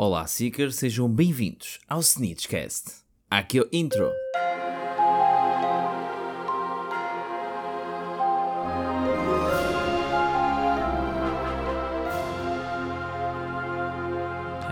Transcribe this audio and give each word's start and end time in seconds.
Olá, 0.00 0.28
Seekers, 0.28 0.76
sejam 0.76 1.08
bem-vindos 1.12 1.80
ao 1.88 1.98
Snitchcast. 1.98 3.02
Aqui 3.28 3.58
é 3.58 3.62
o 3.62 3.68
intro. 3.72 4.12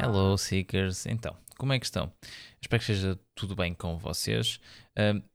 Hello, 0.01 0.39
Seekers. 0.39 1.07
Então, 1.07 1.37
como 1.59 1.73
é 1.73 1.81
que 1.81 1.87
estão? 1.87 2.13
Espero 2.63 2.81
que 2.81 2.93
esteja 2.93 3.19
tudo 3.35 3.57
bem 3.57 3.75
com 3.75 3.99
vocês. 3.99 4.61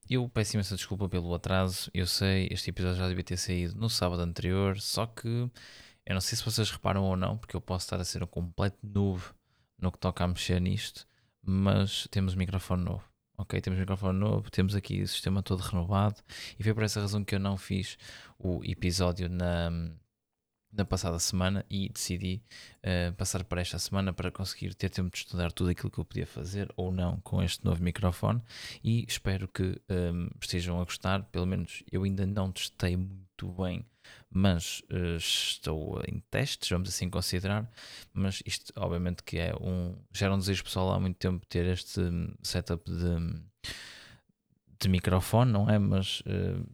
Eu 0.09 0.29
peço 0.29 0.55
imensa 0.55 0.77
desculpa 0.77 1.09
pelo 1.09 1.33
atraso. 1.33 1.91
Eu 1.93 2.07
sei, 2.07 2.47
este 2.49 2.69
episódio 2.69 2.97
já 2.97 3.09
devia 3.09 3.25
ter 3.25 3.35
saído 3.35 3.75
no 3.75 3.89
sábado 3.89 4.21
anterior, 4.21 4.79
só 4.79 5.05
que 5.05 5.27
eu 5.27 6.13
não 6.13 6.21
sei 6.21 6.37
se 6.37 6.45
vocês 6.45 6.71
reparam 6.71 7.03
ou 7.03 7.17
não, 7.17 7.37
porque 7.37 7.57
eu 7.57 7.61
posso 7.61 7.87
estar 7.87 7.99
a 7.99 8.05
ser 8.05 8.23
um 8.23 8.27
completo 8.27 8.77
noob 8.81 9.21
no 9.81 9.91
que 9.91 9.97
toca 9.97 10.23
a 10.23 10.27
mexer 10.27 10.61
nisto, 10.61 11.07
mas 11.41 12.07
temos 12.11 12.35
um 12.35 12.37
microfone 12.37 12.83
novo. 12.83 13.03
Ok, 13.37 13.59
temos 13.59 13.77
um 13.77 13.81
microfone 13.81 14.19
novo, 14.19 14.51
temos 14.51 14.75
aqui 14.75 15.01
o 15.01 15.07
sistema 15.07 15.41
todo 15.41 15.61
renovado 15.61 16.21
e 16.59 16.63
foi 16.63 16.73
por 16.75 16.83
essa 16.83 17.01
razão 17.01 17.23
que 17.23 17.33
eu 17.33 17.39
não 17.39 17.57
fiz 17.57 17.97
o 18.37 18.63
episódio 18.63 19.27
na, 19.27 19.71
na 20.71 20.85
passada 20.85 21.17
semana 21.17 21.65
e 21.67 21.89
decidi 21.89 22.41
uh, 22.77 23.13
passar 23.13 23.43
para 23.43 23.61
esta 23.61 23.79
semana 23.79 24.13
para 24.13 24.29
conseguir 24.29 24.75
ter 24.75 24.89
tempo 24.89 25.09
de 25.09 25.17
estudar 25.17 25.51
tudo 25.51 25.71
aquilo 25.71 25.89
que 25.89 25.97
eu 25.97 26.05
podia 26.05 26.27
fazer 26.27 26.71
ou 26.77 26.91
não 26.91 27.19
com 27.21 27.41
este 27.41 27.65
novo 27.65 27.83
microfone 27.83 28.41
e 28.83 29.03
espero 29.07 29.47
que 29.47 29.63
um, 29.63 29.75
ehm, 29.89 30.29
estejam 30.39 30.79
a 30.79 30.83
gostar, 30.83 31.23
pelo 31.25 31.47
menos 31.47 31.83
eu 31.91 32.03
ainda 32.03 32.27
não 32.27 32.51
testei 32.51 32.95
muito 32.95 33.51
bem 33.53 33.83
mas 34.33 34.81
uh, 34.91 35.17
estou 35.17 36.01
em 36.07 36.19
testes, 36.31 36.69
vamos 36.69 36.89
assim 36.89 37.09
considerar. 37.09 37.69
Mas 38.13 38.41
isto, 38.45 38.71
obviamente, 38.77 39.23
que 39.23 39.37
é 39.37 39.53
um. 39.59 39.95
Já 40.11 40.27
era 40.27 40.35
um 40.35 40.39
desejo 40.39 40.63
pessoal 40.63 40.93
há 40.93 40.99
muito 40.99 41.17
tempo 41.17 41.45
ter 41.45 41.65
este 41.65 42.01
setup 42.41 42.89
de, 42.89 43.41
de 44.79 44.89
microfone, 44.89 45.51
não 45.51 45.69
é? 45.69 45.77
Mas 45.77 46.21
uh, 46.21 46.65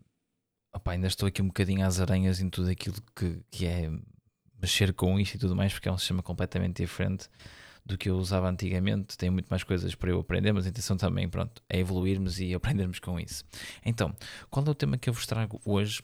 opa, 0.74 0.92
ainda 0.92 1.08
estou 1.08 1.28
aqui 1.28 1.42
um 1.42 1.48
bocadinho 1.48 1.86
às 1.86 2.00
aranhas 2.00 2.40
em 2.40 2.50
tudo 2.50 2.70
aquilo 2.70 2.98
que, 3.16 3.42
que 3.50 3.66
é 3.66 3.92
mexer 4.62 4.94
com 4.94 5.20
isto 5.20 5.36
e 5.36 5.40
tudo 5.40 5.56
mais, 5.56 5.74
porque 5.74 5.90
é 5.90 5.92
um 5.92 5.98
sistema 5.98 6.22
completamente 6.22 6.82
diferente 6.82 7.28
do 7.86 7.98
que 7.98 8.10
eu 8.10 8.18
usava 8.18 8.50
antigamente. 8.50 9.18
Tem 9.18 9.30
muito 9.30 9.48
mais 9.48 9.64
coisas 9.64 9.96
para 9.96 10.12
eu 10.12 10.20
aprender, 10.20 10.52
mas 10.52 10.66
a 10.66 10.70
intenção 10.70 10.98
também, 10.98 11.28
pronto, 11.28 11.64
é 11.70 11.80
evoluirmos 11.80 12.40
e 12.40 12.54
aprendermos 12.54 13.00
com 13.00 13.20
isso. 13.20 13.44
Então, 13.86 14.16
qual 14.50 14.66
é 14.66 14.70
o 14.70 14.76
tema 14.76 14.98
que 14.98 15.10
eu 15.10 15.14
vos 15.14 15.26
trago 15.26 15.60
hoje? 15.66 16.04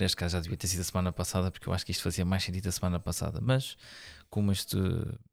Neste 0.00 0.16
caso 0.16 0.32
já 0.32 0.40
devia 0.40 0.56
ter 0.56 0.66
sido 0.66 0.80
a 0.80 0.84
semana 0.84 1.12
passada, 1.12 1.50
porque 1.50 1.68
eu 1.68 1.72
acho 1.72 1.86
que 1.86 1.92
isto 1.92 2.02
fazia 2.02 2.24
mais 2.24 2.42
sentido 2.42 2.68
a 2.68 2.72
semana 2.72 2.98
passada, 2.98 3.40
mas 3.40 3.76
como 4.28 4.50
este, 4.50 4.76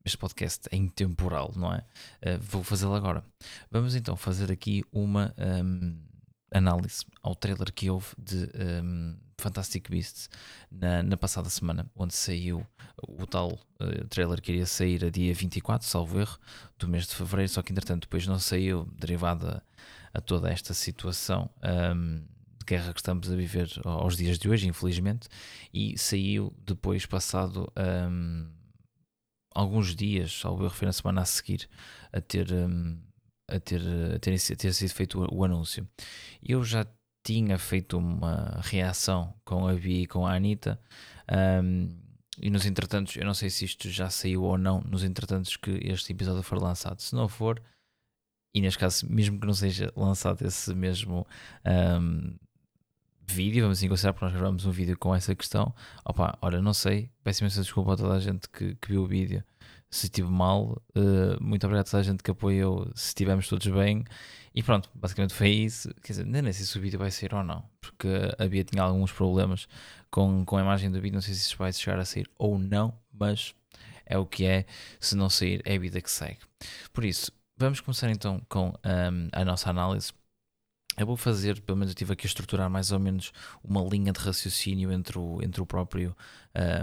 este 0.06 0.18
podcast 0.18 0.68
é 0.72 0.76
intemporal, 0.76 1.52
não 1.56 1.74
é? 1.74 1.84
Uh, 2.24 2.40
vou 2.40 2.64
fazê-lo 2.64 2.94
agora. 2.94 3.24
Vamos 3.72 3.96
então 3.96 4.16
fazer 4.16 4.52
aqui 4.52 4.84
uma 4.92 5.34
um, 5.64 5.98
análise 6.54 7.04
ao 7.24 7.34
trailer 7.34 7.74
que 7.74 7.90
houve 7.90 8.08
de 8.20 8.48
um, 8.84 9.18
Fantastic 9.40 9.90
Beasts 9.90 10.30
na, 10.72 11.02
na, 11.02 11.18
passada 11.18 11.50
semana, 11.50 11.90
onde 11.96 12.14
saiu 12.14 12.64
o 13.08 13.26
tal 13.26 13.54
uh, 13.54 14.08
trailer 14.10 14.40
que 14.40 14.52
iria 14.52 14.68
sair 14.68 15.04
a 15.04 15.10
dia 15.10 15.34
24, 15.34 15.88
salvo 15.88 16.20
erro, 16.20 16.38
do 16.78 16.88
mês 16.88 17.08
de 17.08 17.16
fevereiro, 17.16 17.52
só 17.52 17.64
que 17.64 17.72
entretanto 17.72 18.02
depois 18.02 18.28
não 18.28 18.38
saiu, 18.38 18.88
derivado 18.94 19.60
a, 20.14 20.22
toda 20.22 20.52
esta 20.52 20.76
situação. 20.76 21.50
Um, 21.64 22.24
de 22.62 22.66
guerra 22.66 22.94
que 22.94 23.00
estamos 23.00 23.30
a 23.30 23.36
viver 23.36 23.70
aos 23.84 24.16
dias 24.16 24.38
de 24.38 24.50
hoje, 24.50 24.68
infelizmente, 24.68 25.28
e 25.74 25.98
saiu 25.98 26.54
depois, 26.66 27.06
passado 27.06 27.72
um, 27.78 28.50
alguns 29.54 29.96
dias, 29.96 30.32
salvo 30.32 30.64
erro, 30.64 30.74
foi 30.74 30.86
na 30.86 30.94
semana 30.94 31.22
a 31.22 31.26
seguir, 31.26 31.68
a 32.14 32.22
ter, 32.22 32.52
um, 32.54 32.98
a 33.50 33.60
ter, 33.60 33.82
a 34.16 34.20
ter, 34.20 34.34
a 34.34 34.56
ter 34.56 34.74
sido 34.74 34.94
feito 34.94 35.22
o, 35.22 35.40
o 35.40 35.44
anúncio. 35.44 35.88
Eu 36.42 36.64
já 36.64 36.86
tinha 37.24 37.58
feito 37.58 37.98
uma 37.98 38.60
reação 38.64 39.34
com 39.44 39.68
a 39.68 39.74
Bi 39.74 40.04
e 40.04 40.08
com 40.08 40.26
a 40.26 40.36
Anitta. 40.36 40.80
Um, 41.64 41.90
e 42.42 42.50
nos 42.50 42.66
entretantos, 42.66 43.16
eu 43.16 43.26
não 43.26 43.34
sei 43.34 43.50
se 43.50 43.66
isto 43.66 43.90
já 43.90 44.10
saiu 44.10 44.44
ou 44.44 44.58
não, 44.58 44.82
nos 44.82 45.04
entretantos 45.04 45.58
que 45.58 45.72
este 45.84 46.14
episódio 46.14 46.42
for 46.42 46.62
lançado. 46.62 47.00
Se 47.02 47.14
não 47.14 47.28
for, 47.28 47.62
e 48.54 48.62
neste 48.62 48.80
caso, 48.80 49.10
mesmo 49.10 49.40
que 49.40 49.48
não 49.48 49.54
seja 49.54 49.92
lançado 49.96 50.46
esse 50.46 50.74
mesmo 50.74 51.26
um, 51.66 52.36
vídeo, 53.32 53.64
vamos 53.64 53.78
assim 53.78 53.88
considerar, 53.88 54.14
porque 54.14 54.26
nós 54.26 54.34
gravamos 54.34 54.66
um 54.66 54.72
vídeo 54.72 54.98
com 54.98 55.14
essa 55.16 55.34
questão. 55.36 55.74
Opa, 56.06 56.38
olha, 56.42 56.62
não 56.62 56.74
sei, 56.74 57.10
peço 57.24 57.44
imensa 57.44 57.62
desculpa 57.62 57.94
a 57.94 57.98
toda 57.98 58.14
a 58.14 58.20
gente 58.20 58.50
que, 58.50 58.76
que 58.76 58.88
viu 58.90 59.04
o 59.04 59.08
vídeo 59.08 59.44
se 59.92 60.06
estive 60.06 60.30
mal. 60.30 60.82
Uh, 60.96 61.42
muito 61.42 61.66
obrigado 61.66 61.86
a 61.86 61.92
toda 61.92 62.00
a 62.00 62.04
gente 62.04 62.24
que 62.24 62.32
apoiou, 62.32 62.90
se 62.96 63.10
estivemos 63.10 63.48
todos 63.48 63.68
bem. 63.68 64.06
E 64.56 64.64
pronto, 64.64 64.90
basicamente 64.96 65.34
foi 65.34 65.50
isso. 65.50 65.94
Quer 66.02 66.14
dizer, 66.14 66.26
nem 66.26 66.42
sei 66.54 66.66
se 66.66 66.78
o 66.78 66.82
vídeo 66.82 66.98
vai 66.98 67.12
sair 67.12 67.34
ou 67.36 67.44
não, 67.44 67.64
porque 67.80 68.08
a 68.40 68.48
Bia 68.48 68.64
tinha 68.64 68.82
alguns 68.82 69.12
problemas 69.12 69.68
com, 70.10 70.44
com 70.46 70.58
a 70.58 70.62
imagem 70.62 70.90
do 70.90 71.00
vídeo. 71.02 71.16
Não 71.16 71.22
sei 71.22 71.34
se 71.34 71.42
isso 71.42 71.58
vai 71.58 71.72
chegar 71.74 72.00
a 72.00 72.06
sair 72.06 72.28
ou 72.38 72.58
não, 72.58 72.94
mas 73.14 73.54
é 74.06 74.18
o 74.18 74.26
que 74.26 74.46
é. 74.46 74.66
Se 75.00 75.16
não 75.16 75.30
sair, 75.30 75.62
é 75.66 75.76
a 75.76 75.80
vida 75.80 76.02
que 76.02 76.10
segue. 76.10 76.40
Por 76.94 77.04
isso, 77.04 77.32
vamos 77.58 77.82
começar 77.82 78.10
então 78.10 78.42
com 78.48 78.70
um, 78.70 78.74
ehm, 78.84 79.30
a 79.34 79.44
nossa 79.44 79.70
análise. 79.70 80.14
Eu 81.02 81.08
vou 81.08 81.18
fazer, 81.18 81.60
pelo 81.62 81.78
menos 81.78 81.90
eu 81.90 81.94
estive 81.94 82.14
aqui 82.14 82.26
a 82.26 82.30
estruturar 82.30 82.70
mais 82.70 82.92
ou 82.92 83.00
menos 83.00 83.32
uma 83.64 83.82
linha 83.82 84.12
de 84.14 84.20
raciocínio 84.20 84.92
entre 84.92 85.18
o, 85.18 85.42
entre 85.42 85.62
o 85.62 85.66
próprio 85.66 86.16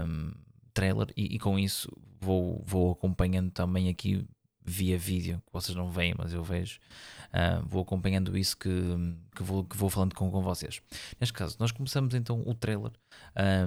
um, 0.05 0.31
trailer 0.73 1.07
e, 1.15 1.35
e, 1.35 1.39
com 1.39 1.57
isso 1.57 1.89
vou, 2.19 2.61
vou 2.65 2.91
acompanhando 2.91 3.49
também 3.51 3.87
aqui 3.87 4.27
via 4.61 4.97
vídeo, 4.97 5.41
que 5.47 5.53
vocês 5.53 5.75
não 5.75 5.89
veem, 5.89 6.13
mas 6.17 6.33
eu 6.33 6.43
vejo, 6.43 6.79
uh, 7.33 7.65
vou 7.65 7.81
acompanhando 7.81 8.37
isso 8.37 8.55
que, 8.55 8.69
que, 9.35 9.41
vou, 9.41 9.63
que 9.63 9.75
vou 9.75 9.89
falando 9.89 10.13
com, 10.13 10.29
com 10.29 10.41
vocês. 10.43 10.81
Neste 11.19 11.33
caso, 11.33 11.55
nós 11.59 11.71
começamos 11.71 12.13
então 12.13 12.43
o 12.45 12.53
trailer 12.53 12.91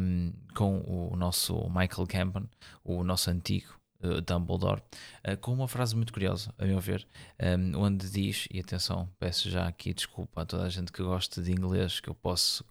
um, 0.01 0.33
com 0.55 0.81
o 0.81 1.17
nosso 1.17 1.57
Michael 1.71 2.07
Campen, 2.07 2.49
o 2.85 3.03
nosso 3.03 3.31
antigo 3.31 3.82
uh, 4.03 4.21
Dumbledore, 4.21 4.83
uh, 5.27 5.37
com 5.39 5.53
uma 5.53 5.69
frase 5.69 5.95
muito 5.97 6.13
curiosa, 6.13 6.55
a 6.59 6.65
meu 6.65 6.81
ver, 6.81 7.07
ehm, 7.39 7.75
onde 7.77 8.11
diz, 8.11 8.49
e 8.51 8.61
atenção, 8.61 9.09
peço 9.19 9.51
já 9.51 9.67
aqui 9.67 9.95
desculpa 9.95 10.43
a 10.43 10.47
toda 10.47 10.65
a 10.65 10.69
gente 10.69 10.93
que 10.93 11.03
gosta 11.03 11.43
de 11.43 11.53
inglês, 11.53 12.01
que 12.01 12.09
eu 12.09 12.15
posso, 12.15 12.65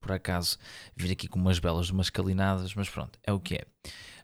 por 0.00 0.12
acaso, 0.12 0.58
vir 0.94 1.12
aqui 1.12 1.28
com 1.28 1.38
umas 1.38 1.58
belas 1.58 1.90
umas 1.90 2.10
calinadas, 2.10 2.74
mas 2.74 2.88
pronto, 2.88 3.18
é 3.22 3.32
o 3.32 3.40
que 3.40 3.56
é. 3.56 3.66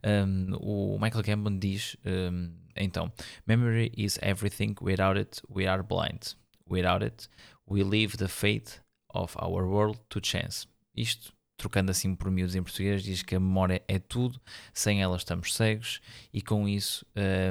Ehm, 0.02 0.54
o 0.60 0.98
Michael 1.00 1.22
Gambon 1.22 1.58
diz, 1.58 1.96
ehm, 2.04 2.52
então, 2.76 3.12
Memory 3.46 3.92
is 3.96 4.18
everything, 4.22 4.74
without 4.80 5.18
it 5.18 5.42
we 5.48 5.66
are 5.66 5.82
blind. 5.82 6.36
Without 6.68 7.04
it 7.04 7.28
we 7.66 7.82
leave 7.82 8.16
the 8.16 8.28
fate 8.28 8.80
of 9.14 9.36
our 9.38 9.66
world 9.66 10.00
to 10.08 10.20
chance. 10.20 10.66
Isto 10.94 11.32
trocando 11.62 11.92
assim 11.92 12.12
por 12.12 12.28
miúdos 12.28 12.56
em 12.56 12.62
português, 12.62 13.04
diz 13.04 13.22
que 13.22 13.36
a 13.36 13.40
memória 13.40 13.80
é 13.86 14.00
tudo, 14.00 14.40
sem 14.74 15.00
ela 15.00 15.16
estamos 15.16 15.54
cegos 15.54 16.00
e 16.34 16.42
com 16.42 16.68
isso, 16.68 17.06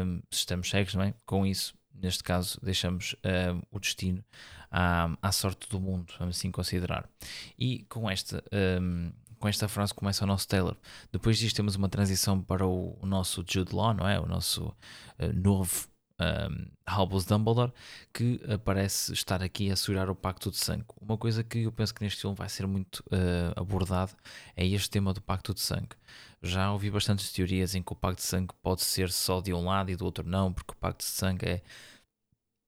um, 0.06 0.22
se 0.30 0.40
estamos 0.40 0.70
cegos, 0.70 0.94
não 0.96 1.04
é? 1.04 1.14
Com 1.26 1.46
isso, 1.46 1.74
neste 1.96 2.22
caso, 2.22 2.60
deixamos 2.62 3.16
um, 3.24 3.62
o 3.72 3.80
destino 3.80 4.22
à, 4.70 5.10
à 5.22 5.32
sorte 5.32 5.70
do 5.70 5.80
mundo, 5.80 6.14
vamos 6.20 6.36
assim 6.36 6.52
considerar. 6.52 7.10
E 7.58 7.86
com 7.88 8.10
esta. 8.10 8.44
Um, 8.82 9.14
com 9.40 9.48
esta 9.48 9.68
frase 9.68 9.92
começa 9.92 10.24
o 10.24 10.28
nosso 10.28 10.48
Taylor. 10.48 10.78
Depois 11.12 11.36
disto 11.40 11.56
temos 11.56 11.76
uma 11.76 11.90
transição 11.90 12.40
para 12.40 12.64
o, 12.64 12.96
o 13.02 13.08
nosso 13.08 13.44
Jude 13.48 13.74
Law, 13.74 13.92
não 13.92 14.08
é? 14.08 14.20
O 14.20 14.28
nosso 14.28 14.68
uh, 14.68 15.34
novo 15.34 15.88
um, 16.22 16.68
Albus 16.86 17.26
Dumbledore, 17.26 17.72
que 18.14 18.40
parece 18.64 19.14
estar 19.14 19.42
aqui 19.42 19.72
a 19.72 19.76
segurar 19.76 20.10
o 20.10 20.16
Pacto 20.16 20.52
de 20.52 20.58
Sangue. 20.58 20.86
Uma 21.00 21.18
coisa 21.18 21.44
que 21.44 21.64
eu 21.64 21.72
penso 21.72 21.94
que 21.94 22.04
neste 22.04 22.22
filme 22.22 22.36
vai 22.36 22.50
ser 22.50 22.68
muito 22.68 23.00
uh, 23.08 23.60
abordado 23.60 24.14
é 24.56 24.66
este 24.66 24.90
tema 24.90 25.14
do 25.14 25.22
Pacto 25.22 25.54
de 25.54 25.62
Sangue. 25.62 25.96
Já 26.42 26.72
ouvi 26.72 26.90
bastantes 26.90 27.32
teorias 27.32 27.76
em 27.76 27.82
que 27.82 27.94
o 27.94 27.96
Pacto 27.96 28.22
de 28.22 28.28
Sangue 28.28 28.54
pode 28.62 28.82
ser 28.82 29.12
só 29.12 29.42
de 29.42 29.54
um 29.54 29.66
lado 29.66 29.92
e 29.92 29.96
do 29.96 30.06
outro 30.06 30.28
não, 30.28 30.52
porque 30.52 30.74
o 30.74 30.78
Pacto 30.78 31.04
de 31.04 31.12
Sangue 31.12 31.46
é 31.46 31.62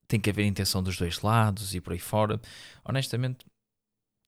tem 0.07 0.19
que 0.19 0.29
haver 0.29 0.45
intenção 0.45 0.83
dos 0.83 0.97
dois 0.97 1.21
lados 1.21 1.73
e 1.73 1.81
por 1.81 1.93
aí 1.93 1.99
fora. 1.99 2.39
Honestamente, 2.85 3.45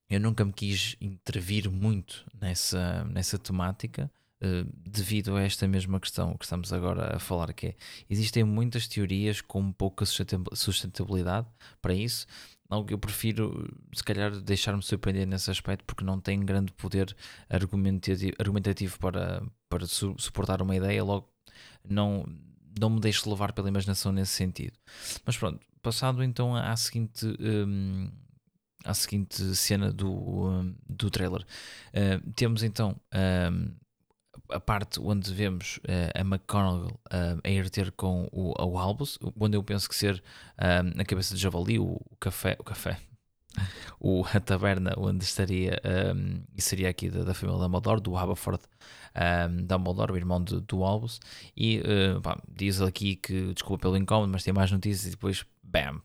eu 0.10 0.20
nunca 0.20 0.44
me 0.44 0.54
quis 0.54 0.96
intervir 1.00 1.70
muito 1.70 2.26
nessa, 2.40 3.04
nessa 3.06 3.38
temática 3.38 4.12
eh, 4.42 4.66
devido 4.76 5.36
a 5.36 5.42
esta 5.42 5.68
mesma 5.68 6.00
questão 6.00 6.36
que 6.38 6.44
estamos 6.44 6.74
agora 6.74 7.16
a 7.16 7.20
falar, 7.20 7.54
que 7.54 7.68
é, 7.68 7.76
existem 8.10 8.44
muitas 8.44 8.88
teorias 8.88 9.40
com 9.40 9.72
pouca 9.72 10.06
sustentabilidade 10.06 11.48
para 11.82 11.94
isso, 11.94 12.28
algo 12.70 12.88
que 12.88 12.94
eu 12.94 12.98
prefiro, 12.98 13.74
se 13.94 14.04
calhar, 14.04 14.32
deixar-me 14.42 14.84
surpreender 14.84 15.26
nesse 15.26 15.50
aspecto, 15.50 15.86
porque 15.86 16.04
não 16.04 16.20
tem 16.20 16.44
grande 16.44 16.74
poder 16.74 17.16
argumentativo, 17.50 18.34
argumentativo 18.38 19.00
para, 19.00 19.42
para 19.70 19.86
su 19.86 20.16
suportar 20.18 20.62
uma 20.62 20.76
ideia, 20.76 21.04
logo 21.04 21.30
não, 21.88 22.26
não 22.80 22.90
me 22.90 23.00
deixo 23.00 23.30
levar 23.30 23.54
pela 23.54 23.70
imaginação 23.70 24.12
nesse 24.12 24.34
sentido. 24.34 24.78
Mas 25.26 25.38
pronto, 25.38 25.66
passado 25.82 26.24
então 26.24 26.56
à 26.56 26.76
seguinte. 26.76 27.26
Um, 27.40 28.10
à 28.84 28.94
seguinte 28.94 29.56
cena 29.56 29.92
do, 29.92 30.12
um, 30.12 30.76
do 30.88 31.10
trailer, 31.10 31.42
uh, 31.42 32.32
temos 32.34 32.62
então 32.62 32.96
um, 33.52 33.72
a 34.50 34.60
parte 34.60 35.00
onde 35.00 35.34
vemos 35.34 35.78
uh, 35.78 36.12
a 36.14 36.22
McConnell 36.22 36.88
uh, 36.88 37.40
a 37.44 37.50
ir 37.50 37.70
ter 37.70 37.92
com 37.92 38.28
o, 38.32 38.54
o 38.62 38.78
Albus, 38.78 39.18
onde 39.40 39.58
eu 39.58 39.64
penso 39.64 39.90
que 39.90 39.96
ser 39.96 40.24
uh, 40.60 41.00
a 41.00 41.06
cabeça 41.06 41.36
de 41.36 41.42
javali, 41.42 41.80
o, 41.80 42.02
o 42.10 42.16
café, 42.20 42.56
o 42.60 42.64
café, 42.64 43.00
o, 44.00 44.24
a 44.34 44.40
taberna 44.40 44.94
onde 44.98 45.24
estaria, 45.24 45.80
um, 46.16 46.42
e 46.56 46.62
seria 46.62 46.90
aqui 46.90 47.10
da, 47.10 47.24
da 47.24 47.34
família 47.34 47.62
Dumbledore, 47.62 48.02
do 48.02 48.18
Haberford 48.18 48.62
um, 49.16 49.66
Dumbledore, 49.66 50.12
o 50.12 50.18
irmão 50.18 50.44
de, 50.44 50.60
do 50.62 50.84
Albus, 50.84 51.20
e 51.56 51.80
uh, 51.80 52.22
pá, 52.22 52.40
diz 52.48 52.82
aqui 52.82 53.16
que, 53.16 53.54
desculpa 53.54 53.84
pelo 53.84 53.98
incómodo, 53.98 54.32
mas 54.32 54.44
tem 54.44 54.54
mais 54.54 54.72
notícias 54.72 55.08
e 55.08 55.12
depois, 55.12 55.46
bam, 55.64 56.02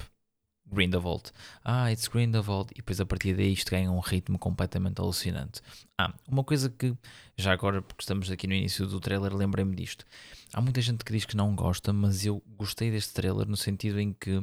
Grindelwald. 0.72 1.32
Ah, 1.64 1.90
it's 1.90 2.08
Grindelwald. 2.08 2.70
E 2.72 2.76
depois 2.76 3.00
a 3.00 3.06
partir 3.06 3.34
daí 3.34 3.52
isto 3.52 3.70
ganha 3.70 3.90
um 3.90 4.00
ritmo 4.00 4.38
completamente 4.38 5.00
alucinante. 5.00 5.61
Ah, 5.99 6.14
uma 6.28 6.44
coisa 6.44 6.70
que, 6.70 6.96
já 7.37 7.52
agora, 7.52 7.82
porque 7.82 8.02
estamos 8.02 8.31
aqui 8.31 8.46
no 8.46 8.55
início 8.55 8.87
do 8.87 9.00
trailer, 9.00 9.34
lembrei-me 9.34 9.75
disto. 9.75 10.05
Há 10.52 10.61
muita 10.61 10.81
gente 10.81 11.05
que 11.05 11.12
diz 11.12 11.25
que 11.25 11.37
não 11.37 11.55
gosta, 11.55 11.93
mas 11.93 12.25
eu 12.25 12.43
gostei 12.56 12.90
deste 12.90 13.12
trailer 13.12 13.46
no 13.46 13.56
sentido 13.56 14.00
em 14.00 14.12
que 14.12 14.43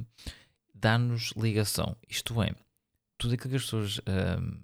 dá-nos 0.74 1.34
ligação. 1.36 1.96
Isto 2.08 2.42
é, 2.42 2.54
tudo 3.18 3.34
aquilo 3.34 3.50
que 3.50 3.56
as 3.56 3.64
pessoas 3.64 4.00
um, 4.00 4.60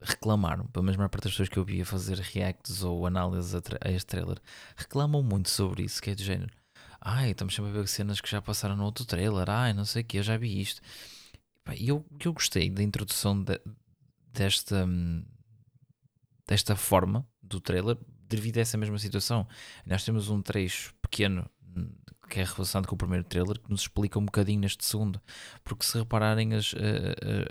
reclamaram, 0.00 0.66
pelo 0.66 0.84
menos 0.84 0.96
a 0.96 0.98
maior 0.98 1.08
parte 1.08 1.24
das 1.24 1.32
pessoas 1.32 1.48
que 1.48 1.58
eu 1.58 1.64
vi 1.64 1.80
a 1.80 1.86
fazer 1.86 2.18
reacts 2.18 2.82
ou 2.82 3.06
análises 3.06 3.54
a, 3.54 3.60
a, 3.80 3.90
este 3.90 4.06
trailer, 4.06 4.38
reclamam 4.76 5.22
muito 5.22 5.48
sobre 5.48 5.84
isso, 5.84 6.02
que 6.02 6.10
é 6.10 6.14
do 6.14 6.22
género. 6.22 6.52
Ai, 7.06 7.32
estamos 7.32 7.54
sempre 7.54 7.70
a 7.70 7.74
ver 7.74 7.86
cenas 7.86 8.18
que 8.18 8.30
já 8.30 8.40
passaram 8.40 8.74
no 8.74 8.84
outro 8.84 9.04
trailer, 9.04 9.50
ai, 9.50 9.74
não 9.74 9.84
sei 9.84 10.00
o 10.00 10.04
que, 10.06 10.16
eu 10.16 10.22
já 10.22 10.38
vi 10.38 10.58
isto. 10.58 10.80
E 11.76 11.88
eu, 11.88 12.02
eu 12.24 12.32
gostei 12.32 12.70
da 12.70 12.82
introdução 12.82 13.42
de, 13.42 13.60
desta, 14.32 14.86
hum, 14.86 15.22
desta 16.46 16.74
forma 16.74 17.26
do 17.42 17.60
trailer 17.60 17.98
devido 18.26 18.56
a 18.56 18.62
essa 18.62 18.78
mesma 18.78 18.98
situação. 18.98 19.46
Nós 19.84 20.02
temos 20.02 20.30
um 20.30 20.40
trecho 20.40 20.94
pequeno 21.02 21.48
que 22.28 22.40
é 22.40 22.44
relacionado 22.44 22.86
com 22.86 22.94
o 22.94 22.98
primeiro 22.98 23.24
trailer, 23.24 23.58
que 23.58 23.70
nos 23.70 23.82
explica 23.82 24.18
um 24.18 24.24
bocadinho 24.24 24.60
neste 24.60 24.84
segundo. 24.84 25.20
Porque 25.62 25.84
se 25.84 25.98
repararem 25.98 26.54
as, 26.54 26.74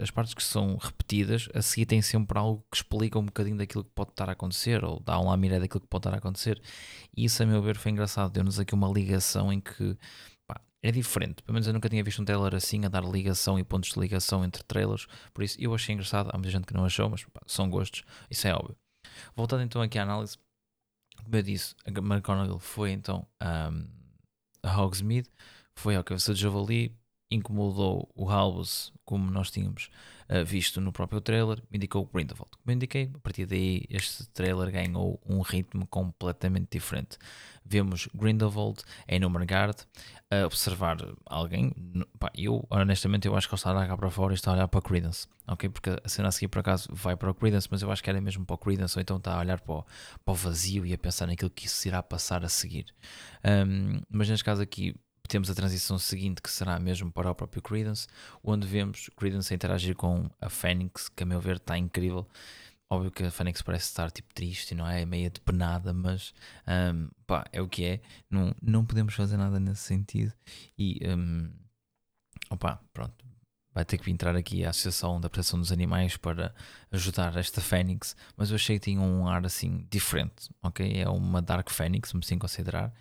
as 0.01 0.11
partes 0.11 0.33
que 0.33 0.43
são 0.43 0.77
repetidas, 0.77 1.47
a 1.53 1.61
seguir 1.61 1.85
tem 1.85 2.01
sempre 2.01 2.37
algo 2.37 2.65
que 2.71 2.77
explica 2.77 3.17
um 3.19 3.25
bocadinho 3.25 3.57
daquilo 3.57 3.83
que 3.83 3.91
pode 3.91 4.11
estar 4.11 4.29
a 4.29 4.33
acontecer, 4.33 4.83
ou 4.83 4.99
dá 4.99 5.19
uma 5.19 5.35
mirada 5.37 5.61
daquilo 5.61 5.81
que 5.81 5.87
pode 5.87 6.01
estar 6.01 6.13
a 6.13 6.17
acontecer. 6.17 6.61
E 7.15 7.25
isso, 7.25 7.41
a 7.43 7.45
meu 7.45 7.61
ver, 7.61 7.77
foi 7.77 7.91
engraçado. 7.91 8.31
Deu-nos 8.31 8.59
aqui 8.59 8.73
uma 8.73 8.87
ligação 8.89 9.51
em 9.53 9.59
que 9.59 9.97
pá, 10.47 10.59
é 10.81 10.91
diferente. 10.91 11.43
Pelo 11.43 11.53
menos 11.53 11.67
eu 11.67 11.73
nunca 11.73 11.89
tinha 11.89 12.03
visto 12.03 12.21
um 12.21 12.25
trailer 12.25 12.55
assim, 12.55 12.85
a 12.85 12.89
dar 12.89 13.03
ligação 13.03 13.57
e 13.59 13.63
pontos 13.63 13.91
de 13.91 13.99
ligação 13.99 14.43
entre 14.43 14.63
trailers. 14.63 15.07
Por 15.33 15.43
isso, 15.43 15.57
eu 15.59 15.73
achei 15.73 15.93
engraçado. 15.93 16.29
Há 16.31 16.37
muita 16.37 16.51
gente 16.51 16.65
que 16.65 16.73
não 16.73 16.85
achou, 16.85 17.09
mas 17.09 17.23
pá, 17.25 17.41
são 17.47 17.69
gostos. 17.69 18.03
Isso 18.29 18.47
é 18.47 18.53
óbvio. 18.53 18.75
Voltando 19.35 19.63
então 19.63 19.81
aqui 19.81 19.99
à 19.99 20.03
análise, 20.03 20.37
como 21.23 21.35
eu 21.35 21.43
disse, 21.43 21.75
a 21.85 21.89
McConaughey 21.89 22.59
foi 22.59 22.91
então. 22.91 23.25
Um, 23.41 24.02
a 24.63 24.81
Hogsmeade, 24.81 25.29
foi 25.75 25.95
ao 25.95 26.03
cabeça 26.03 26.33
de 26.33 26.41
javali, 26.41 26.95
incomodou 27.29 28.09
o 28.15 28.29
Albus, 28.29 28.93
como 29.05 29.29
nós 29.29 29.51
tínhamos 29.51 29.89
visto 30.41 30.79
no 30.81 30.91
próprio 30.91 31.21
trailer, 31.21 31.61
indicou 31.71 32.09
Grindelwald. 32.11 32.51
Como 32.63 32.73
indiquei, 32.73 33.11
a 33.13 33.19
partir 33.19 33.45
daí 33.45 33.85
este 33.89 34.25
trailer 34.29 34.71
ganhou 34.71 35.21
um 35.25 35.41
ritmo 35.41 35.85
completamente 35.87 36.69
diferente. 36.71 37.17
Vemos 37.65 38.07
Grindelwald 38.13 38.81
em 39.07 39.19
Nomergard 39.19 39.85
a 40.31 40.45
observar 40.45 40.97
alguém. 41.25 41.71
Pá, 42.19 42.31
eu, 42.35 42.65
honestamente, 42.69 43.27
eu 43.27 43.35
acho 43.35 43.47
que 43.47 43.53
ele 43.53 43.59
está 43.59 43.69
a 43.69 43.73
olhar 43.73 43.87
cá 43.87 43.97
para 43.97 44.09
fora 44.09 44.33
e 44.33 44.35
está 44.35 44.51
a 44.51 44.53
olhar 44.55 44.67
para 44.67 44.81
Credence, 44.81 45.27
ok? 45.47 45.69
Porque 45.69 45.89
a 46.03 46.09
cena 46.09 46.29
a 46.29 46.31
seguir, 46.31 46.47
por 46.47 46.59
acaso, 46.59 46.89
vai 46.91 47.15
para 47.15 47.29
o 47.29 47.33
Credence, 47.33 47.67
mas 47.69 47.81
eu 47.81 47.91
acho 47.91 48.03
que 48.03 48.09
era 48.09 48.19
mesmo 48.19 48.45
para 48.45 48.55
o 48.55 48.57
Credence, 48.57 48.97
ou 48.97 49.01
então 49.01 49.17
está 49.17 49.35
a 49.35 49.39
olhar 49.39 49.61
para 49.61 49.73
o, 49.73 49.85
para 50.25 50.31
o 50.31 50.35
vazio 50.35 50.85
e 50.85 50.93
a 50.93 50.97
pensar 50.97 51.27
naquilo 51.27 51.49
que 51.49 51.67
isso 51.67 51.87
irá 51.87 52.01
passar 52.01 52.43
a 52.43 52.49
seguir. 52.49 52.87
Um, 53.45 54.01
mas 54.09 54.29
neste 54.29 54.43
caso 54.43 54.61
aqui, 54.61 54.95
temos 55.29 55.49
a 55.49 55.55
transição 55.55 55.97
seguinte 55.97 56.41
que 56.41 56.51
será 56.51 56.79
mesmo 56.79 57.11
para 57.11 57.31
o 57.31 57.35
próprio 57.35 57.61
Credence, 57.61 58.07
onde 58.43 58.67
vemos 58.67 59.09
Credence 59.17 59.53
interagir 59.53 59.95
com 59.95 60.29
a 60.41 60.49
Phoenix, 60.49 61.09
que 61.09 61.23
a 61.23 61.25
meu 61.25 61.39
ver 61.39 61.57
está 61.57 61.77
incrível. 61.77 62.27
Óbvio 62.89 63.11
que 63.11 63.23
a 63.23 63.31
Phoenix 63.31 63.61
parece 63.61 63.85
estar 63.85 64.11
tipo 64.11 64.33
triste, 64.33 64.75
não 64.75 64.87
é? 64.87 65.01
é 65.01 65.05
meio 65.05 65.31
depenada, 65.31 65.93
mas 65.93 66.33
um, 66.67 67.09
pá, 67.25 67.45
é 67.51 67.61
o 67.61 67.67
que 67.67 67.85
é. 67.85 68.01
Não, 68.29 68.53
não 68.61 68.85
podemos 68.85 69.15
fazer 69.15 69.37
nada 69.37 69.59
nesse 69.59 69.81
sentido. 69.81 70.33
E 70.77 70.99
um, 71.07 71.49
opa, 72.51 72.79
pronto. 72.93 73.32
Vai 73.73 73.83
ter 73.83 73.97
que 73.97 74.11
entrar 74.11 74.35
aqui 74.35 74.63
a 74.63 74.69
Associação 74.69 75.19
da 75.19 75.29
Proteção 75.29 75.59
dos 75.59 75.71
Animais 75.71 76.15
para 76.15 76.53
ajudar 76.91 77.35
esta 77.37 77.59
Fênix, 77.59 78.15
mas 78.37 78.49
eu 78.49 78.55
achei 78.55 78.77
que 78.77 78.91
tinha 78.91 79.01
um 79.01 79.27
ar 79.27 79.45
assim 79.45 79.87
diferente, 79.89 80.49
ok? 80.61 81.01
É 81.01 81.09
uma 81.09 81.41
Dark 81.41 81.69
Fênix, 81.69 82.13
me 82.13 82.19
assim 82.23 82.37
considerar, 82.37 82.93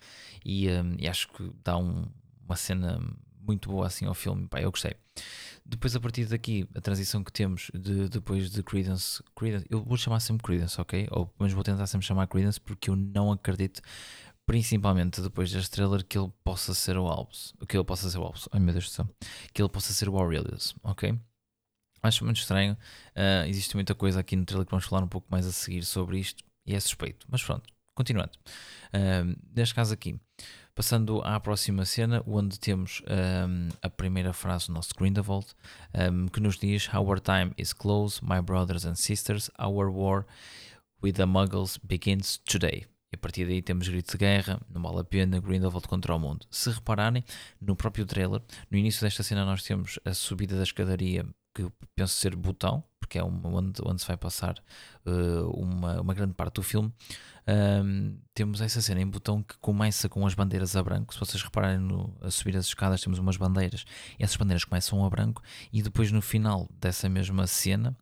e, 0.44 0.69
um, 0.70 0.96
e 0.98 1.08
acho 1.08 1.28
que 1.28 1.52
dá 1.62 1.76
um, 1.76 2.06
uma 2.44 2.56
cena 2.56 3.00
muito 3.40 3.69
boa 3.69 3.86
assim 3.86 4.06
ao 4.06 4.14
filme, 4.14 4.46
pá, 4.46 4.60
eu 4.60 4.70
gostei. 4.70 4.94
Depois, 5.64 5.94
a 5.94 6.00
partir 6.00 6.24
daqui, 6.26 6.66
a 6.74 6.80
transição 6.80 7.22
que 7.22 7.32
temos 7.32 7.70
de, 7.72 8.08
depois 8.08 8.50
de 8.50 8.62
Credence, 8.62 9.22
Credence, 9.36 9.66
eu 9.70 9.82
vou 9.82 9.96
chamar 9.96 10.20
sempre 10.20 10.42
Credence, 10.42 10.80
ok? 10.80 11.06
Ou 11.10 11.32
mas 11.38 11.52
vou 11.52 11.62
tentar 11.62 11.86
sempre 11.86 12.06
chamar 12.06 12.26
Credence 12.26 12.60
porque 12.60 12.90
eu 12.90 12.96
não 12.96 13.30
acredito, 13.30 13.80
principalmente 14.52 15.22
depois 15.22 15.50
deste 15.50 15.70
trailer, 15.70 16.04
que 16.04 16.19
ele 16.19 16.31
possa 16.44 16.75
ser 16.75 16.99
o 16.99 17.06
Albus, 17.06 17.54
que 17.66 17.75
ele 17.75 17.84
possa 17.84 18.10
ser 18.10 18.19
o 18.19 18.22
Albus, 18.22 18.50
ai 18.52 18.60
meu 18.60 18.75
Deus 18.75 18.84
do 18.84 18.90
céu, 18.90 19.08
que 19.50 19.62
ele 19.62 19.69
possa 19.70 19.94
ser 19.94 20.10
o 20.10 20.19
Aurelius, 20.19 20.75
ok? 20.82 21.19
Acho 22.02 22.22
muito 22.22 22.37
estranho, 22.37 22.76
uh, 23.16 23.49
existe 23.49 23.75
muita 23.75 23.94
coisa 23.94 24.20
aqui 24.20 24.37
no 24.37 24.44
trailer 24.44 24.66
que 24.66 24.70
vamos 24.70 24.84
falar 24.84 25.02
um 25.02 25.08
pouco 25.08 25.26
mais 25.31 25.46
a 25.46 25.52
seguir 25.52 25.87
sobre 25.87 26.19
isto 26.19 26.44
e 26.66 26.75
é 26.75 26.81
suspeito, 26.81 27.26
mas 27.31 27.43
pronto, 27.43 27.62
continuando. 27.94 28.32
Uh, 28.93 29.34
neste 29.56 29.75
caso 29.75 29.94
aqui, 29.94 30.20
Passando 30.75 31.20
à 31.22 31.38
próxima 31.38 31.84
cena, 31.84 32.22
onde 32.26 32.58
temos 32.58 33.02
um, 33.02 33.69
a 33.82 33.90
primeira 33.90 34.32
frase 34.32 34.69
do 34.69 34.72
nosso 34.72 34.94
Grindelwald, 34.96 35.48
um, 35.94 36.28
que 36.28 36.40
nos 36.40 36.56
diz: 36.56 36.88
Our 36.94 37.20
time 37.20 37.52
is 37.58 37.75
close, 37.75 38.25
my 38.25 38.40
brothers 38.40 38.87
and 38.87 38.94
sisters, 38.94 39.50
our 39.58 39.90
war 39.90 40.25
with 41.02 41.16
the 41.16 41.26
muggles 41.26 41.76
begins 41.76 42.38
today. 42.38 42.87
E 43.12 43.17
a 43.17 43.19
partir 43.19 43.47
daí 43.47 43.61
temos 43.61 43.88
grito 43.88 44.12
de 44.12 44.19
guerra, 44.19 44.59
não 44.73 44.81
vale 44.81 45.00
a 45.00 45.05
pena, 45.05 45.38
Grindelwald 45.38 45.87
contra 45.87 46.14
o 46.14 46.19
mundo. 46.19 46.47
Se 46.50 46.70
repararem, 46.70 47.23
no 47.61 47.76
próprio 47.76 48.06
trailer, 48.06 48.41
no 48.70 48.79
início 48.79 49.03
desta 49.03 49.23
cena 49.23 49.44
nós 49.44 49.62
temos 49.62 50.00
a 50.05 50.14
subida 50.14 50.56
da 50.56 50.62
escadaria, 50.62 51.26
que 51.54 51.62
eu 51.62 51.72
penso 51.94 52.14
ser 52.14 52.34
botão, 52.37 52.82
porque 52.99 53.19
é 53.19 53.25
onde, 53.25 53.81
onde 53.84 54.00
se 54.00 54.06
vai 54.06 54.16
passar 54.16 54.58
uh, 55.06 55.50
uma, 55.50 56.00
uma 56.00 56.14
grande 56.14 56.34
parte 56.34 56.54
do 56.54 56.62
filme 56.62 56.93
um, 57.46 58.19
temos 58.34 58.60
essa 58.60 58.81
cena 58.81 59.00
em 59.00 59.06
botão 59.06 59.43
que 59.43 59.56
começa 59.58 60.08
com 60.08 60.25
as 60.26 60.34
bandeiras 60.34 60.76
a 60.76 60.82
branco. 60.82 61.12
Se 61.12 61.19
vocês 61.19 61.43
repararem 61.43 61.78
no, 61.78 62.16
a 62.20 62.31
subir 62.31 62.56
as 62.56 62.66
escadas, 62.66 63.00
temos 63.00 63.19
umas 63.19 63.37
bandeiras, 63.37 63.84
e 64.19 64.22
essas 64.22 64.36
bandeiras 64.36 64.65
começam 64.65 65.05
a 65.05 65.10
branco, 65.10 65.43
e 65.72 65.82
depois 65.82 66.12
no 66.12 66.22
final 66.22 66.69
dessa 66.81 67.08
mesma 67.08 67.46
cena, 67.46 67.96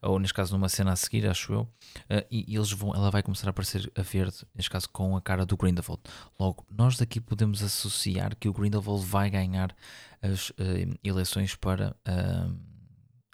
ou 0.00 0.18
neste 0.18 0.34
caso 0.34 0.54
numa 0.54 0.68
cena 0.68 0.92
a 0.92 0.96
seguir, 0.96 1.26
acho 1.26 1.52
eu, 1.52 1.60
uh, 1.60 2.26
e, 2.30 2.54
eles 2.54 2.72
vão, 2.72 2.94
ela 2.94 3.10
vai 3.10 3.22
começar 3.22 3.46
a 3.48 3.50
aparecer 3.50 3.90
a 3.94 4.02
verde, 4.02 4.46
neste 4.54 4.70
caso 4.70 4.88
com 4.88 5.16
a 5.16 5.20
cara 5.20 5.44
do 5.44 5.56
Grindelwald. 5.56 6.02
Logo, 6.38 6.64
nós 6.70 6.96
daqui 6.96 7.20
podemos 7.20 7.62
associar 7.62 8.34
que 8.36 8.48
o 8.48 8.52
Grindelwald 8.52 9.04
vai 9.04 9.28
ganhar 9.28 9.76
as 10.22 10.50
uh, 10.50 10.54
eleições 11.04 11.54
para 11.54 11.94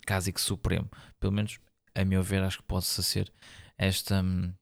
Cásico 0.07 0.41
Supremo. 0.41 0.91
Pelo 1.21 1.33
menos, 1.33 1.59
a 1.95 2.05
meu 2.05 2.23
ver, 2.23 2.43
acho 2.43 2.59
que 2.59 2.65
pode-se 2.65 3.03
ser 3.03 3.33
esta. 3.79 4.23
Um, 4.23 4.53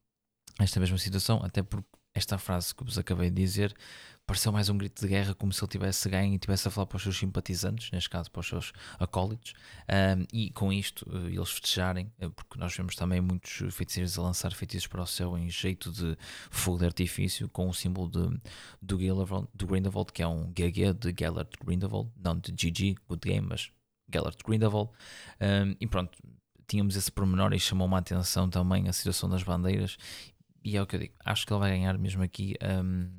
esta 0.59 0.79
mesma 0.79 0.99
situação, 0.99 1.41
até 1.43 1.63
porque 1.63 1.89
esta 2.15 2.37
frase 2.37 2.75
que 2.75 2.85
vos 2.85 2.99
acabei 2.99 3.31
de 3.31 3.37
dizer 3.37 3.75
pareceu 4.31 4.53
mais 4.53 4.69
um 4.69 4.79
grito 4.79 5.01
de 5.01 5.09
guerra, 5.09 5.35
como 5.35 5.53
se 5.53 5.61
ele 5.61 5.73
tivesse 5.73 6.09
ganho 6.09 6.33
e 6.35 6.39
tivesse 6.39 6.69
a 6.69 6.71
falar 6.71 6.87
para 6.87 6.97
os 6.97 7.03
seus 7.03 7.19
simpatizantes, 7.19 7.91
neste 7.91 8.09
caso 8.09 8.31
para 8.31 8.39
os 8.39 8.47
seus 8.47 8.73
acólitos, 8.97 9.55
um, 9.89 10.25
e 10.33 10.53
com 10.53 10.73
isto 10.73 11.05
uh, 11.11 11.27
eles 11.27 11.51
festejarem, 11.51 12.13
uh, 12.23 12.31
porque 12.31 12.57
nós 12.57 12.73
vemos 12.77 12.95
também 12.95 13.21
muitos 13.21 13.75
feiticeiros 13.75 14.17
a 14.17 14.23
lançar 14.23 14.53
feitiços 14.53 14.87
para 14.87 15.03
o 15.03 15.07
céu 15.07 15.37
em 15.37 15.51
jeito 15.51 15.91
de 15.91 16.17
fogo 16.49 16.79
de 16.79 16.85
artifício, 16.85 17.49
com 17.49 17.69
o 17.69 17.75
símbolo 17.75 18.09
de, 18.09 18.41
do, 18.81 19.01
Gillervold, 19.01 19.49
do 19.53 19.67
Grindelwald, 19.67 20.13
que 20.13 20.23
é 20.23 20.29
um 20.29 20.53
GG 20.53 20.95
de 20.95 21.13
Gellert 21.19 21.51
Grindelwald, 21.65 22.13
não 22.17 22.39
de 22.39 22.53
GG, 22.53 22.99
Good 23.09 23.29
Game, 23.29 23.49
mas 23.49 23.73
Gellert 24.13 24.39
Grindelwald, 24.45 24.91
um, 25.41 25.77
e 25.81 25.87
pronto, 25.87 26.19
tínhamos 26.67 26.97
esse 26.97 27.11
pormenor 27.11 27.53
e 27.53 27.59
chamou-me 27.59 27.95
a 27.95 27.99
atenção 27.99 28.49
também 28.49 28.89
a 28.89 28.93
situação 28.93 29.29
das 29.29 29.43
bandeiras. 29.43 29.97
E 30.63 30.77
é 30.77 30.83
o 30.83 30.87
que 30.87 30.97
eu 30.97 31.01
digo, 31.01 31.15
acho 31.25 31.47
que 31.47 31.53
ele 31.53 31.61
vai 31.61 31.71
ganhar 31.71 31.99
mesmo 31.99 32.23
aqui 32.23 32.55
um, 32.63 33.11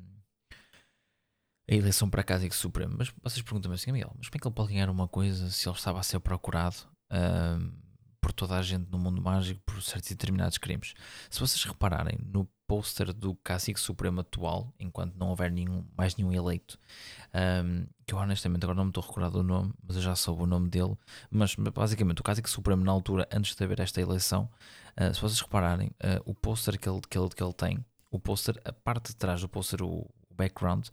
a 1.68 1.74
eleição 1.74 2.08
para 2.08 2.20
a 2.20 2.24
Casa 2.24 2.48
Supremo. 2.50 2.94
Mas 2.98 3.12
vocês 3.22 3.42
perguntam-me 3.42 3.74
assim, 3.74 3.92
Miguel, 3.92 4.12
mas 4.16 4.28
como 4.28 4.36
é 4.36 4.40
que 4.40 4.46
ele 4.46 4.54
pode 4.54 4.72
ganhar 4.72 4.88
uma 4.88 5.08
coisa 5.08 5.50
se 5.50 5.68
ele 5.68 5.76
estava 5.76 5.98
a 5.98 6.02
ser 6.02 6.20
procurado? 6.20 6.76
Um, 7.10 7.81
por 8.22 8.32
toda 8.32 8.56
a 8.56 8.62
gente 8.62 8.88
no 8.90 8.98
mundo 8.98 9.20
mágico 9.20 9.60
por 9.66 9.82
certos 9.82 10.10
e 10.10 10.14
determinados 10.14 10.56
crimes? 10.56 10.94
Se 11.28 11.40
vocês 11.40 11.62
repararem 11.64 12.18
no 12.24 12.48
pôster 12.66 13.12
do 13.12 13.34
Cacique 13.34 13.78
Supremo 13.78 14.20
atual, 14.20 14.72
enquanto 14.80 15.14
não 15.16 15.28
houver 15.28 15.50
nenhum, 15.50 15.84
mais 15.94 16.16
nenhum 16.16 16.32
eleito, 16.32 16.78
um, 17.34 17.84
que 18.06 18.14
eu 18.14 18.18
honestamente 18.18 18.64
agora 18.64 18.76
não 18.76 18.84
me 18.84 18.90
estou 18.90 19.02
a 19.02 19.06
recordar 19.06 19.30
do 19.30 19.42
nome, 19.42 19.74
mas 19.86 19.96
eu 19.96 20.02
já 20.02 20.16
soube 20.16 20.44
o 20.44 20.46
nome 20.46 20.70
dele, 20.70 20.96
mas 21.30 21.54
basicamente 21.54 22.20
o 22.20 22.24
Cacique 22.24 22.48
Supremo 22.48 22.82
na 22.82 22.92
altura, 22.92 23.28
antes 23.30 23.54
de 23.54 23.62
haver 23.62 23.80
esta 23.80 24.00
eleição, 24.00 24.48
uh, 24.98 25.12
se 25.12 25.20
vocês 25.20 25.40
repararem, 25.40 25.88
uh, 25.88 26.22
o 26.24 26.34
pôster 26.34 26.78
que 26.78 26.88
ele, 26.88 27.00
que, 27.10 27.18
ele, 27.18 27.28
que 27.28 27.42
ele 27.42 27.52
tem, 27.52 27.84
o 28.10 28.18
pôster, 28.18 28.58
a 28.64 28.72
parte 28.72 29.08
de 29.08 29.16
trás 29.16 29.40
do 29.40 29.48
pôster, 29.48 29.82
o, 29.82 30.08
o 30.30 30.34
background, 30.34 30.88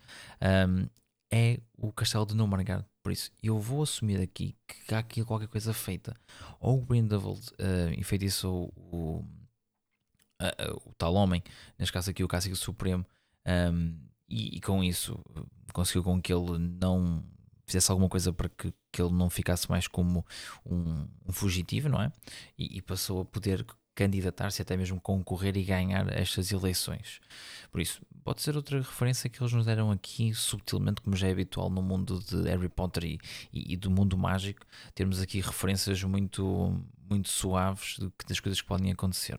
um, 0.67 0.89
é 1.31 1.59
o 1.77 1.93
castelo 1.93 2.25
de 2.25 2.35
Númenor. 2.35 2.83
Por 3.09 3.13
isso, 3.13 3.31
eu 3.41 3.57
vou 3.57 3.81
assumir 3.81 4.21
aqui 4.21 4.55
que 4.67 4.93
há 4.93 4.99
aqui 4.99 5.25
qualquer 5.25 5.47
coisa 5.47 5.73
feita. 5.73 6.15
Ou 6.59 6.77
o 6.77 6.85
Grindelwald 6.85 7.41
uh, 7.53 7.91
enfeitiçou 7.99 8.71
o, 8.75 9.25
uh, 10.39 10.81
o 10.85 10.93
tal 10.93 11.15
homem, 11.15 11.43
neste 11.75 11.91
caso 11.91 12.11
aqui 12.11 12.23
o 12.23 12.27
Cássico 12.27 12.55
Supremo, 12.55 13.03
um, 13.73 13.97
e, 14.29 14.57
e, 14.57 14.61
com 14.61 14.83
isso 14.83 15.19
conseguiu 15.73 16.03
com 16.03 16.21
que 16.21 16.31
ele 16.31 16.59
não 16.59 17.23
fizesse 17.65 17.89
alguma 17.89 18.07
coisa 18.07 18.31
para 18.31 18.47
que, 18.47 18.71
que 18.91 19.01
ele 19.01 19.11
não 19.11 19.27
ficasse 19.27 19.67
mais 19.67 19.87
como 19.87 20.23
um, 20.63 21.07
um 21.27 21.33
fugitivo, 21.33 21.89
não 21.89 22.03
é? 22.03 22.11
E, 22.59 22.77
e 22.77 22.79
passou 22.79 23.21
a 23.21 23.25
poder 23.25 23.65
candidatar-se, 23.99 24.61
até 24.61 24.77
mesmo 24.77 25.01
concorrer 25.01 25.57
e 25.57 25.63
ganhar 25.63 26.07
estas 26.17 26.53
eleições. 26.53 27.19
Por 27.69 27.81
isso, 27.81 28.01
pode 28.23 28.41
ser 28.41 28.55
outra 28.55 28.77
referência 28.77 29.29
que 29.29 29.41
eles 29.41 29.51
nos 29.51 29.65
deram 29.65 29.91
aqui, 29.91 30.33
subtilmente, 30.33 31.01
como 31.01 31.17
já 31.17 31.27
é 31.27 31.31
habitual 31.31 31.69
no 31.69 31.81
mundo 31.81 32.19
de 32.19 32.43
Harry 32.43 32.69
Potter 32.69 33.03
e, 33.03 33.19
e, 33.51 33.73
e 33.73 33.75
do 33.75 33.91
mundo 33.91 34.17
mágico, 34.17 34.65
termos 34.95 35.21
aqui 35.21 35.41
referências 35.41 36.01
muito, 36.03 36.81
muito 37.09 37.27
suaves 37.27 37.97
das 38.25 38.39
coisas 38.39 38.61
que 38.61 38.67
podem 38.67 38.89
acontecer 38.89 39.37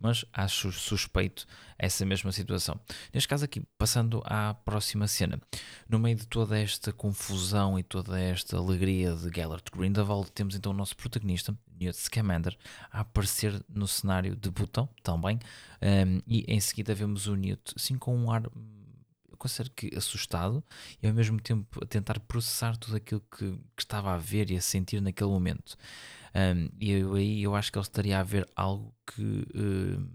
mas 0.00 0.24
acho 0.32 0.72
suspeito 0.72 1.46
essa 1.78 2.04
mesma 2.04 2.32
situação. 2.32 2.78
Neste 3.12 3.28
caso 3.28 3.44
aqui, 3.44 3.62
passando 3.78 4.22
à 4.24 4.54
próxima 4.54 5.06
cena, 5.06 5.40
no 5.88 5.98
meio 5.98 6.16
de 6.16 6.26
toda 6.26 6.58
esta 6.58 6.92
confusão 6.92 7.78
e 7.78 7.82
toda 7.82 8.18
esta 8.18 8.56
alegria 8.56 9.14
de 9.14 9.30
Gellert 9.34 9.64
Grindelwald, 9.74 10.30
temos 10.32 10.54
então 10.54 10.72
o 10.72 10.74
nosso 10.74 10.96
protagonista, 10.96 11.56
Newt 11.78 11.98
Scamander, 11.98 12.56
a 12.90 13.00
aparecer 13.00 13.62
no 13.68 13.86
cenário 13.86 14.34
de 14.34 14.50
botão 14.50 14.88
também, 15.02 15.38
um, 15.82 16.20
e 16.26 16.44
em 16.48 16.60
seguida 16.60 16.94
vemos 16.94 17.26
o 17.26 17.34
Newt, 17.34 17.74
assim 17.76 17.98
com 17.98 18.16
um 18.16 18.30
ar 18.30 18.42
eu 19.36 19.38
considero 19.38 19.70
que 19.76 19.94
assustado 19.94 20.64
e 21.02 21.06
ao 21.06 21.12
mesmo 21.12 21.38
tempo 21.38 21.84
a 21.84 21.86
tentar 21.86 22.18
processar 22.20 22.74
tudo 22.76 22.96
aquilo 22.96 23.20
que, 23.20 23.52
que 23.76 23.82
estava 23.82 24.14
a 24.14 24.16
ver 24.16 24.50
e 24.50 24.56
a 24.56 24.62
sentir 24.62 25.00
naquele 25.02 25.28
momento. 25.30 25.76
Um, 26.36 26.68
e 26.78 26.92
eu, 26.92 27.14
aí 27.14 27.42
eu 27.42 27.56
acho 27.56 27.72
que 27.72 27.78
ele 27.78 27.84
estaria 27.84 28.20
a 28.20 28.22
ver 28.22 28.46
algo 28.54 28.94
que 29.06 29.22
uh, 29.22 30.06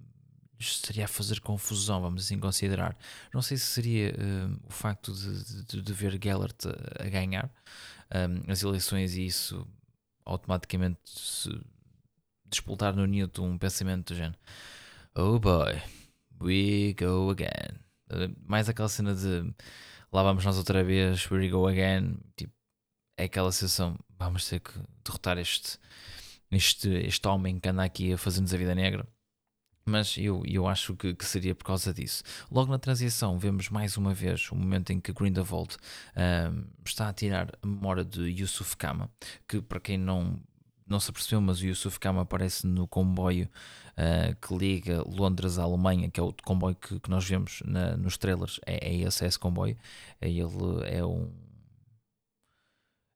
estaria 0.59 1.05
a 1.05 1.07
fazer 1.07 1.39
confusão, 1.39 1.99
vamos 1.99 2.25
assim 2.25 2.37
considerar. 2.37 2.95
Não 3.33 3.41
sei 3.41 3.57
se 3.57 3.65
seria 3.65 4.11
uh, 4.11 4.59
o 4.67 4.71
facto 4.71 5.11
de, 5.13 5.65
de, 5.65 5.81
de, 5.81 5.93
ver 5.93 6.19
Gellert 6.23 6.57
a, 6.67 7.05
a 7.05 7.09
ganhar 7.09 7.51
um, 8.13 8.51
as 8.51 8.61
eleições 8.61 9.15
e 9.15 9.25
isso 9.25 9.67
automaticamente 10.23 10.99
se 11.05 11.49
despoltar 12.45 12.95
no 12.95 13.07
Newton 13.07 13.49
um 13.49 13.57
pensamento 13.57 14.13
do 14.13 14.17
género: 14.17 14.37
Oh 15.15 15.39
boy, 15.39 15.81
we 16.39 16.93
go 16.99 17.31
again. 17.31 17.79
Uh, 18.11 18.31
mais 18.45 18.69
aquela 18.69 18.89
cena 18.89 19.15
de 19.15 19.51
lá 20.11 20.21
vamos 20.21 20.45
nós 20.45 20.55
outra 20.55 20.83
vez, 20.83 21.27
we 21.31 21.49
go 21.49 21.65
again. 21.67 22.19
Tipo, 22.37 22.53
é 23.17 23.23
aquela 23.23 23.51
sensação: 23.51 23.97
vamos 24.19 24.47
ter 24.47 24.59
que 24.59 24.73
derrotar 25.03 25.39
este 25.39 25.79
este, 26.51 26.89
este 26.89 27.27
homem 27.27 27.59
que 27.59 27.69
anda 27.69 27.83
aqui 27.83 28.13
a 28.13 28.17
fazer-nos 28.17 28.53
a 28.53 28.57
vida 28.57 28.75
negra. 28.75 29.07
Mas 29.83 30.15
eu, 30.17 30.43
eu 30.45 30.67
acho 30.67 30.95
que, 30.95 31.13
que, 31.13 31.25
seria 31.25 31.55
por 31.55 31.65
causa 31.65 31.93
disso. 31.93 32.23
Logo 32.51 32.71
na 32.71 32.77
transição, 32.77 33.39
vemos 33.39 33.69
mais 33.69 33.97
uma 33.97 34.13
vez 34.13 34.51
o 34.51 34.55
momento 34.55 34.91
em 34.91 34.99
que 34.99 35.11
Grindelwald 35.11 35.75
um, 36.15 36.63
está 36.85 37.09
a 37.09 37.13
tirar 37.13 37.49
a 37.61 37.67
memória 37.67 38.05
de 38.05 38.21
Yusuf 38.21 38.77
Kama, 38.77 39.09
que 39.47 39.59
para 39.59 39.79
quem 39.79 39.97
não, 39.97 40.39
não 40.85 40.99
se 40.99 41.09
apercebeu, 41.09 41.41
mas 41.41 41.61
o 41.61 41.65
Yusuf 41.65 41.99
Kama 41.99 42.21
aparece 42.21 42.67
no 42.67 42.87
comboio 42.87 43.49
uh, 43.97 44.35
que 44.39 44.55
liga 44.55 45.03
Londres 45.03 45.57
à 45.57 45.63
Alemanha, 45.63 46.11
que 46.11 46.19
é 46.19 46.23
o 46.23 46.31
comboio 46.43 46.75
que, 46.75 46.99
que 46.99 47.09
nós 47.09 47.27
vemos 47.27 47.63
na, 47.65 47.97
nos 47.97 48.17
trailers, 48.17 48.59
é, 48.67 48.87
é 48.87 48.95
esse, 48.97 49.23
é 49.23 49.27
esse 49.27 49.39
comboio. 49.39 49.75
Ele 50.21 50.41
é 50.85 51.03
um 51.03 51.31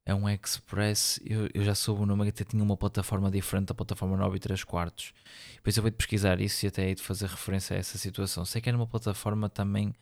é 0.05 0.13
um 0.13 0.29
Express. 0.29 1.19
Eu, 1.25 1.50
eu 1.53 1.63
já 1.63 1.74
soube 1.74 2.03
o 2.03 2.05
nome, 2.05 2.27
até 2.29 2.43
tinha 2.43 2.63
uma 2.63 2.77
plataforma 2.77 3.31
diferente 3.31 3.67
da 3.67 3.74
plataforma 3.74 4.15
9 4.15 4.38
e 4.38 4.39
3 4.39 4.63
quartos. 4.63 5.13
Depois 5.55 5.75
eu 5.75 5.81
vou 5.81 5.89
de 5.89 5.97
pesquisar 5.97 6.39
isso 6.39 6.65
e 6.65 6.67
até 6.67 6.88
hei 6.88 6.95
de 6.95 7.01
fazer 7.01 7.27
referência 7.27 7.75
a 7.75 7.79
essa 7.79 7.97
situação. 7.97 8.45
Sei 8.45 8.62
que 8.62 8.69
era 8.69 8.77
uma 8.77 8.88
plataforma 8.88 9.50
também 9.50 9.93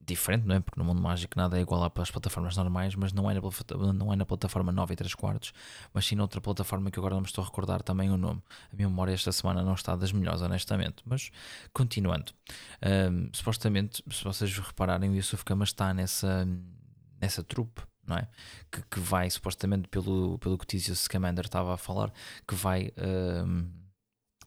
diferente, 0.00 0.46
não 0.46 0.54
é? 0.54 0.60
Porque 0.60 0.78
no 0.78 0.84
mundo 0.84 1.02
mágico 1.02 1.34
nada 1.36 1.58
é 1.58 1.60
igual 1.60 1.82
às 1.84 2.10
plataformas 2.10 2.56
normais, 2.56 2.94
mas 2.94 3.12
não 3.12 3.30
é, 3.30 3.34
na, 3.34 3.92
não 3.92 4.12
é 4.12 4.16
na 4.16 4.24
plataforma 4.24 4.72
9 4.72 4.94
e 4.94 4.96
3 4.96 5.14
quartos, 5.14 5.52
mas 5.92 6.06
sim 6.06 6.14
noutra 6.14 6.40
plataforma 6.40 6.90
que 6.90 6.98
agora 6.98 7.14
não 7.14 7.20
me 7.20 7.26
estou 7.26 7.42
a 7.42 7.46
recordar 7.46 7.82
também 7.82 8.08
o 8.10 8.16
nome. 8.16 8.42
A 8.72 8.76
minha 8.76 8.88
memória 8.88 9.12
esta 9.12 9.32
semana 9.32 9.62
não 9.62 9.74
está 9.74 9.96
das 9.96 10.12
melhores, 10.12 10.42
honestamente. 10.42 11.02
Mas 11.04 11.30
continuando, 11.72 12.32
um, 13.12 13.28
supostamente, 13.32 14.02
se 14.10 14.24
vocês 14.24 14.56
repararem, 14.58 15.10
o 15.10 15.14
Yusuf 15.16 15.44
Kama 15.44 15.64
está 15.64 15.92
nessa, 15.92 16.48
nessa 17.20 17.42
trupe 17.42 17.82
não 18.10 18.18
é? 18.18 18.28
Que, 18.70 18.82
que 18.82 19.00
vai, 19.00 19.30
supostamente, 19.30 19.88
pelo, 19.88 20.38
pelo 20.38 20.58
que 20.58 20.66
Tizio 20.66 20.94
Scamander 20.94 21.46
estava 21.46 21.72
a 21.72 21.76
falar, 21.76 22.12
que 22.46 22.54
vai 22.54 22.92
um, 23.46 23.70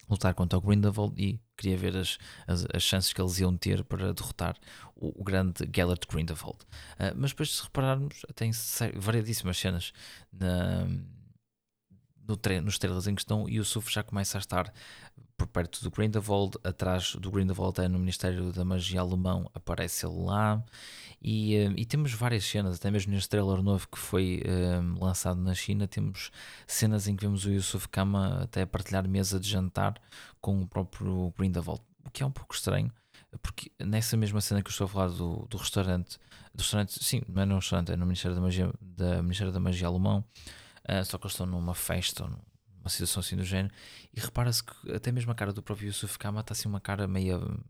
lutar 0.09 0.33
contra 0.33 0.59
o 0.59 0.61
Grindelwald 0.61 1.13
e 1.17 1.39
queria 1.57 1.77
ver 1.77 1.95
as, 1.95 2.17
as, 2.45 2.67
as, 2.73 2.83
chances 2.83 3.13
que 3.13 3.21
eles 3.21 3.39
iam 3.39 3.55
ter 3.55 3.83
para 3.85 4.13
derrotar 4.13 4.57
o, 4.95 5.21
o 5.21 5.23
grande 5.23 5.67
Gellert 5.73 6.05
Grindelwald. 6.09 6.59
Uh, 6.95 7.15
mas 7.15 7.31
depois, 7.31 7.55
se 7.55 7.63
repararmos, 7.63 8.21
tem 8.35 8.51
variedíssimas 8.95 9.57
cenas 9.57 9.93
na, 10.31 10.85
no 12.27 12.39
nos 12.61 12.77
trailers 12.77 13.07
em 13.07 13.15
questão 13.15 13.47
e 13.47 13.59
o 13.59 13.65
Suf 13.65 13.91
já 13.91 14.03
começa 14.03 14.37
a 14.37 14.39
estar 14.39 14.73
por 15.43 15.47
perto 15.47 15.83
do 15.83 15.91
Grindelwald, 15.91 16.57
atrás 16.63 17.15
do 17.15 17.29
Grindelwald 17.29 17.79
é 17.81 17.87
no 17.87 17.99
Ministério 17.99 18.51
da 18.53 18.63
Magia 18.63 19.01
Alemão, 19.01 19.49
aparece 19.53 20.05
ele 20.05 20.23
lá. 20.23 20.63
E, 21.21 21.57
uh, 21.57 21.73
e, 21.77 21.85
temos 21.85 22.13
várias 22.13 22.45
cenas, 22.45 22.77
até 22.77 22.89
mesmo 22.89 23.11
neste 23.11 23.29
trailer 23.29 23.61
novo 23.61 23.87
que 23.89 23.97
foi 23.97 24.41
uh, 24.45 25.03
lançado 25.03 25.41
na 25.41 25.53
China, 25.53 25.87
temos 25.87 26.31
cenas 26.65 27.07
em 27.07 27.15
que 27.15 27.25
vemos 27.25 27.45
o 27.45 27.51
Yusuf 27.51 27.87
Kama 27.89 28.43
até 28.43 28.65
partilhar 28.65 29.07
mesa 29.07 29.39
de 29.39 29.49
jantar 29.49 29.95
com 30.39 30.61
o 30.61 30.67
próprio 30.67 31.33
Grindelwald, 31.37 31.81
o 32.05 32.09
que 32.09 32.23
é 32.23 32.25
um 32.25 32.31
pouco 32.31 32.53
estranho, 32.53 32.91
porque 33.41 33.71
nessa 33.79 34.15
mesma 34.15 34.41
cena 34.41 34.61
que 34.61 34.67
eu 34.67 34.71
estou 34.71 34.85
a 34.85 34.89
falar 34.89 35.07
do, 35.07 35.45
do 35.49 35.57
restaurante, 35.57 36.17
do 36.53 36.61
restaurante, 36.61 37.03
sim, 37.03 37.21
não 37.27 37.41
é 37.41 37.45
no 37.45 37.55
restaurante, 37.55 37.91
é 37.91 37.95
no 37.95 38.05
Ministério 38.05 38.35
da 38.35 38.41
Magia, 38.41 38.73
da 38.81 39.21
Ministério 39.21 39.51
da 39.51 39.59
Magia 39.59 39.87
Alemão, 39.87 40.23
uh, 40.89 41.05
só 41.05 41.17
que 41.17 41.25
eles 41.25 41.33
estão 41.33 41.45
numa 41.45 41.73
festa, 41.73 42.29
uma 42.83 42.89
situação 42.89 43.21
assim 43.21 43.35
do 43.35 43.43
género, 43.43 43.73
e 44.13 44.19
repara-se 44.19 44.63
que 44.63 44.91
até 44.91 45.11
mesmo 45.11 45.31
a 45.31 45.35
cara 45.35 45.53
do 45.53 45.63
próprio 45.63 45.87
Yusuf 45.87 46.19
Kama 46.19 46.41
está 46.41 46.53
assim 46.53 46.67
uma 46.67 46.81
cara 46.81 47.07
meio 47.07 47.63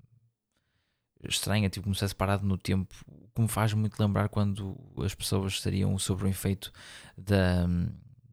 estranha, 1.24 1.70
tipo 1.70 1.84
como 1.84 1.96
se 1.96 2.01
fosse 2.01 2.15
parado 2.15 2.46
no 2.46 2.58
tempo, 2.58 2.93
que 3.34 3.41
me 3.41 3.48
faz 3.48 3.74
muito 3.74 4.00
lembrar 4.00 4.27
quando 4.29 4.75
as 4.98 5.15
pessoas 5.15 5.53
estariam 5.53 5.98
sob 5.98 6.24
o 6.24 6.27
efeito 6.27 6.72
da, 7.17 7.65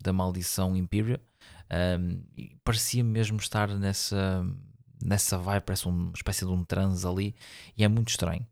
da 0.01 0.13
maldição 0.13 0.77
Imperial. 0.77 1.21
Um, 1.73 2.25
parecia 2.65 3.05
mesmo 3.05 3.39
estar 3.39 3.69
nessa, 3.79 4.45
nessa 5.01 5.39
vibe, 5.39 5.63
parece 5.65 5.87
uma 5.87 6.13
espécie 6.13 6.45
de 6.45 6.51
um 6.51 6.65
transe 6.65 7.07
ali, 7.07 7.35
e 7.77 7.85
é 7.85 7.89
muito 7.89 8.09
estranho. 8.09 8.45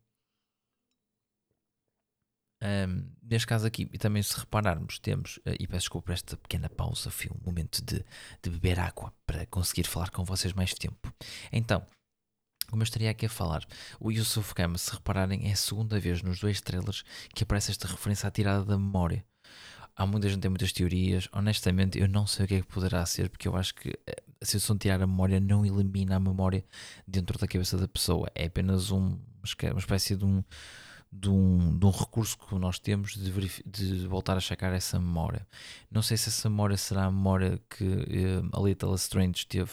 Um, 2.62 3.10
neste 3.28 3.46
caso 3.46 3.66
aqui, 3.66 3.88
e 3.92 3.98
também 3.98 4.22
se 4.22 4.38
repararmos, 4.38 4.98
temos, 4.98 5.38
uh, 5.38 5.54
e 5.58 5.66
peço 5.66 5.80
desculpa 5.80 6.06
por 6.06 6.12
esta 6.12 6.36
pequena 6.36 6.68
pausa, 6.68 7.10
foi 7.10 7.30
um 7.30 7.46
momento 7.46 7.84
de, 7.84 8.04
de 8.42 8.50
beber 8.50 8.80
água 8.80 9.12
para 9.26 9.46
conseguir 9.46 9.86
falar 9.86 10.10
com 10.10 10.24
vocês 10.24 10.52
mais 10.52 10.72
tempo. 10.74 11.12
Então, 11.52 11.84
como 12.68 12.82
eu 12.82 12.84
estaria 12.84 13.10
aqui 13.10 13.26
a 13.26 13.30
falar, 13.30 13.66
o 13.98 14.10
Yusuf 14.10 14.54
Kama, 14.54 14.76
se 14.76 14.92
repararem, 14.92 15.48
é 15.48 15.52
a 15.52 15.56
segunda 15.56 15.98
vez 15.98 16.22
nos 16.22 16.38
dois 16.38 16.60
trailers 16.60 17.02
que 17.34 17.42
aparece 17.42 17.70
esta 17.70 17.88
referência 17.88 18.28
à 18.28 18.30
tirada 18.30 18.64
da 18.64 18.76
memória. 18.76 19.24
Há 19.96 20.06
muita 20.06 20.28
gente 20.28 20.40
tem 20.40 20.50
muitas 20.50 20.72
teorias, 20.72 21.28
honestamente 21.32 21.98
eu 21.98 22.06
não 22.06 22.26
sei 22.26 22.44
o 22.44 22.48
que 22.48 22.54
é 22.54 22.60
que 22.60 22.68
poderá 22.68 23.04
ser, 23.04 23.30
porque 23.30 23.48
eu 23.48 23.56
acho 23.56 23.74
que 23.74 23.88
eh, 24.06 24.22
a 24.40 24.44
situação 24.44 24.76
de 24.76 24.80
tirar 24.80 25.02
a 25.02 25.06
memória 25.06 25.40
não 25.40 25.66
elimina 25.66 26.16
a 26.16 26.20
memória 26.20 26.64
dentro 27.06 27.36
da 27.36 27.48
cabeça 27.48 27.76
da 27.76 27.88
pessoa, 27.88 28.30
é 28.34 28.46
apenas 28.46 28.92
um, 28.92 29.18
uma 29.72 29.78
espécie 29.78 30.14
de 30.14 30.24
um, 30.24 30.44
de 31.10 31.30
um, 31.30 31.78
de 31.78 31.86
um 31.86 31.90
recurso 31.90 32.36
que 32.38 32.54
nós 32.56 32.78
temos 32.78 33.14
de, 33.14 33.32
de 33.64 34.06
voltar 34.06 34.36
a 34.36 34.40
checar 34.40 34.72
essa 34.72 34.98
memória. 34.98 35.46
Não 35.90 36.02
sei 36.02 36.16
se 36.16 36.28
essa 36.28 36.48
memória 36.48 36.76
será 36.76 37.04
a 37.04 37.10
memória 37.10 37.60
que 37.70 37.84
uh, 37.84 38.48
a 38.52 38.60
Little 38.60 38.94
Strange 38.94 39.46
teve 39.46 39.72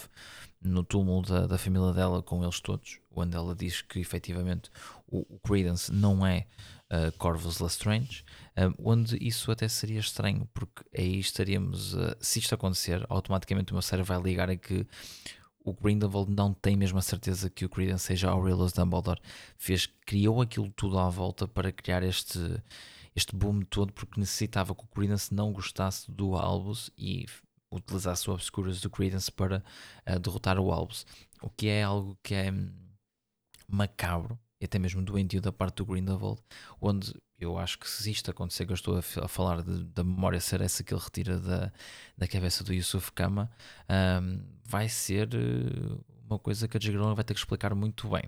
no 0.62 0.84
túmulo 0.84 1.22
da, 1.22 1.46
da 1.46 1.58
família 1.58 1.94
dela 1.94 2.24
com 2.24 2.44
eles 2.44 2.60
todos, 2.60 3.00
onde 3.12 3.36
ela 3.36 3.56
diz 3.56 3.82
que 3.82 4.00
efetivamente 4.00 4.70
o, 5.08 5.36
o 5.36 5.40
Credence 5.40 5.92
não 5.92 6.26
é 6.26 6.48
uh, 6.92 7.12
Corvus 7.18 7.60
Lestrange, 7.60 8.24
uh, 8.58 8.74
onde 8.80 9.18
isso 9.22 9.52
até 9.52 9.68
seria 9.68 10.00
estranho, 10.00 10.48
porque 10.54 10.84
aí 10.98 11.20
estaríamos, 11.20 11.94
uh, 11.94 12.16
se 12.20 12.40
isto 12.40 12.56
acontecer, 12.56 13.06
automaticamente 13.10 13.72
o 13.72 13.76
meu 13.76 13.82
cérebro 13.82 14.14
vai 14.14 14.22
ligar 14.22 14.50
a 14.50 14.56
que 14.56 14.88
o 15.66 15.74
Grindelwald 15.74 16.32
não 16.32 16.54
tem 16.54 16.78
mesmo 16.78 17.00
a 17.00 17.02
certeza 17.02 17.50
que 17.50 17.66
o 17.66 17.70
Credence 17.70 18.06
seja 18.06 18.30
Aurelius 18.30 18.72
Dumbledore, 18.72 19.20
fez, 19.58 19.88
criou 20.06 20.42
aquilo 20.42 20.72
tudo 20.72 21.00
à 21.00 21.10
volta 21.10 21.48
para 21.48 21.72
criar 21.72 22.04
este 22.04 22.40
este 23.16 23.34
boom 23.34 23.62
todo 23.62 23.94
porque 23.94 24.20
necessitava 24.20 24.76
que 24.76 24.84
o 24.84 24.88
Credence 24.88 25.34
não 25.34 25.54
gostasse 25.54 26.12
do 26.12 26.36
Albus 26.36 26.92
e 26.98 27.26
utilizasse 27.72 28.30
o 28.30 28.34
Obscurus 28.34 28.82
do 28.82 28.90
Credence 28.90 29.32
para 29.32 29.64
uh, 30.06 30.20
derrotar 30.20 30.60
o 30.60 30.72
Albus, 30.72 31.06
o 31.42 31.50
que 31.50 31.68
é 31.68 31.84
algo 31.84 32.18
que 32.22 32.36
é 32.36 32.54
macabro, 33.68 34.38
e 34.60 34.66
até 34.66 34.78
mesmo 34.78 35.02
doentio 35.02 35.42
da 35.42 35.52
parte 35.52 35.78
do 35.78 35.86
Grindelwald, 35.86 36.42
onde 36.80 37.14
eu 37.40 37.58
acho 37.58 37.80
que 37.80 37.90
se 37.90 38.12
isto 38.12 38.32
acontecer, 38.32 38.66
que 38.66 38.72
eu 38.72 38.76
estou 38.76 38.96
a, 38.96 39.00
a 39.24 39.28
falar 39.28 39.62
de, 39.62 39.86
da 39.86 40.04
memória 40.04 40.40
ser 40.40 40.62
essa 40.62 40.84
que 40.84 40.94
ele 40.94 41.02
retira 41.02 41.40
da, 41.40 41.72
da 42.18 42.28
cabeça 42.28 42.64
do 42.64 42.74
Yusuf 42.74 43.12
Kama, 43.14 43.50
um, 44.22 44.55
vai 44.66 44.90
ser 44.90 45.30
uh, 45.34 46.04
uma 46.28 46.40
coisa 46.40 46.68
que 46.68 46.76
a 46.76 46.80
J.K. 46.80 47.14
vai 47.14 47.24
ter 47.24 47.34
que 47.34 47.40
explicar 47.40 47.74
muito 47.76 48.10
bem. 48.10 48.24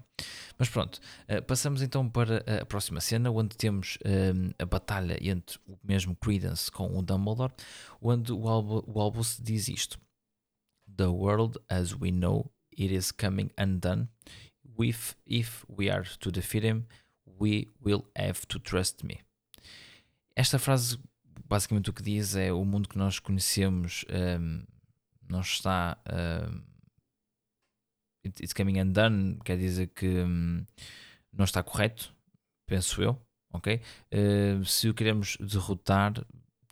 Mas 0.57 0.69
pronto, 0.69 0.99
uh, 1.29 1.41
passamos 1.43 1.81
então 1.81 2.07
para 2.07 2.43
a 2.61 2.65
próxima 2.65 3.01
cena, 3.01 3.31
onde 3.31 3.57
temos 3.57 3.97
um, 4.05 4.51
a 4.59 4.65
batalha 4.65 5.17
entre 5.21 5.59
o 5.67 5.77
mesmo 5.83 6.15
Credence 6.15 6.71
com 6.71 6.97
o 6.97 7.01
Dumbledore, 7.01 7.53
onde 8.01 8.31
o, 8.31 8.39
o 8.39 9.01
Albus 9.01 9.37
diz 9.41 9.67
isto: 9.67 9.99
The 10.95 11.07
world 11.07 11.59
as 11.69 11.93
we 11.93 12.11
know 12.11 12.51
it 12.77 12.93
is 12.93 13.11
coming 13.11 13.49
undone. 13.59 14.07
If, 14.79 15.15
if 15.25 15.65
we 15.67 15.89
are 15.89 16.07
to 16.19 16.31
defeat 16.31 16.63
him, 16.63 16.85
we 17.39 17.67
will 17.83 18.05
have 18.15 18.45
to 18.47 18.59
trust 18.59 19.03
me. 19.03 19.19
Esta 20.35 20.59
frase, 20.59 20.99
basicamente, 21.45 21.89
o 21.89 21.93
que 21.93 22.03
diz 22.03 22.35
é: 22.35 22.53
o 22.53 22.63
mundo 22.63 22.87
que 22.87 22.97
nós 22.97 23.17
conhecemos 23.17 24.05
um, 24.39 24.63
não 25.29 25.41
está. 25.41 25.97
Um, 26.11 26.61
it's 28.25 28.53
coming 28.53 28.79
undone, 28.79 29.39
quer 29.43 29.57
dizer 29.57 29.87
que 29.87 30.07
um, 30.07 30.65
não 31.31 31.45
está 31.45 31.63
correto, 31.63 32.13
penso 32.67 33.01
eu. 33.01 33.19
Ok? 33.53 33.81
Uh, 34.13 34.63
se 34.65 34.89
o 34.89 34.93
queremos 34.93 35.37
derrotar, 35.39 36.13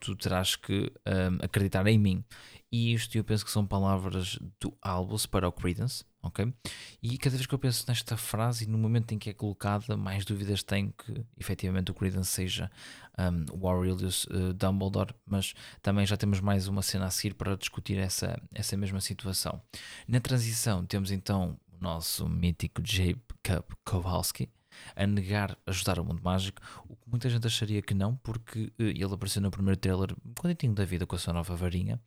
tu 0.02 0.16
terás 0.16 0.56
que 0.56 0.92
um, 1.08 1.44
acreditar 1.44 1.88
em 1.88 1.98
mim. 1.98 2.24
E 2.72 2.94
isto 2.94 3.18
eu 3.18 3.24
penso 3.24 3.46
que 3.46 3.52
são 3.52 3.66
palavras 3.66 4.38
do 4.60 4.78
Albus 4.82 5.26
para 5.26 5.48
o 5.48 5.52
Credence, 5.52 6.04
ok? 6.26 6.54
E 7.02 7.18
cada 7.18 7.36
vez 7.36 7.46
que 7.46 7.54
eu 7.54 7.60
penso 7.60 7.86
nesta 7.88 8.18
frase 8.18 8.66
e 8.66 8.68
no 8.68 8.78
momento 8.78 9.14
em 9.14 9.20
que 9.20 9.30
é 9.30 9.34
colocada, 9.34 9.96
mais 9.96 10.26
dúvidas 10.26 10.64
tenho 10.64 10.92
que 10.92 11.24
efetivamente 11.38 11.92
o 11.92 11.94
Credence 11.94 12.32
seja 12.32 12.72
um, 13.18 13.60
o 13.60 13.68
Aurelius 13.68 14.26
uh, 14.26 14.54
Dumbledore, 14.54 15.14
mas 15.26 15.54
também 15.82 16.06
já 16.06 16.18
temos 16.18 16.40
mais 16.40 16.68
uma 16.68 16.82
cena 16.82 17.06
a 17.06 17.12
seguir 17.12 17.36
para 17.36 17.56
discutir 17.56 17.98
essa, 17.98 18.40
essa 18.54 18.76
mesma 18.76 19.00
situação. 19.00 19.62
Na 20.08 20.20
transição 20.20 20.86
temos 20.86 21.12
então 21.12 21.58
o 21.72 21.84
nosso 21.84 22.28
mítico 22.28 22.82
Jacob 22.84 23.64
Kowalski, 23.84 24.50
a 24.96 25.06
negar 25.08 25.58
ajudar 25.66 26.00
o 26.00 26.06
mundo 26.06 26.22
mágico, 26.24 26.62
o 26.88 26.96
que 26.96 27.10
muita 27.10 27.30
gente 27.30 27.48
acharia 27.48 27.82
que 27.82 27.94
não, 27.94 28.16
porque 28.18 28.72
uh, 28.80 28.84
ele 28.84 29.06
apareceu 29.06 29.42
no 29.42 29.52
primeiro 29.52 29.80
trailer 29.80 30.16
tinha 30.58 30.74
da 30.74 30.86
vida 30.86 31.06
com 31.06 31.16
a 31.16 31.20
sua 31.20 31.34
nova 31.34 31.56
varinha, 31.56 32.00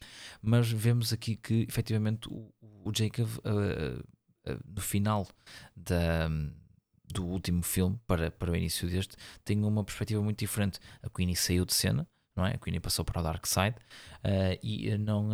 mas 0.43 0.71
vemos 0.71 1.13
aqui 1.13 1.37
que 1.37 1.67
efetivamente 1.69 2.29
o 2.89 2.93
Jacob 2.95 3.29
uh, 3.45 4.01
uh, 4.51 4.61
no 4.67 4.81
final 4.81 5.27
da, 5.77 6.29
do 7.13 7.25
último 7.27 7.63
filme 7.63 7.99
para, 8.07 8.31
para 8.31 8.51
o 8.51 8.57
início 8.57 8.89
deste 8.89 9.17
tem 9.45 9.65
uma 9.65 9.85
perspectiva 9.85 10.23
muito 10.23 10.39
diferente. 10.39 10.79
A 11.03 11.09
Queenie 11.11 11.37
saiu 11.37 11.65
de 11.65 11.75
cena, 11.75 12.07
não 12.35 12.47
é? 12.47 12.55
A 12.55 12.59
Queenie 12.59 12.81
passou 12.81 13.05
para 13.05 13.21
o 13.21 13.23
Dark 13.23 13.47
Side 13.47 13.77
e 14.63 14.97
não 14.99 15.31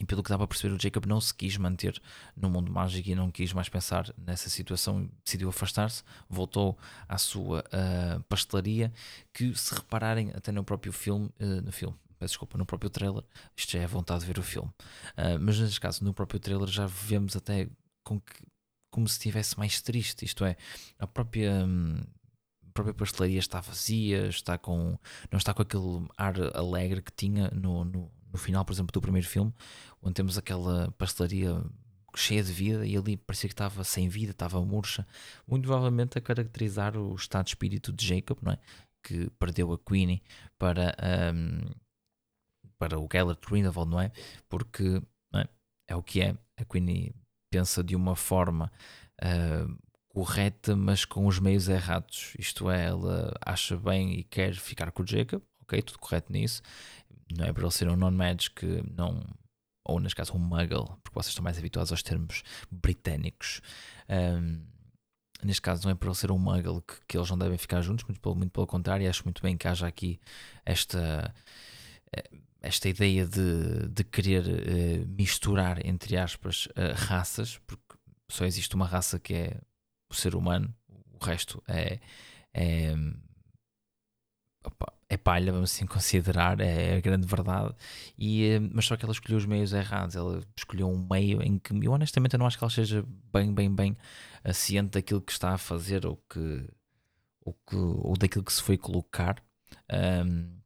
e 0.00 0.04
pelo 0.04 0.24
que 0.24 0.30
dá 0.30 0.36
para 0.36 0.48
perceber, 0.48 0.74
o 0.74 0.80
Jacob 0.80 1.06
não 1.06 1.20
se 1.20 1.32
quis 1.32 1.56
manter 1.56 2.00
no 2.36 2.50
mundo 2.50 2.70
mágico 2.70 3.08
e 3.08 3.14
não 3.14 3.30
quis 3.30 3.52
mais 3.52 3.68
pensar 3.68 4.12
nessa 4.18 4.50
situação, 4.50 5.08
decidiu 5.24 5.48
afastar-se, 5.48 6.02
voltou 6.28 6.76
à 7.08 7.16
sua 7.16 7.60
uh, 7.60 8.22
pastelaria. 8.24 8.92
Que, 9.32 9.56
se 9.56 9.72
repararem, 9.72 10.32
até 10.34 10.50
no 10.50 10.64
próprio 10.64 10.92
filme, 10.92 11.30
uh, 11.40 11.62
no 11.62 11.70
filme, 11.70 11.96
peço 12.24 12.32
desculpa, 12.32 12.56
no 12.56 12.64
próprio 12.64 12.90
trailer, 12.90 13.22
isto 13.54 13.72
já 13.72 13.80
é 13.80 13.86
vontade 13.86 14.20
de 14.20 14.26
ver 14.26 14.38
o 14.38 14.42
filme, 14.42 14.70
uh, 15.18 15.38
mas 15.40 15.58
neste 15.58 15.80
caso, 15.80 16.02
no 16.02 16.14
próprio 16.14 16.40
trailer, 16.40 16.68
já 16.68 16.86
vemos 16.86 17.36
até 17.36 17.68
com 18.02 18.18
que, 18.18 18.34
como 18.90 19.06
se 19.06 19.14
estivesse 19.14 19.58
mais 19.58 19.82
triste, 19.82 20.24
isto 20.24 20.44
é, 20.44 20.56
a 20.98 21.06
própria. 21.06 21.52
Um, 21.64 21.98
a 22.66 22.72
própria 22.74 22.94
pastelaria 22.94 23.38
está 23.38 23.60
vazia, 23.60 24.26
está 24.26 24.58
com, 24.58 24.98
não 25.30 25.38
está 25.38 25.54
com 25.54 25.62
aquele 25.62 26.08
ar 26.18 26.34
alegre 26.56 27.02
que 27.02 27.12
tinha 27.12 27.48
no, 27.50 27.84
no, 27.84 28.10
no 28.32 28.38
final, 28.38 28.64
por 28.64 28.72
exemplo, 28.72 28.92
do 28.92 29.00
primeiro 29.00 29.28
filme, 29.28 29.54
onde 30.02 30.14
temos 30.14 30.36
aquela 30.36 30.90
pastelaria 30.98 31.62
cheia 32.16 32.42
de 32.42 32.52
vida 32.52 32.84
e 32.84 32.96
ali 32.96 33.16
parecia 33.16 33.48
que 33.48 33.54
estava 33.54 33.84
sem 33.84 34.08
vida, 34.08 34.32
estava 34.32 34.60
murcha, 34.64 35.06
muito 35.46 35.68
provavelmente 35.68 36.18
a 36.18 36.20
caracterizar 36.20 36.96
o 36.96 37.14
estado 37.14 37.44
de 37.44 37.50
espírito 37.50 37.92
de 37.92 38.06
Jacob, 38.06 38.38
não 38.42 38.52
é? 38.52 38.58
Que 39.04 39.30
perdeu 39.38 39.72
a 39.72 39.78
Queenie 39.78 40.20
para, 40.58 40.96
um, 41.32 41.60
para 42.88 42.98
o 42.98 43.08
Gellert 43.10 43.40
Grindelwald, 43.48 43.90
não 43.90 44.00
é? 44.00 44.12
Porque 44.48 45.02
não 45.32 45.40
é? 45.40 45.48
é? 45.88 45.96
o 45.96 46.02
que 46.02 46.20
é, 46.20 46.36
a 46.56 46.64
Queenie 46.64 47.14
pensa 47.50 47.82
de 47.82 47.96
uma 47.96 48.14
forma 48.14 48.70
uh, 49.22 49.76
correta, 50.08 50.76
mas 50.76 51.04
com 51.04 51.26
os 51.26 51.38
meios 51.38 51.68
errados. 51.68 52.34
Isto 52.38 52.70
é, 52.70 52.86
ela 52.86 53.34
acha 53.44 53.76
bem 53.76 54.18
e 54.18 54.24
quer 54.24 54.54
ficar 54.54 54.90
com 54.92 55.02
o 55.02 55.06
Jacob, 55.06 55.42
ok, 55.62 55.80
tudo 55.82 55.98
correto 55.98 56.32
nisso, 56.32 56.62
não 57.36 57.46
é 57.46 57.52
para 57.52 57.62
ele 57.62 57.72
ser 57.72 57.88
um 57.88 57.96
non-magic, 57.96 58.64
não, 58.94 59.24
ou 59.84 59.98
neste 59.98 60.16
caso 60.16 60.34
um 60.34 60.38
muggle, 60.38 60.96
porque 61.02 61.14
vocês 61.14 61.30
estão 61.30 61.42
mais 61.42 61.58
habituados 61.58 61.90
aos 61.90 62.02
termos 62.02 62.42
britânicos. 62.70 63.60
Um, 64.08 64.62
neste 65.42 65.62
caso 65.62 65.84
não 65.84 65.90
é 65.90 65.94
para 65.94 66.08
ele 66.08 66.16
ser 66.16 66.30
um 66.30 66.38
muggle 66.38 66.82
que, 66.82 66.94
que 67.08 67.16
eles 67.16 67.30
não 67.30 67.38
devem 67.38 67.56
ficar 67.56 67.80
juntos, 67.80 68.04
muito 68.04 68.20
pelo, 68.20 68.34
muito 68.34 68.52
pelo 68.52 68.66
contrário, 68.66 69.08
acho 69.08 69.24
muito 69.24 69.42
bem 69.42 69.56
que 69.56 69.66
haja 69.66 69.86
aqui 69.86 70.20
esta, 70.64 71.34
eh, 72.12 72.30
esta 72.64 72.88
ideia 72.88 73.26
de, 73.26 73.88
de 73.88 74.04
querer 74.04 74.44
uh, 74.46 75.06
misturar, 75.08 75.84
entre 75.86 76.16
aspas, 76.16 76.66
uh, 76.66 76.94
raças, 76.94 77.58
porque 77.66 77.82
só 78.30 78.44
existe 78.44 78.74
uma 78.74 78.86
raça 78.86 79.18
que 79.18 79.34
é 79.34 79.60
o 80.10 80.14
ser 80.14 80.34
humano, 80.34 80.74
o 81.12 81.24
resto 81.24 81.62
é, 81.68 82.00
é 82.52 82.94
opa, 84.64 84.92
é 85.08 85.16
palha, 85.16 85.52
vamos 85.52 85.72
assim 85.72 85.86
considerar, 85.86 86.60
é 86.60 86.96
a 86.96 87.00
grande 87.00 87.26
verdade. 87.26 87.74
E, 88.18 88.44
eh, 88.46 88.60
mas 88.60 88.86
só 88.86 88.96
que 88.96 89.04
ela 89.04 89.12
escolheu 89.12 89.38
os 89.38 89.46
meios 89.46 89.72
errados. 89.72 90.16
Ela 90.16 90.42
escolheu 90.56 90.88
um 90.88 91.06
meio 91.10 91.42
em 91.42 91.58
que 91.58 91.72
eu 91.74 91.92
honestamente 91.92 92.34
eu 92.34 92.38
não 92.38 92.46
acho 92.46 92.58
que 92.58 92.64
ela 92.64 92.70
seja 92.70 93.04
bem, 93.32 93.52
bem, 93.52 93.72
bem 93.72 93.96
ciente 94.52 94.90
daquilo 94.92 95.20
que 95.20 95.32
está 95.32 95.50
a 95.54 95.58
fazer 95.58 96.06
ou, 96.06 96.16
que, 96.28 96.66
ou, 97.40 97.54
que, 97.68 97.76
ou 97.76 98.16
daquilo 98.16 98.44
que 98.44 98.52
se 98.52 98.62
foi 98.62 98.76
colocar. 98.78 99.42
Um, 99.92 100.63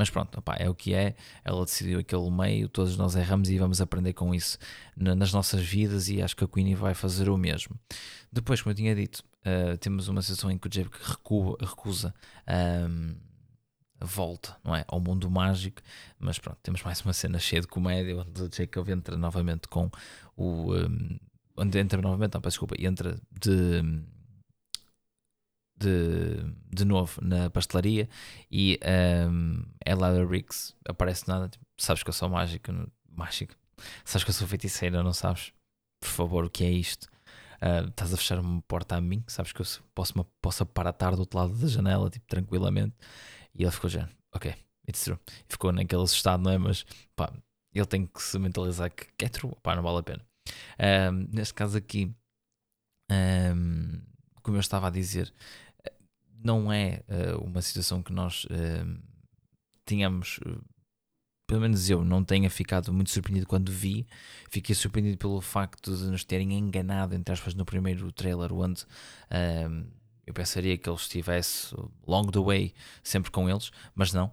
mas 0.00 0.08
pronto, 0.08 0.42
é 0.56 0.66
o 0.66 0.74
que 0.74 0.94
é. 0.94 1.14
Ela 1.44 1.62
decidiu 1.62 1.98
aquele 1.98 2.30
meio, 2.30 2.70
todos 2.70 2.96
nós 2.96 3.14
erramos 3.14 3.50
e 3.50 3.58
vamos 3.58 3.82
aprender 3.82 4.14
com 4.14 4.34
isso 4.34 4.56
nas 4.96 5.30
nossas 5.30 5.60
vidas. 5.60 6.08
E 6.08 6.22
acho 6.22 6.34
que 6.34 6.42
a 6.42 6.48
Queenie 6.48 6.74
vai 6.74 6.94
fazer 6.94 7.28
o 7.28 7.36
mesmo. 7.36 7.78
Depois, 8.32 8.62
como 8.62 8.70
eu 8.70 8.74
tinha 8.74 8.94
dito, 8.94 9.22
uh, 9.44 9.76
temos 9.76 10.08
uma 10.08 10.22
situação 10.22 10.50
em 10.50 10.56
que 10.56 10.68
o 10.68 10.70
Jacob 10.72 11.54
recusa. 11.60 12.14
Um, 12.48 13.14
volta 14.00 14.56
não 14.64 14.74
é, 14.74 14.86
ao 14.88 14.98
mundo 14.98 15.30
mágico, 15.30 15.82
mas 16.18 16.38
pronto, 16.38 16.56
temos 16.62 16.82
mais 16.82 17.02
uma 17.02 17.12
cena 17.12 17.38
cheia 17.38 17.60
de 17.60 17.68
comédia 17.68 18.16
onde 18.16 18.42
o 18.42 18.50
Jacob 18.50 18.88
entra 18.88 19.18
novamente 19.18 19.68
com 19.68 19.90
o. 20.34 20.72
Um, 20.74 21.18
onde 21.58 21.78
entra 21.78 22.00
novamente, 22.00 22.32
não, 22.32 22.40
peço 22.40 22.54
desculpa, 22.54 22.74
entra 22.78 23.20
de, 23.38 23.82
de, 25.80 26.36
de 26.68 26.84
novo 26.84 27.18
na 27.22 27.48
pastelaria 27.50 28.08
e 28.50 28.78
um, 29.28 29.62
Ella 29.84 30.24
Riggs 30.24 30.74
aparece 30.86 31.26
nada, 31.26 31.48
tipo, 31.48 31.64
sabes 31.78 32.02
que 32.02 32.10
eu 32.10 32.14
sou 32.14 32.28
mágica, 32.28 32.72
mágica, 33.08 33.56
sabes 34.04 34.24
que 34.24 34.30
eu 34.30 34.34
sou 34.34 34.46
feiticeira, 34.46 35.02
não 35.02 35.12
sabes? 35.12 35.52
Por 36.00 36.08
favor, 36.08 36.44
o 36.44 36.50
que 36.50 36.64
é 36.64 36.70
isto? 36.70 37.08
Uh, 37.62 37.88
estás 37.88 38.12
a 38.14 38.16
fechar 38.16 38.38
uma 38.38 38.62
porta 38.62 38.96
a 38.96 39.00
mim, 39.00 39.22
sabes 39.26 39.52
que 39.52 39.60
eu 39.60 39.66
posso, 39.94 40.24
posso 40.40 40.62
aparatar 40.62 41.14
do 41.14 41.20
outro 41.20 41.38
lado 41.38 41.54
da 41.54 41.66
janela, 41.66 42.08
tipo, 42.08 42.26
tranquilamente. 42.26 42.94
E 43.54 43.62
ele 43.62 43.72
ficou 43.72 43.90
já, 43.90 44.08
ok, 44.34 44.54
it's 44.88 45.02
true. 45.04 45.18
E 45.28 45.52
ficou 45.52 45.72
naquele 45.72 46.02
assustado, 46.02 46.42
não 46.42 46.50
é? 46.50 46.58
Mas 46.58 46.84
pá, 47.14 47.32
ele 47.72 47.86
tem 47.86 48.06
que 48.06 48.22
se 48.22 48.38
mentalizar 48.38 48.90
que, 48.90 49.06
que 49.16 49.24
é 49.26 49.28
true, 49.28 49.54
pá, 49.62 49.76
não 49.76 49.82
vale 49.82 49.98
a 49.98 50.02
pena. 50.02 50.24
Um, 51.12 51.28
neste 51.32 51.54
caso 51.54 51.76
aqui, 51.76 52.14
um, 53.10 54.00
como 54.42 54.56
eu 54.56 54.60
estava 54.60 54.88
a 54.88 54.90
dizer, 54.90 55.32
não 56.42 56.72
é 56.72 57.02
uh, 57.08 57.44
uma 57.44 57.62
situação 57.62 58.02
que 58.02 58.12
nós 58.12 58.44
uh, 58.44 59.02
tínhamos. 59.84 60.38
Uh, 60.38 60.62
pelo 61.46 61.62
menos 61.62 61.90
eu 61.90 62.04
não 62.04 62.22
tenha 62.22 62.48
ficado 62.48 62.92
muito 62.92 63.10
surpreendido 63.10 63.46
quando 63.46 63.72
vi. 63.72 64.06
Fiquei 64.48 64.72
surpreendido 64.74 65.18
pelo 65.18 65.40
facto 65.40 65.96
de 65.96 66.04
nos 66.04 66.22
terem 66.22 66.52
enganado, 66.56 67.14
entre 67.14 67.34
aspas, 67.34 67.54
no 67.54 67.64
primeiro 67.64 68.12
trailer, 68.12 68.52
onde 68.52 68.86
eu 70.24 70.32
pensaria 70.32 70.78
que 70.78 70.88
ele 70.88 70.96
estivesse 70.96 71.74
long 72.06 72.26
the 72.26 72.38
way 72.38 72.72
sempre 73.02 73.32
com 73.32 73.50
eles, 73.50 73.72
mas 73.96 74.12
não. 74.12 74.32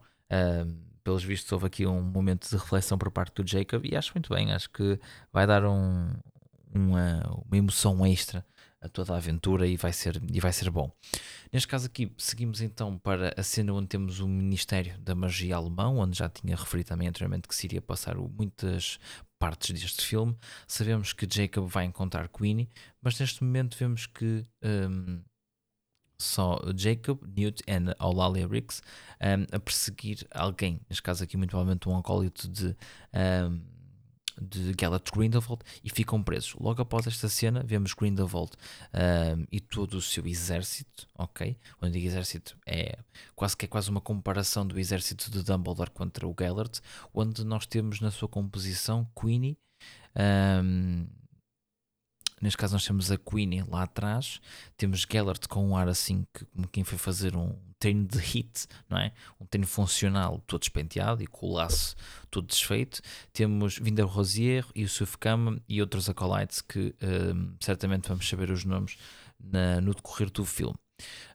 Pelos 1.03 1.23
vistos, 1.23 1.51
houve 1.51 1.65
aqui 1.65 1.87
um 1.87 2.03
momento 2.03 2.47
de 2.47 2.55
reflexão 2.55 2.99
por 2.99 3.09
parte 3.09 3.41
do 3.41 3.49
Jacob 3.49 3.83
e 3.83 3.95
acho 3.95 4.11
muito 4.13 4.31
bem. 4.31 4.51
Acho 4.51 4.69
que 4.69 4.99
vai 5.33 5.47
dar 5.47 5.65
um, 5.65 6.13
uma, 6.71 7.43
uma 7.47 7.57
emoção 7.57 8.05
extra 8.05 8.45
a 8.87 8.89
toda 8.89 9.13
a 9.13 9.17
aventura 9.17 9.67
e 9.67 9.77
vai 9.77 9.93
ser, 9.93 10.21
e 10.33 10.39
vai 10.39 10.51
ser 10.51 10.69
bom. 10.69 10.91
Neste 11.51 11.67
caso 11.67 11.85
aqui, 11.85 12.11
seguimos 12.17 12.61
então 12.61 12.97
para 12.97 13.33
a 13.37 13.43
cena 13.43 13.73
onde 13.73 13.87
temos 13.87 14.19
o 14.19 14.27
Ministério 14.27 14.97
da 14.99 15.13
Magia 15.13 15.55
Alemão, 15.55 15.97
onde 15.97 16.17
já 16.17 16.27
tinha 16.27 16.55
referido 16.55 16.89
também 16.89 17.07
anteriormente 17.07 17.47
que 17.47 17.55
se 17.55 17.67
iria 17.67 17.81
passar 17.81 18.15
muitas 18.17 18.99
partes 19.39 19.79
deste 19.79 20.03
filme. 20.03 20.35
Sabemos 20.67 21.13
que 21.13 21.27
Jacob 21.29 21.67
vai 21.67 21.85
encontrar 21.85 22.27
Queenie, 22.27 22.69
mas 23.01 23.19
neste 23.19 23.43
momento 23.43 23.77
vemos 23.77 24.07
que 24.07 24.45
um, 24.63 25.21
só 26.19 26.59
Jacob, 26.75 27.21
Newt 27.35 27.63
e 27.67 28.03
Eulalia 28.03 28.47
Ricks 28.47 28.81
um, 29.21 29.55
a 29.55 29.59
perseguir 29.59 30.27
alguém, 30.31 30.81
neste 30.89 31.03
caso 31.03 31.23
aqui 31.23 31.37
muito 31.37 31.51
provavelmente 31.51 31.87
um 31.87 31.97
acólito 31.97 32.47
de... 32.47 32.75
Um, 33.13 33.76
de 34.41 34.73
Gellert 34.79 35.09
Grindelwald 35.13 35.63
e 35.83 35.89
ficam 35.89 36.21
presos. 36.21 36.55
Logo 36.59 36.81
após 36.81 37.07
esta 37.07 37.29
cena, 37.29 37.63
vemos 37.63 37.93
Grindelwald 37.93 38.51
um, 38.93 39.45
e 39.51 39.59
todo 39.59 39.95
o 39.95 40.01
seu 40.01 40.25
exército, 40.25 41.07
ok? 41.17 41.57
Quando 41.77 41.93
digo 41.93 42.07
exército, 42.07 42.57
é 42.65 42.97
quase 43.35 43.55
que 43.55 43.65
é 43.65 43.67
quase 43.67 43.89
uma 43.89 44.01
comparação 44.01 44.65
do 44.65 44.79
exército 44.79 45.31
de 45.31 45.43
Dumbledore 45.43 45.91
contra 45.91 46.27
o 46.27 46.35
Gellert, 46.37 46.79
onde 47.13 47.43
nós 47.43 47.65
temos 47.65 47.99
na 47.99 48.11
sua 48.11 48.27
composição 48.27 49.07
Queenie. 49.19 49.57
Um, 50.15 51.07
neste 52.41 52.57
caso 52.57 52.73
nós 52.73 52.85
temos 52.85 53.11
a 53.11 53.17
Queenie 53.17 53.63
lá 53.67 53.83
atrás, 53.83 54.39
temos 54.75 55.05
Gellert 55.09 55.47
com 55.47 55.67
um 55.67 55.75
ar 55.75 55.87
assim 55.87 56.25
que, 56.33 56.45
como 56.45 56.67
quem 56.67 56.83
foi 56.83 56.97
fazer 56.97 57.35
um 57.35 57.55
treino 57.79 58.07
de 58.07 58.17
hit, 58.17 58.67
não 58.89 58.97
é? 58.97 59.11
Um 59.39 59.45
treino 59.45 59.67
funcional 59.67 60.41
todo 60.47 60.59
despenteado 60.59 61.21
e 61.23 61.27
com 61.27 61.47
o 61.47 61.53
laço 61.53 61.95
todo 62.29 62.47
desfeito. 62.47 63.01
Temos 63.31 63.77
Vinder 63.77 64.05
Rosier, 64.05 64.65
Yusuf 64.75 65.17
Kama 65.17 65.61
e 65.67 65.81
outros 65.81 66.09
acolytes 66.09 66.61
que 66.61 66.95
um, 67.01 67.55
certamente 67.59 68.07
vamos 68.07 68.27
saber 68.27 68.49
os 68.49 68.65
nomes 68.65 68.97
na, 69.39 69.79
no 69.81 69.93
decorrer 69.93 70.29
do 70.31 70.43
filme. 70.45 70.75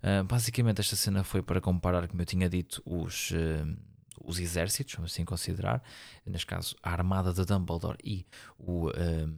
Uh, 0.03 0.25
basicamente 0.25 0.81
esta 0.81 0.97
cena 0.97 1.23
foi 1.23 1.43
para 1.43 1.61
comparar, 1.61 2.09
como 2.09 2.21
eu 2.21 2.27
tinha 2.27 2.49
dito, 2.49 2.83
os... 2.85 3.31
Uh, 3.31 3.77
os 4.25 4.39
exércitos, 4.39 4.95
vamos 4.95 5.13
assim 5.13 5.25
considerar, 5.25 5.83
neste 6.25 6.47
caso 6.47 6.77
a 6.81 6.93
armada 6.93 7.33
de 7.33 7.45
Dumbledore 7.45 7.99
e 8.05 8.25
o, 8.57 8.89
um, 8.89 9.37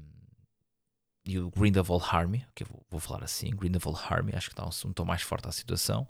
e 1.26 1.38
o 1.38 1.50
Grindelwald 1.50 2.04
Army, 2.10 2.44
que 2.54 2.64
eu 2.64 2.68
vou, 2.90 3.00
falar 3.00 3.24
assim, 3.24 3.50
Grindelwald 3.50 4.00
Army, 4.08 4.32
acho 4.34 4.50
que 4.50 4.56
dá 4.56 4.64
um, 4.64 4.70
um 4.88 4.92
tom 4.92 5.04
mais 5.04 5.22
forte 5.22 5.48
à 5.48 5.52
situação. 5.52 6.06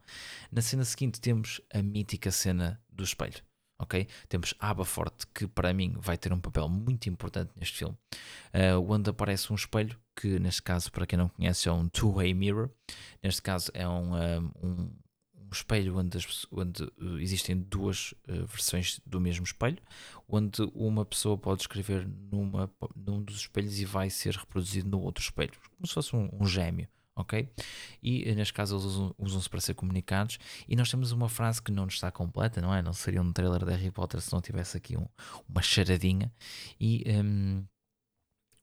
Na 0.50 0.61
cena 0.61 0.85
seguinte 0.85 1.20
temos 1.20 1.61
a 1.72 1.81
mítica 1.81 2.33
cena 2.33 2.81
do 2.90 3.05
espelho, 3.05 3.40
ok? 3.79 4.09
Temos 4.29 4.55
Aberforth, 4.59 5.24
que 5.33 5.46
para 5.46 5.72
mim 5.72 5.94
vai 5.98 6.18
ter 6.18 6.33
um 6.33 6.40
papel 6.40 6.68
muito 6.68 7.09
importante 7.09 7.53
neste 7.57 7.79
filme, 7.79 7.96
uh, 8.53 8.92
onde 8.92 9.09
aparece 9.09 9.53
um 9.53 9.57
espelho, 9.57 9.96
que 10.16 10.38
neste 10.40 10.62
caso, 10.62 10.90
para 10.90 11.07
quem 11.07 11.18
não 11.18 11.29
conhece, 11.29 11.68
é 11.68 11.72
um 11.72 11.88
two-way 11.88 12.35
mirror. 12.35 12.70
Neste 13.22 13.42
caso 13.42 13.70
é 13.74 13.88
um, 13.88 14.16
eh, 14.16 14.40
espelho 15.54 15.96
onde, 15.96 16.16
as, 16.18 16.46
onde 16.50 16.82
uh, 16.82 17.18
existem 17.18 17.56
duas 17.56 18.12
uh, 18.28 18.46
versões 18.46 19.00
do 19.06 19.20
mesmo 19.20 19.44
espelho, 19.44 19.78
onde 20.28 20.62
uma 20.74 21.04
pessoa 21.04 21.38
pode 21.38 21.62
escrever 21.62 22.06
numa, 22.30 22.70
num 22.94 23.22
dos 23.22 23.36
espelhos 23.36 23.78
e 23.78 23.84
vai 23.84 24.10
ser 24.10 24.34
reproduzido 24.34 24.88
no 24.88 25.00
outro 25.00 25.22
espelho, 25.22 25.52
como 25.76 25.86
se 25.86 25.94
fosse 25.94 26.14
um, 26.14 26.28
um 26.40 26.46
gêmeo. 26.46 26.88
Ok? 27.16 27.48
E 28.02 28.34
neste 28.34 28.52
caso 28.52 28.74
eles 28.74 28.86
usam-se 28.86 29.14
usam 29.18 29.42
para 29.48 29.60
ser 29.60 29.74
comunicados. 29.74 30.36
E 30.66 30.74
nós 30.74 30.90
temos 30.90 31.12
uma 31.12 31.28
frase 31.28 31.62
que 31.62 31.70
não 31.70 31.86
está 31.86 32.10
completa, 32.10 32.60
não 32.60 32.74
é? 32.74 32.82
Não 32.82 32.92
seria 32.92 33.22
um 33.22 33.32
trailer 33.32 33.64
de 33.64 33.70
Harry 33.70 33.92
Potter 33.92 34.20
se 34.20 34.32
não 34.32 34.40
tivesse 34.40 34.76
aqui 34.76 34.96
um, 34.96 35.06
uma 35.48 35.62
charadinha. 35.62 36.32
E 36.80 37.04
um, 37.06 37.64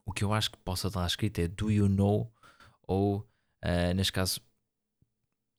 o 0.05 0.11
que 0.11 0.23
eu 0.23 0.33
acho 0.33 0.51
que 0.51 0.57
possa 0.57 0.89
estar 0.89 1.07
escrito 1.07 1.39
é 1.39 1.47
Do 1.47 1.71
you 1.71 1.87
know? 1.87 2.29
Ou, 2.85 3.19
uh, 3.63 3.93
neste 3.95 4.11
caso, 4.11 4.41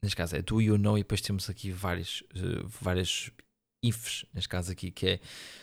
neste 0.03 0.17
caso 0.17 0.37
é 0.37 0.43
do 0.43 0.61
you 0.61 0.77
know, 0.77 0.99
e 0.99 1.03
depois 1.03 1.21
temos 1.21 1.49
aqui 1.49 1.71
vários, 1.71 2.23
uh, 2.35 2.67
vários 2.81 3.31
ifs, 3.83 4.25
neste 4.35 4.49
caso 4.49 4.73
aqui, 4.73 4.91
que 4.91 5.07
é 5.07 5.21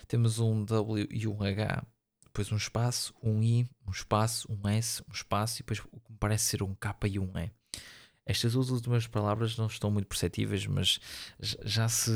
temos 0.08 0.40
um 0.40 0.64
W 0.64 1.08
e 1.12 1.28
um 1.28 1.44
H, 1.44 1.84
depois 2.26 2.52
um 2.52 2.58
espaço, 2.58 3.14
um 3.22 3.44
I, 3.44 3.68
um 3.86 3.92
espaço, 3.92 4.48
um 4.52 4.68
S, 4.70 5.04
um 5.10 5.14
espaço, 5.14 5.58
e 5.58 5.60
depois 5.60 5.80
o 5.92 6.00
que 6.00 6.14
parece 6.20 6.46
ser 6.46 6.64
um 6.64 6.74
K 6.76 6.96
e 7.08 7.20
um 7.20 7.32
E. 7.38 7.52
Estas 8.26 8.54
últimas 8.54 9.08
palavras 9.08 9.58
não 9.58 9.66
estão 9.66 9.90
muito 9.90 10.08
perceptíveis, 10.08 10.68
mas 10.68 11.00
já 11.40 11.90
se 11.90 12.12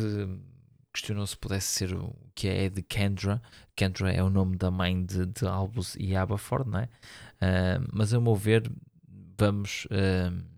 questionou 0.94 1.26
se 1.26 1.36
pudesse 1.36 1.68
ser 1.68 1.94
o 1.96 2.16
que 2.36 2.48
é 2.48 2.70
de 2.70 2.84
Kendra. 2.84 3.42
Kendra 3.76 4.12
é 4.14 4.22
o 4.22 4.30
nome 4.30 4.56
da 4.56 4.70
mãe 4.70 5.04
de, 5.04 5.26
de 5.26 5.48
Albus 5.48 5.96
e 5.98 6.16
Aberford, 6.16 6.70
não 6.70 6.80
é? 6.80 6.84
Uh, 6.84 7.90
mas 7.92 8.14
a 8.14 8.22
meu 8.22 8.36
ver, 8.36 8.72
vamos. 9.38 9.86
Uh, 9.86 10.53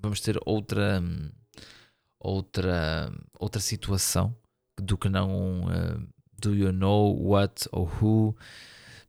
vamos 0.00 0.20
ter 0.20 0.38
outra 0.44 1.02
outra 2.18 3.12
outra 3.38 3.60
situação 3.60 4.36
do 4.80 4.96
que 4.96 5.08
não 5.08 5.64
uh, 5.64 6.08
do 6.40 6.54
you 6.54 6.72
know 6.72 7.16
what 7.20 7.68
ou 7.72 7.86
who 7.86 8.36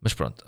mas 0.01 0.13
pronto, 0.13 0.43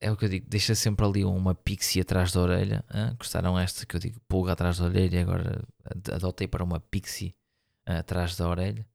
é 0.00 0.10
o 0.10 0.16
que 0.16 0.24
eu 0.24 0.28
digo, 0.28 0.46
deixa 0.48 0.74
sempre 0.74 1.04
ali 1.04 1.24
uma 1.24 1.54
pixie 1.54 2.00
atrás 2.00 2.32
da 2.32 2.40
orelha. 2.40 2.84
Gostaram 3.18 3.58
esta 3.58 3.84
que 3.84 3.96
eu 3.96 4.00
digo, 4.00 4.20
pulga 4.28 4.52
atrás 4.52 4.78
da 4.78 4.84
orelha 4.84 5.16
e 5.16 5.22
agora 5.22 5.64
adotei 6.12 6.46
para 6.46 6.62
uma 6.62 6.78
pixie 6.78 7.34
uh, 7.88 7.98
atrás 7.98 8.36
da 8.36 8.48
orelha. 8.48 8.86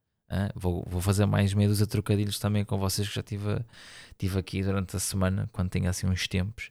Vou, 0.56 0.86
vou 0.88 1.02
fazer 1.02 1.26
mais 1.26 1.54
meio 1.54 1.70
dúzia 1.70 1.86
de 1.86 1.92
trocadilhos 1.92 2.38
também 2.40 2.66
com 2.66 2.78
vocês 2.78 3.08
que 3.08 3.16
já 3.16 3.24
tive, 3.24 3.60
tive 4.18 4.38
aqui 4.40 4.62
durante 4.62 4.96
a 4.96 5.00
semana, 5.00 5.50
quando 5.54 5.70
tenho 5.70 5.90
assim 5.90 6.08
uns 6.08 6.28
tempos. 6.28 6.70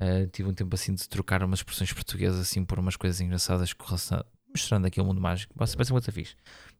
Uh, 0.00 0.26
tive 0.28 0.48
um 0.48 0.54
tempo 0.54 0.74
assim 0.74 0.94
de 0.94 1.08
trocar 1.08 1.42
umas 1.42 1.60
expressões 1.60 1.92
portuguesas 1.92 2.40
assim 2.40 2.64
por 2.64 2.78
umas 2.78 2.96
coisas 2.96 3.20
engraçadas 3.20 3.72
mostrando 4.50 4.86
aqui 4.86 5.00
o 5.00 5.04
mundo 5.04 5.20
mágico. 5.20 5.54
Vai 5.56 5.66
ser 5.66 5.92
muito 5.92 6.12
fixe. 6.12 6.34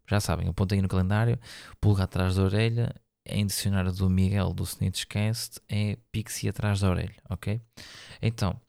Já 0.09 0.21
sabem, 0.21 0.49
apontem 0.49 0.81
no 0.81 0.89
calendário, 0.89 1.39
pulga 1.81 2.05
atrás 2.05 2.37
da 2.37 2.43
orelha, 2.43 2.95
em 3.29 3.45
dicionário 3.45 3.93
do 3.93 4.09
Miguel 4.09 4.53
do 4.53 4.63
Snitchcast 4.63 5.61
é 5.69 5.99
pixie 6.13 6.49
atrás 6.49 6.81
da 6.81 6.89
orelha, 6.89 7.17
ok? 7.29 7.61
Então, 8.23 8.61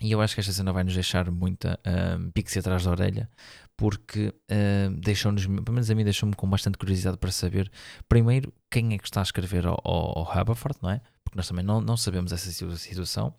e 0.00 0.12
eu 0.12 0.20
acho 0.22 0.34
que 0.34 0.40
esta 0.40 0.52
cena 0.52 0.72
vai 0.72 0.84
nos 0.84 0.94
deixar 0.94 1.30
muita 1.30 1.78
um, 1.84 2.30
pixie 2.30 2.60
atrás 2.60 2.84
da 2.84 2.90
orelha, 2.90 3.28
porque 3.80 4.26
uh, 4.28 4.90
deixou-nos, 5.00 5.46
pelo 5.46 5.72
menos 5.72 5.90
a 5.90 5.94
mim 5.94 6.04
deixou-me 6.04 6.34
com 6.34 6.46
bastante 6.46 6.76
curiosidade 6.76 7.16
para 7.16 7.32
saber, 7.32 7.72
primeiro, 8.06 8.52
quem 8.70 8.92
é 8.92 8.98
que 8.98 9.04
está 9.04 9.20
a 9.20 9.22
escrever 9.22 9.64
ao, 9.64 9.80
ao, 9.82 10.30
Haberford, 10.30 10.76
não 10.82 10.90
é? 10.90 11.00
Porque 11.24 11.34
nós 11.34 11.48
também 11.48 11.64
não, 11.64 11.80
não 11.80 11.96
sabemos 11.96 12.30
essa 12.30 12.50
situação, 12.76 13.34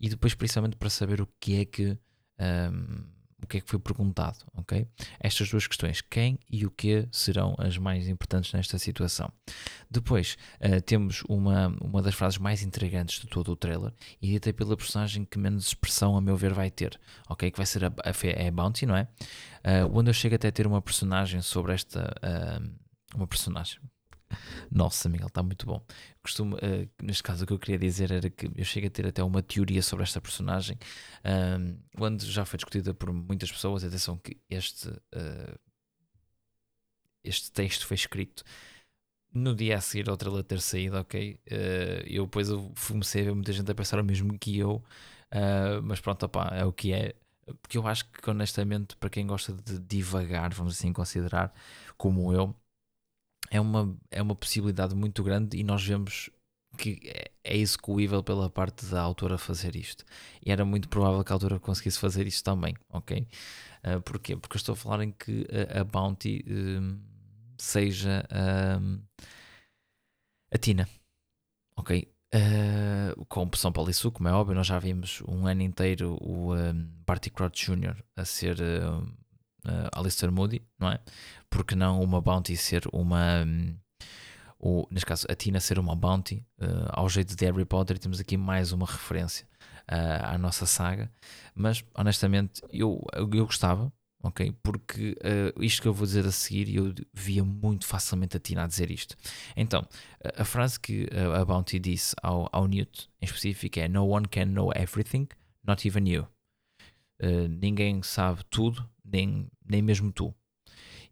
e 0.00 0.08
depois, 0.08 0.34
principalmente, 0.34 0.74
para 0.74 0.90
saber 0.90 1.20
o 1.20 1.28
que 1.38 1.60
é 1.60 1.64
que. 1.64 1.96
Um, 2.40 3.13
o 3.44 3.46
que 3.46 3.58
é 3.58 3.60
que 3.60 3.70
foi 3.70 3.78
perguntado, 3.78 4.38
ok? 4.54 4.86
Estas 5.20 5.48
duas 5.48 5.66
questões, 5.66 6.00
quem 6.00 6.38
e 6.50 6.66
o 6.66 6.70
que 6.70 7.06
serão 7.12 7.54
as 7.58 7.78
mais 7.78 8.08
importantes 8.08 8.52
nesta 8.52 8.78
situação. 8.78 9.30
Depois 9.90 10.36
uh, 10.60 10.80
temos 10.82 11.22
uma, 11.28 11.68
uma 11.80 12.02
das 12.02 12.14
frases 12.14 12.38
mais 12.38 12.62
intrigantes 12.62 13.20
de 13.20 13.26
todo 13.26 13.52
o 13.52 13.56
trailer 13.56 13.92
e 14.20 14.36
até 14.36 14.52
pela 14.52 14.76
personagem 14.76 15.24
que 15.24 15.38
menos 15.38 15.68
expressão, 15.68 16.16
a 16.16 16.20
meu 16.20 16.36
ver, 16.36 16.52
vai 16.52 16.70
ter, 16.70 16.98
ok? 17.28 17.50
Que 17.50 17.56
vai 17.56 17.66
ser 17.66 17.84
a, 17.84 17.88
a, 17.88 18.48
a 18.48 18.50
Bounty, 18.50 18.86
não 18.86 18.96
é? 18.96 19.06
Uh, 19.64 19.98
onde 19.98 20.10
eu 20.10 20.14
chego 20.14 20.34
até 20.34 20.48
a 20.48 20.52
ter 20.52 20.66
uma 20.66 20.82
personagem 20.82 21.40
sobre 21.40 21.74
esta. 21.74 22.14
Uh, 22.22 22.84
uma 23.14 23.28
personagem, 23.28 23.78
nossa, 24.70 25.08
Miguel, 25.08 25.28
está 25.28 25.42
muito 25.42 25.66
bom. 25.66 25.84
Costumo, 26.22 26.56
uh, 26.56 26.88
neste 27.02 27.22
caso, 27.22 27.44
o 27.44 27.46
que 27.46 27.52
eu 27.52 27.58
queria 27.58 27.78
dizer 27.78 28.10
era 28.10 28.30
que 28.30 28.50
eu 28.54 28.64
chego 28.64 28.86
a 28.86 28.90
ter 28.90 29.06
até 29.06 29.22
uma 29.22 29.42
teoria 29.42 29.82
sobre 29.82 30.02
esta 30.02 30.20
personagem, 30.20 30.78
um, 31.24 31.76
quando 31.96 32.24
já 32.24 32.44
foi 32.44 32.56
discutida 32.58 32.94
por 32.94 33.12
muitas 33.12 33.50
pessoas. 33.50 33.84
Atenção, 33.84 34.16
que 34.18 34.38
este, 34.48 34.88
uh, 34.88 35.58
este 37.22 37.50
texto 37.52 37.86
foi 37.86 37.96
escrito 37.96 38.44
no 39.32 39.54
dia 39.54 39.76
a 39.76 39.80
seguir 39.80 40.08
ao 40.08 40.16
trailer 40.16 40.44
ter 40.44 40.60
saído, 40.60 40.96
ok? 40.98 41.40
Uh, 41.50 42.06
eu 42.06 42.24
depois 42.24 42.48
eu 42.48 42.72
comecei 42.88 43.22
a 43.22 43.24
ver 43.26 43.34
muita 43.34 43.52
gente 43.52 43.70
a 43.70 43.74
pensar 43.74 43.98
o 43.98 44.04
mesmo 44.04 44.38
que 44.38 44.58
eu, 44.58 44.76
uh, 45.32 45.82
mas 45.82 46.00
pronto, 46.00 46.24
opá, 46.26 46.50
é 46.54 46.64
o 46.64 46.72
que 46.72 46.92
é. 46.92 47.14
Porque 47.60 47.76
eu 47.76 47.86
acho 47.86 48.10
que, 48.10 48.30
honestamente, 48.30 48.96
para 48.96 49.10
quem 49.10 49.26
gosta 49.26 49.52
de 49.52 49.78
divagar, 49.80 50.54
vamos 50.54 50.74
assim 50.78 50.92
considerar, 50.92 51.52
como 51.96 52.32
eu, 52.32 52.54
é 53.54 53.60
uma, 53.60 53.96
é 54.10 54.20
uma 54.20 54.34
possibilidade 54.34 54.96
muito 54.96 55.22
grande 55.22 55.56
e 55.56 55.62
nós 55.62 55.84
vemos 55.84 56.28
que 56.76 56.98
é, 57.04 57.30
é 57.44 57.56
execuível 57.56 58.20
pela 58.20 58.50
parte 58.50 58.84
da 58.86 59.00
autora 59.00 59.38
fazer 59.38 59.76
isto. 59.76 60.04
E 60.44 60.50
era 60.50 60.64
muito 60.64 60.88
provável 60.88 61.22
que 61.22 61.30
a 61.32 61.36
autora 61.36 61.60
conseguisse 61.60 62.00
fazer 62.00 62.26
isto 62.26 62.42
também, 62.42 62.74
ok? 62.92 63.28
Uh, 63.84 64.00
porquê? 64.02 64.36
Porque 64.36 64.56
eu 64.56 64.58
estou 64.58 64.72
a 64.72 64.76
falar 64.76 65.04
em 65.04 65.12
que 65.12 65.46
a, 65.72 65.82
a 65.82 65.84
Bounty 65.84 66.44
uh, 66.48 66.98
seja 67.56 68.26
uh, 68.28 69.00
a 70.52 70.58
Tina, 70.58 70.88
ok? 71.76 72.12
Uh, 72.34 73.24
com 73.26 73.42
opção 73.42 73.70
Polissu, 73.70 74.10
como 74.10 74.28
é 74.28 74.32
óbvio, 74.32 74.56
nós 74.56 74.66
já 74.66 74.80
vimos 74.80 75.22
um 75.28 75.46
ano 75.46 75.62
inteiro 75.62 76.18
o 76.20 76.56
um, 76.56 76.88
Barty 77.06 77.30
Crouch 77.30 77.70
Jr. 77.70 78.02
a 78.16 78.24
ser 78.24 78.56
uh, 79.64 79.98
Alistair 79.98 80.30
Moody, 80.30 80.62
não 80.78 80.90
é? 80.90 81.00
porque 81.54 81.76
não 81.76 82.02
uma 82.02 82.20
Bounty 82.20 82.56
ser 82.56 82.82
uma. 82.92 83.44
Um, 83.44 83.76
o, 84.58 84.86
neste 84.90 85.06
caso, 85.06 85.26
a 85.28 85.34
Tina 85.34 85.60
ser 85.60 85.78
uma 85.78 85.94
Bounty, 85.94 86.44
uh, 86.60 86.88
ao 86.88 87.08
jeito 87.08 87.36
de 87.36 87.44
Harry 87.44 87.64
Potter, 87.64 87.98
temos 87.98 88.18
aqui 88.18 88.36
mais 88.36 88.72
uma 88.72 88.86
referência 88.86 89.46
à 89.86 90.38
nossa 90.38 90.64
saga, 90.64 91.12
mas 91.54 91.84
honestamente 91.94 92.62
eu, 92.72 93.04
eu 93.12 93.26
gostava, 93.28 93.92
ok? 94.22 94.50
Porque 94.62 95.14
uh, 95.20 95.62
isto 95.62 95.82
que 95.82 95.88
eu 95.88 95.92
vou 95.92 96.06
dizer 96.06 96.24
a 96.24 96.32
seguir, 96.32 96.74
eu 96.74 96.94
via 97.12 97.44
muito 97.44 97.86
facilmente 97.86 98.36
a 98.36 98.40
Tina 98.40 98.64
a 98.64 98.66
dizer 98.66 98.90
isto. 98.90 99.14
Então, 99.54 99.86
a, 100.24 100.40
a 100.40 100.44
frase 100.44 100.80
que 100.80 101.06
a, 101.12 101.42
a 101.42 101.44
Bounty 101.44 101.78
disse 101.78 102.16
ao, 102.22 102.48
ao 102.50 102.66
Newt 102.66 103.10
em 103.20 103.26
específico 103.26 103.78
é: 103.78 103.86
No 103.86 104.08
one 104.08 104.26
can 104.26 104.46
know 104.46 104.72
everything, 104.74 105.28
not 105.62 105.86
even 105.86 106.08
you. 106.08 106.26
Uh, 107.22 107.46
ninguém 107.48 108.02
sabe 108.02 108.42
tudo, 108.48 108.88
nem, 109.04 109.50
nem 109.64 109.82
mesmo 109.82 110.12
tu. 110.12 110.34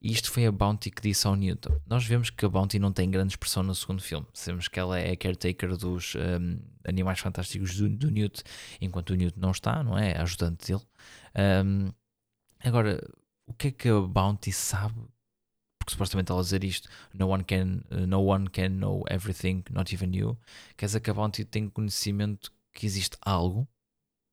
E 0.03 0.11
isto 0.11 0.33
foi 0.33 0.47
a 0.47 0.53
Bounty 0.53 0.91
que 0.91 1.01
disse 1.01 1.29
ao 1.29 1.37
Newt. 1.37 1.69
Nós 1.87 2.05
vemos 2.05 2.29
que 2.29 2.45
a 2.45 2.49
Bounty 2.49 2.77
não 2.79 2.93
tem 2.93 3.09
grande 3.09 3.35
expressão 3.35 3.63
no 3.63 3.73
segundo 3.73 4.03
filme. 4.03 4.27
Sabemos 4.35 4.67
que 4.67 4.81
ela 4.81 4.99
é 4.99 5.13
a 5.13 5.17
caretaker 5.17 5.77
dos 5.77 6.17
um, 6.17 6.59
animais 6.85 7.21
fantásticos 7.21 7.77
do, 7.77 7.89
do, 7.89 8.09
enquanto 8.81 9.11
o 9.11 9.15
Newt 9.15 9.39
não 9.39 9.53
está, 9.53 9.85
não 9.85 9.97
é? 9.97 10.17
A 10.17 10.23
ajudante 10.23 10.67
dele. 10.67 10.83
Um, 11.65 11.93
agora, 12.65 13.01
o 13.47 13.55
que 13.55 13.69
é 13.69 13.71
que 13.71 13.89
a 13.89 14.01
Bounty 14.01 14.51
sabe? 14.51 15.01
Porque 15.79 15.93
supostamente 15.93 16.33
ela 16.33 16.43
dizer 16.43 16.65
isto, 16.65 16.89
no 17.15 17.29
one 17.29 17.45
can, 17.45 17.83
no 18.09 18.25
one 18.25 18.49
can 18.49 18.71
know 18.71 19.05
everything, 19.09 19.63
not 19.71 19.95
even 19.95 20.13
you. 20.17 20.37
Quer 20.77 20.87
dizer 20.87 21.01
que 21.01 21.11
a 21.11 21.15
Bounty 21.15 21.45
tem 21.45 21.69
conhecimento 21.69 22.53
que 22.73 22.87
existe 22.87 23.17
algo 23.21 23.69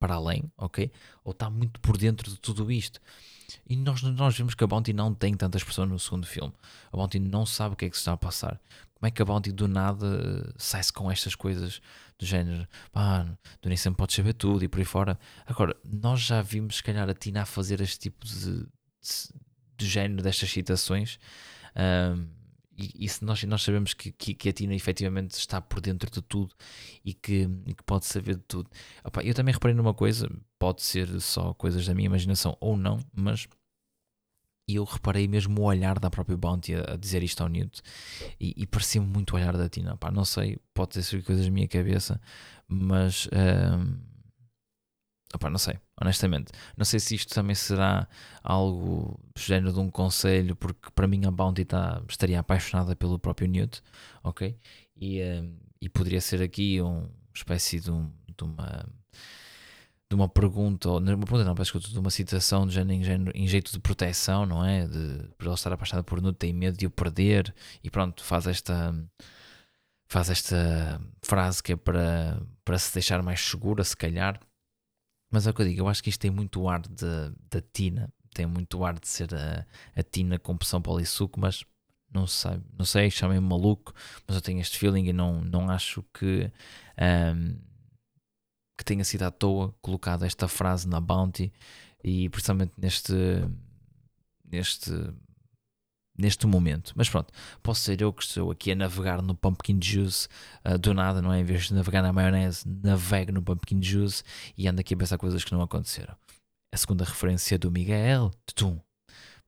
para 0.00 0.14
além, 0.14 0.50
ok? 0.56 0.90
Ou 1.22 1.32
está 1.32 1.48
muito 1.48 1.78
por 1.80 1.96
dentro 1.96 2.28
de 2.28 2.40
tudo 2.40 2.72
isto. 2.72 3.00
E 3.66 3.76
nós, 3.76 4.02
nós 4.02 4.36
vemos 4.36 4.54
que 4.54 4.64
a 4.64 4.66
Bounty 4.66 4.92
não 4.92 5.14
tem 5.14 5.34
tantas 5.34 5.62
pessoas 5.62 5.88
no 5.88 5.98
segundo 5.98 6.26
filme. 6.26 6.52
A 6.92 6.96
Bounty 6.96 7.18
não 7.18 7.44
sabe 7.46 7.74
o 7.74 7.76
que 7.76 7.86
é 7.86 7.90
que 7.90 7.96
se 7.96 8.00
está 8.00 8.12
a 8.12 8.16
passar. 8.16 8.60
Como 8.94 9.08
é 9.08 9.10
que 9.10 9.22
a 9.22 9.24
Bounty 9.24 9.50
do 9.50 9.66
nada 9.66 10.06
eh, 10.06 10.52
sai-se 10.58 10.92
com 10.92 11.10
estas 11.10 11.34
coisas 11.34 11.80
do 12.18 12.26
género? 12.26 12.68
Pá, 12.92 13.22
do 13.62 13.68
nem 13.68 13.76
sempre 13.76 13.96
pode 13.96 14.12
saber 14.12 14.34
tudo 14.34 14.62
e 14.62 14.68
por 14.68 14.78
aí 14.78 14.84
fora. 14.84 15.18
Agora, 15.46 15.74
nós 15.84 16.20
já 16.20 16.42
vimos, 16.42 16.76
se 16.76 16.82
calhar, 16.82 17.08
a 17.08 17.14
Tina 17.14 17.42
a 17.42 17.46
fazer 17.46 17.80
este 17.80 17.98
tipo 17.98 18.26
de, 18.26 18.60
de, 18.60 18.68
de 19.78 19.88
género 19.88 20.22
destas 20.22 20.50
citações. 20.50 21.18
Um, 21.74 22.39
e, 22.80 23.04
e 23.04 23.08
se 23.08 23.24
nós, 23.24 23.42
nós 23.44 23.62
sabemos 23.62 23.92
que, 23.92 24.10
que, 24.12 24.34
que, 24.34 24.48
a 24.48 24.52
Tina 24.52 24.74
efetivamente 24.74 25.32
está 25.32 25.60
por 25.60 25.80
dentro 25.80 26.10
de 26.10 26.22
tudo 26.22 26.54
e 27.04 27.12
que, 27.12 27.48
e 27.66 27.74
que 27.74 27.82
pode 27.84 28.06
saber 28.06 28.36
de 28.36 28.42
tudo. 28.42 28.70
Opa, 29.04 29.22
eu 29.22 29.34
também 29.34 29.52
reparei 29.52 29.74
numa 29.74 29.92
coisa, 29.92 30.30
pode 30.58 30.82
ser 30.82 31.20
só 31.20 31.52
coisas 31.54 31.86
da 31.86 31.94
minha 31.94 32.06
imaginação 32.06 32.56
ou 32.60 32.76
não, 32.76 32.98
mas 33.14 33.46
eu 34.66 34.84
reparei 34.84 35.26
mesmo 35.28 35.60
o 35.60 35.64
olhar 35.64 35.98
da 35.98 36.10
própria 36.10 36.36
Bounty 36.36 36.74
a, 36.74 36.96
dizer 36.96 37.22
isto 37.22 37.42
ao 37.42 37.48
Newt 37.48 37.82
e, 38.40 38.54
e 38.56 38.66
parecia-me 38.66 39.06
muito 39.06 39.32
o 39.32 39.36
olhar 39.36 39.56
da 39.56 39.68
Tina. 39.68 39.98
Não 40.12 40.24
sei, 40.24 40.58
pode 40.72 41.02
sido 41.02 41.24
coisas 41.24 41.44
da 41.44 41.50
minha 41.50 41.68
cabeça, 41.68 42.20
mas. 42.68 43.28
Um, 43.32 44.09
Opa, 45.32 45.48
não 45.48 45.58
sei, 45.58 45.78
honestamente. 46.00 46.52
Não 46.76 46.84
sei 46.84 46.98
se 46.98 47.14
isto 47.14 47.32
também 47.32 47.54
será 47.54 48.08
algo 48.42 49.18
género 49.36 49.72
de 49.72 49.78
um 49.78 49.90
conselho, 49.90 50.56
porque 50.56 50.90
para 50.92 51.06
mim 51.06 51.24
a 51.24 51.30
Bounty 51.30 51.64
tá, 51.64 52.02
estaria 52.08 52.40
apaixonada 52.40 52.96
pelo 52.96 53.18
próprio 53.18 53.46
Newt, 53.48 53.80
ok? 54.24 54.58
E, 54.96 55.22
um, 55.22 55.56
e 55.80 55.88
poderia 55.88 56.20
ser 56.20 56.42
aqui 56.42 56.80
uma 56.80 57.08
espécie 57.32 57.78
de, 57.78 57.90
um, 57.92 58.10
de, 58.36 58.44
uma 58.44 58.86
de 60.10 60.16
uma 60.16 60.28
pergunta, 60.28 60.88
ou 60.88 60.98
uma 60.98 61.18
pergunta 61.18 61.44
não, 61.44 61.54
peço 61.54 61.78
de 61.78 61.98
uma 61.98 62.10
citação 62.10 62.66
de 62.66 62.74
género, 62.74 63.00
em, 63.00 63.04
género, 63.04 63.32
em 63.34 63.46
jeito 63.46 63.70
de 63.70 63.78
proteção, 63.78 64.44
não 64.44 64.64
é? 64.64 64.88
De, 64.88 65.28
por 65.38 65.46
ela 65.46 65.54
estar 65.54 65.72
apaixonada 65.72 66.02
por 66.02 66.20
Newt, 66.20 66.36
tem 66.38 66.52
medo 66.52 66.76
de 66.76 66.86
o 66.86 66.90
perder 66.90 67.54
e 67.84 67.88
pronto, 67.90 68.24
faz 68.24 68.48
esta 68.48 68.92
faz 70.08 70.28
esta 70.28 71.00
frase 71.22 71.62
que 71.62 71.72
é 71.74 71.76
para, 71.76 72.42
para 72.64 72.76
se 72.78 72.92
deixar 72.92 73.22
mais 73.22 73.40
segura, 73.40 73.84
se 73.84 73.96
calhar 73.96 74.40
mas 75.30 75.46
é 75.46 75.50
o 75.50 75.54
que 75.54 75.62
eu 75.62 75.66
digo, 75.66 75.80
eu 75.80 75.88
acho 75.88 76.02
que 76.02 76.10
isto 76.10 76.20
tem 76.20 76.30
muito 76.30 76.68
ar 76.68 76.80
da 76.80 77.60
Tina, 77.72 78.12
tem 78.34 78.46
muito 78.46 78.84
ar 78.84 78.98
de 78.98 79.08
ser 79.08 79.34
a, 79.34 79.66
a 79.94 80.02
Tina 80.02 80.38
com 80.38 80.56
pressão 80.56 80.82
polissuco, 80.82 81.38
mas 81.38 81.64
não 82.12 82.26
sei, 82.26 82.60
não 82.76 82.84
sei, 82.84 83.10
chamem-me 83.10 83.46
maluco, 83.46 83.94
mas 84.26 84.36
eu 84.36 84.42
tenho 84.42 84.60
este 84.60 84.78
feeling 84.78 85.06
e 85.06 85.12
não, 85.12 85.40
não 85.42 85.70
acho 85.70 86.02
que, 86.12 86.50
um, 87.34 87.56
que 88.76 88.84
tenha 88.84 89.04
sido 89.04 89.22
à 89.22 89.30
toa 89.30 89.72
colocada 89.80 90.26
esta 90.26 90.48
frase 90.48 90.88
na 90.88 91.00
Bounty 91.00 91.52
e 92.02 92.28
precisamente 92.28 92.72
neste, 92.76 93.12
neste 94.44 94.90
neste 96.20 96.46
momento. 96.46 96.92
Mas 96.94 97.08
pronto, 97.08 97.32
posso 97.62 97.80
ser 97.80 98.00
eu 98.00 98.12
que 98.12 98.22
estou 98.22 98.50
aqui 98.50 98.72
a 98.72 98.74
navegar 98.74 99.22
no 99.22 99.34
pumpkin 99.34 99.78
juice 99.82 100.28
uh, 100.64 100.78
do 100.78 100.92
nada, 100.94 101.20
não 101.22 101.32
é? 101.32 101.40
Em 101.40 101.44
vez 101.44 101.68
de 101.68 101.74
navegar 101.74 102.02
na 102.02 102.12
maionese, 102.12 102.64
navego 102.66 103.32
no 103.32 103.42
pumpkin 103.42 103.82
juice 103.82 104.22
e 104.56 104.68
ando 104.68 104.80
aqui 104.80 104.94
a 104.94 104.96
pensar 104.96 105.18
coisas 105.18 105.42
que 105.44 105.52
não 105.52 105.62
aconteceram. 105.62 106.14
A 106.72 106.76
segunda 106.76 107.04
referência 107.04 107.58
do 107.58 107.70
Miguel, 107.70 108.30
tutum. 108.46 108.78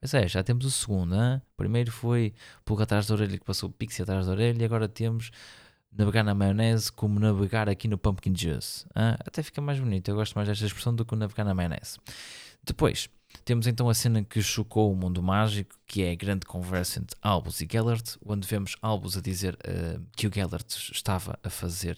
Mas 0.00 0.12
é, 0.14 0.26
já 0.26 0.42
temos 0.42 0.64
o 0.64 0.70
segundo, 0.70 1.14
hein? 1.14 1.40
primeiro 1.56 1.92
foi 1.92 2.34
pulga 2.64 2.82
atrás 2.82 3.06
da 3.06 3.14
orelha 3.14 3.38
que 3.38 3.44
passou 3.44 3.68
o 3.68 3.72
pixie 3.72 4.02
atrás 4.02 4.26
da 4.26 4.32
orelha 4.32 4.60
e 4.60 4.64
agora 4.64 4.88
temos 4.88 5.30
navegar 5.92 6.24
na 6.24 6.34
maionese 6.34 6.90
como 6.90 7.20
navegar 7.20 7.68
aqui 7.68 7.86
no 7.86 7.96
pumpkin 7.96 8.34
juice. 8.34 8.84
Hein? 8.96 9.14
Até 9.20 9.42
fica 9.42 9.60
mais 9.60 9.78
bonito, 9.78 10.08
eu 10.08 10.16
gosto 10.16 10.34
mais 10.34 10.48
desta 10.48 10.66
expressão 10.66 10.94
do 10.94 11.04
que 11.04 11.14
navegar 11.14 11.44
na 11.44 11.54
maionese. 11.54 11.98
Depois, 12.64 13.08
temos 13.44 13.66
então 13.66 13.88
a 13.88 13.94
cena 13.94 14.22
que 14.22 14.40
chocou 14.42 14.92
o 14.92 14.96
mundo 14.96 15.22
mágico, 15.22 15.74
que 15.86 16.02
é 16.02 16.12
a 16.12 16.14
grande 16.14 16.46
conversa 16.46 17.00
entre 17.00 17.16
Albus 17.20 17.60
e 17.60 17.68
Gellert, 17.70 18.16
onde 18.24 18.46
vemos 18.46 18.76
Albus 18.80 19.16
a 19.16 19.20
dizer 19.20 19.54
uh, 19.54 20.04
que 20.16 20.26
o 20.26 20.32
Gellert 20.32 20.66
estava 20.92 21.38
a 21.42 21.50
fazer 21.50 21.96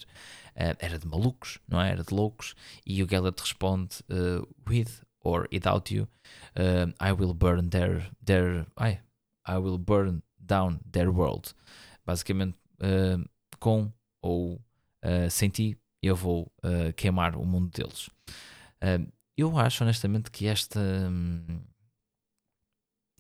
uh, 0.57 0.77
era 0.79 0.99
de 0.99 1.07
malucos, 1.07 1.59
não 1.69 1.81
é? 1.81 1.91
Era 1.91 2.03
de 2.03 2.15
loucos, 2.15 2.55
e 2.87 3.03
o 3.03 3.09
Gellert 3.09 3.39
responde 3.39 3.97
uh, 4.11 4.47
with 4.69 4.89
or 5.21 5.49
without 5.53 5.95
you, 5.95 6.07
I 7.01 7.13
will 7.13 7.33
burn 7.33 7.71
their, 7.71 8.11
their 8.23 8.67
I, 8.79 9.01
I 9.47 9.57
will 9.57 9.79
burn 9.79 10.23
down 10.39 10.81
their 10.93 11.11
world. 11.11 11.55
Basicamente, 12.05 12.59
com 13.59 13.91
ou 14.21 14.61
sem 15.31 15.49
ti, 15.49 15.79
eu 16.03 16.15
vou 16.15 16.53
queimar 16.95 17.37
o 17.37 17.47
mundo 17.47 17.71
deles. 17.71 18.11
Eu 19.37 19.59
acho 19.59 19.83
honestamente 19.83 20.31
que 20.31 20.47
esta 20.47 20.81
hum, 20.81 21.61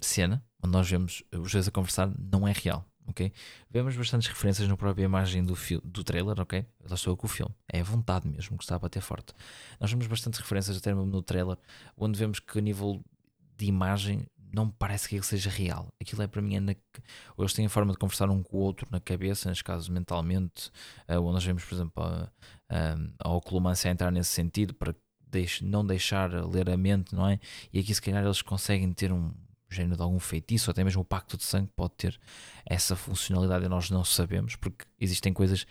cena, 0.00 0.44
onde 0.62 0.72
nós 0.72 0.88
vemos 0.88 1.22
os 1.32 1.52
dois 1.52 1.66
a 1.66 1.70
conversar, 1.70 2.10
não 2.18 2.46
é 2.46 2.52
real. 2.52 2.86
ok? 3.06 3.32
Vemos 3.70 3.96
bastantes 3.96 4.28
referências 4.28 4.68
na 4.68 4.76
própria 4.76 5.04
imagem 5.04 5.44
do, 5.44 5.54
do 5.82 6.04
trailer, 6.04 6.40
ok? 6.40 6.64
Lá 6.88 6.94
estou 6.94 7.16
com 7.16 7.26
o 7.26 7.30
filme. 7.30 7.54
É 7.68 7.80
a 7.80 7.84
vontade 7.84 8.28
mesmo 8.28 8.56
que 8.56 8.64
está 8.64 8.76
a 8.76 8.78
bater 8.78 9.02
forte. 9.02 9.34
Nós 9.80 9.90
vemos 9.90 10.06
bastantes 10.06 10.38
referências 10.38 10.76
até 10.76 10.94
mesmo 10.94 11.10
no 11.10 11.22
trailer, 11.22 11.58
onde 11.96 12.18
vemos 12.18 12.38
que 12.38 12.58
a 12.58 12.62
nível 12.62 13.02
de 13.56 13.66
imagem 13.66 14.26
não 14.54 14.70
parece 14.70 15.08
que 15.08 15.16
ele 15.16 15.24
seja 15.24 15.50
real. 15.50 15.92
Aquilo 16.00 16.22
é 16.22 16.28
para 16.28 16.40
mim, 16.40 16.54
é 16.54 16.60
na, 16.60 16.76
eles 17.36 17.52
têm 17.52 17.66
a 17.66 17.68
forma 17.68 17.92
de 17.92 17.98
conversar 17.98 18.30
um 18.30 18.40
com 18.40 18.56
o 18.56 18.60
outro 18.60 18.86
na 18.88 19.00
cabeça, 19.00 19.48
neste 19.48 19.64
caso 19.64 19.90
mentalmente, 19.90 20.68
uh, 21.08 21.20
onde 21.20 21.32
nós 21.32 21.44
vemos, 21.44 21.64
por 21.64 21.74
exemplo, 21.74 22.04
a, 22.04 22.30
a, 22.70 23.34
a 23.34 23.90
entrar 23.90 24.12
nesse 24.12 24.30
sentido 24.30 24.72
para 24.72 24.94
não 25.62 25.84
deixar 25.84 26.30
ler 26.46 26.68
a 26.70 26.76
mente, 26.76 27.14
não 27.14 27.28
é? 27.28 27.38
E 27.72 27.78
aqui, 27.78 27.94
se 27.94 28.02
calhar, 28.02 28.24
eles 28.24 28.42
conseguem 28.42 28.92
ter 28.92 29.12
um 29.12 29.32
género 29.70 29.96
de 29.96 30.02
algum 30.02 30.20
feitiço, 30.20 30.70
ou 30.70 30.72
até 30.72 30.84
mesmo 30.84 31.02
o 31.02 31.04
pacto 31.04 31.36
de 31.36 31.44
sangue 31.44 31.70
pode 31.74 31.94
ter 31.94 32.18
essa 32.64 32.94
funcionalidade 32.94 33.64
e 33.64 33.68
nós 33.68 33.90
não 33.90 34.04
sabemos, 34.04 34.56
porque 34.56 34.84
existem 35.00 35.32
coisas 35.32 35.66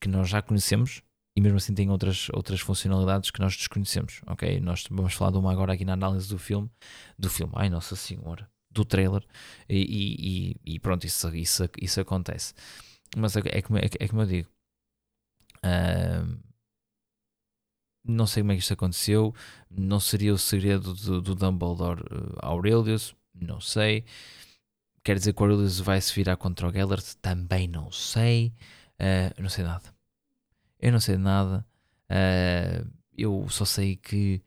que 0.00 0.08
nós 0.08 0.28
já 0.28 0.40
conhecemos 0.40 1.02
e 1.36 1.40
mesmo 1.40 1.56
assim 1.56 1.74
tem 1.74 1.90
outras, 1.90 2.28
outras 2.32 2.60
funcionalidades 2.60 3.30
que 3.30 3.40
nós 3.40 3.56
desconhecemos, 3.56 4.20
ok? 4.26 4.60
Nós 4.60 4.84
vamos 4.90 5.14
falar 5.14 5.30
de 5.30 5.38
uma 5.38 5.50
agora 5.50 5.72
aqui 5.72 5.84
na 5.84 5.94
análise 5.94 6.28
do 6.28 6.38
filme, 6.38 6.70
do 7.18 7.30
filme, 7.30 7.52
ai 7.56 7.70
nossa 7.70 7.96
senhora, 7.96 8.50
do 8.70 8.84
trailer, 8.84 9.24
e, 9.68 10.56
e, 10.64 10.74
e 10.74 10.78
pronto, 10.78 11.06
isso, 11.06 11.34
isso, 11.34 11.68
isso 11.80 12.00
acontece. 12.00 12.52
Mas 13.16 13.36
é, 13.36 13.40
é, 13.46 13.62
como, 13.62 13.78
é, 13.78 13.88
é 13.98 14.08
como 14.08 14.22
eu 14.22 14.26
digo, 14.26 14.48
uh, 15.64 16.38
não 18.04 18.26
sei 18.26 18.42
como 18.42 18.52
é 18.52 18.56
que 18.56 18.62
isto 18.62 18.72
aconteceu. 18.72 19.34
Não 19.70 20.00
seria 20.00 20.34
o 20.34 20.38
segredo 20.38 20.94
do, 20.94 21.20
do 21.20 21.34
Dumbledore 21.34 22.00
uh, 22.02 22.38
Aurelius? 22.40 23.14
Não 23.34 23.60
sei. 23.60 24.04
Quer 25.04 25.16
dizer 25.16 25.32
que 25.32 25.40
o 25.40 25.44
Aurelius 25.44 25.80
vai 25.80 26.00
se 26.00 26.14
virar 26.14 26.36
contra 26.36 26.68
o 26.68 26.72
Gellert? 26.72 27.14
Também 27.20 27.68
não 27.68 27.90
sei. 27.90 28.52
Uh, 29.00 29.42
não 29.42 29.48
sei 29.48 29.64
nada. 29.64 29.94
Eu 30.80 30.92
não 30.92 31.00
sei 31.00 31.16
nada. 31.16 31.66
Uh, 32.10 32.90
eu 33.16 33.46
só 33.48 33.64
sei 33.64 33.96
que 33.96 34.42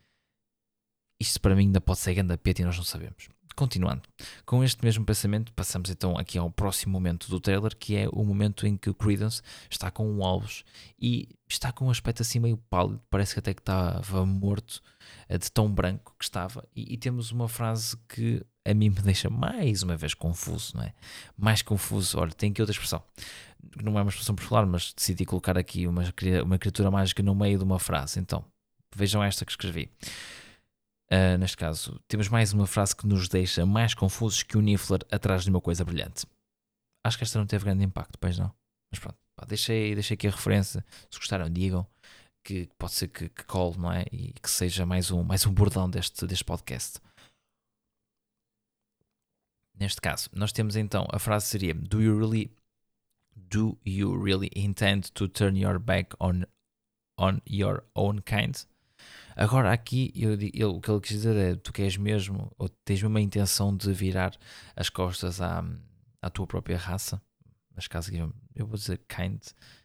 isto 1.19 1.39
para 1.39 1.55
mim 1.55 1.63
ainda 1.63 1.81
pode 1.81 1.99
ser 1.99 2.13
grande 2.13 2.37
peta 2.37 2.61
e 2.61 2.65
nós 2.65 2.77
não 2.77 2.83
sabemos. 2.83 3.29
Continuando, 3.55 4.01
com 4.45 4.63
este 4.63 4.83
mesmo 4.83 5.05
pensamento, 5.05 5.53
passamos 5.53 5.89
então 5.89 6.17
aqui 6.17 6.37
ao 6.37 6.51
próximo 6.51 6.91
momento 6.91 7.29
do 7.29 7.39
trailer, 7.39 7.75
que 7.75 7.95
é 7.95 8.07
o 8.11 8.23
momento 8.25 8.67
em 8.67 8.75
que 8.75 8.89
o 8.89 8.93
Credence 8.93 9.41
está 9.69 9.89
com 9.89 10.11
um 10.11 10.25
alvos 10.25 10.65
e 10.99 11.29
está 11.49 11.71
com 11.71 11.85
um 11.85 11.89
aspecto 11.89 12.21
assim 12.21 12.39
meio 12.39 12.57
pálido, 12.69 13.01
parece 13.09 13.33
que 13.33 13.39
até 13.39 13.53
que 13.53 13.61
estava 13.61 14.25
morto 14.25 14.81
eh, 15.29 15.37
de 15.37 15.49
tão 15.49 15.71
branco 15.71 16.13
que 16.19 16.25
estava. 16.25 16.67
E, 16.75 16.93
e, 16.93 16.97
temos 16.97 17.31
uma 17.31 17.47
frase 17.47 17.95
que 18.09 18.45
a 18.65 18.73
mim 18.73 18.89
me 18.89 18.99
deixa 19.03 19.29
mais 19.29 19.83
uma 19.83 19.95
vez 19.95 20.13
confuso, 20.13 20.75
não 20.75 20.83
é? 20.83 20.93
Mais 21.37 21.61
confuso. 21.61 22.19
Olha, 22.19 22.31
tem 22.31 22.51
aqui 22.51 22.61
outra 22.61 22.73
expressão, 22.73 23.01
não 23.81 23.97
é 23.97 24.01
uma 24.01 24.09
expressão 24.09 24.35
por 24.35 24.43
falar, 24.43 24.65
mas 24.65 24.93
decidi 24.93 25.25
colocar 25.25 25.57
aqui 25.57 25.87
uma, 25.87 26.03
uma 26.43 26.57
criatura 26.57 26.91
mágica 26.91 27.23
no 27.23 27.33
meio 27.33 27.57
de 27.57 27.63
uma 27.63 27.79
frase. 27.79 28.19
Então, 28.19 28.43
Vejam 28.95 29.21
esta 29.21 29.43
que 29.43 29.51
escrevi. 29.51 29.89
Uh, 31.11 31.37
neste 31.37 31.55
caso, 31.55 31.99
temos 32.07 32.27
mais 32.29 32.51
uma 32.51 32.65
frase 32.65 32.95
que 32.95 33.05
nos 33.05 33.29
deixa 33.29 33.65
mais 33.65 33.93
confusos 33.93 34.41
que 34.41 34.57
o 34.57 34.61
Niffler 34.61 35.01
atrás 35.11 35.43
de 35.43 35.49
uma 35.49 35.61
coisa 35.61 35.85
brilhante. 35.85 36.25
Acho 37.05 37.17
que 37.17 37.23
esta 37.23 37.37
não 37.37 37.45
teve 37.45 37.65
grande 37.65 37.83
impacto, 37.83 38.17
pois 38.19 38.39
não. 38.39 38.51
Mas 38.91 38.99
pronto, 38.99 39.17
pá, 39.35 39.45
deixei, 39.45 39.93
deixei 39.93 40.15
aqui 40.15 40.27
a 40.27 40.31
referência. 40.31 40.83
Se 41.11 41.19
gostaram, 41.19 41.49
digam 41.49 41.87
que 42.43 42.69
pode 42.77 42.93
ser 42.93 43.07
que, 43.07 43.27
que 43.29 43.43
cole, 43.43 43.77
não 43.77 43.91
é? 43.91 44.05
E 44.11 44.33
que 44.33 44.49
seja 44.49 44.85
mais 44.85 45.09
um, 45.11 45.23
mais 45.23 45.45
um 45.45 45.53
bordão 45.53 45.89
deste, 45.89 46.25
deste 46.25 46.45
podcast. 46.45 46.99
Neste 49.77 49.99
caso, 49.99 50.29
nós 50.33 50.51
temos 50.51 50.75
então 50.75 51.05
a 51.11 51.19
frase 51.19 51.47
seria: 51.47 51.73
Do 51.73 52.01
you 52.01 52.17
really 52.17 52.55
do 53.35 53.77
you 53.83 54.15
really 54.15 54.49
intend 54.55 55.11
to 55.11 55.27
turn 55.27 55.57
your 55.57 55.79
back 55.79 56.15
on 56.19 56.45
on 57.19 57.41
your 57.45 57.83
own 57.93 58.21
kind? 58.21 58.55
Agora 59.35 59.71
aqui 59.73 60.13
eu, 60.15 60.37
eu, 60.53 60.75
o 60.75 60.81
que 60.81 60.89
ele 60.89 61.01
quis 61.01 61.11
dizer 61.11 61.35
é 61.35 61.55
tu 61.55 61.73
queres 61.73 61.97
mesmo 61.97 62.51
ou 62.57 62.69
tens 62.69 63.01
mesmo 63.01 63.17
a 63.17 63.21
intenção 63.21 63.75
de 63.75 63.91
virar 63.91 64.37
as 64.75 64.89
costas 64.89 65.41
à, 65.41 65.61
à 66.21 66.29
tua 66.29 66.47
própria 66.47 66.77
raça? 66.77 67.21
Mas 67.75 67.87
caso 67.87 68.11
eu 68.55 68.65
vou 68.65 68.77
dizer 68.77 68.99
kind, 69.09 69.41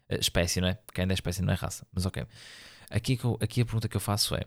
eh, 0.09 0.19
espécie, 0.21 0.61
não 0.61 0.69
é? 0.69 0.75
Kind 0.95 1.11
é 1.11 1.15
espécie, 1.15 1.43
não 1.43 1.53
é 1.53 1.57
raça. 1.57 1.85
Mas 1.93 2.07
ok. 2.07 2.25
Aqui, 2.89 3.19
aqui 3.41 3.61
a 3.61 3.65
pergunta 3.65 3.89
que 3.89 3.97
eu 3.97 4.01
faço 4.01 4.37
é: 4.37 4.45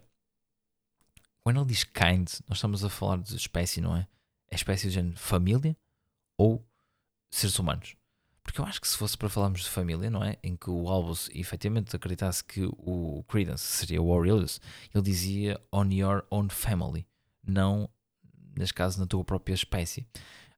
quando 1.43 1.59
ele 1.59 1.67
diz 1.67 1.83
kind, 1.83 2.29
nós 2.47 2.57
estamos 2.57 2.85
a 2.85 2.89
falar 2.89 3.17
de 3.17 3.35
espécie, 3.35 3.81
não 3.81 3.97
é? 3.97 4.07
É 4.49 4.55
espécie 4.55 4.87
de 4.87 4.93
género 4.93 5.17
família 5.17 5.75
ou 6.39 6.65
seres 7.33 7.59
humanos? 7.59 7.95
Porque 8.43 8.59
eu 8.59 8.65
acho 8.65 8.81
que 8.81 8.87
se 8.87 8.97
fosse 8.97 9.17
para 9.17 9.29
falarmos 9.29 9.61
de 9.61 9.69
família, 9.69 10.09
não 10.09 10.23
é? 10.23 10.37
Em 10.43 10.55
que 10.55 10.69
o 10.69 10.89
Albus 10.89 11.29
efetivamente 11.33 11.95
acreditasse 11.95 12.43
que 12.43 12.65
o 12.77 13.23
Credence 13.27 13.63
seria 13.63 14.01
o 14.01 14.11
Aurelius, 14.11 14.59
ele 14.93 15.03
dizia 15.03 15.59
on 15.71 15.85
your 15.89 16.25
own 16.29 16.49
family, 16.49 17.07
não, 17.45 17.89
neste 18.55 18.73
caso, 18.73 18.99
na 18.99 19.07
tua 19.07 19.23
própria 19.23 19.53
espécie. 19.53 20.05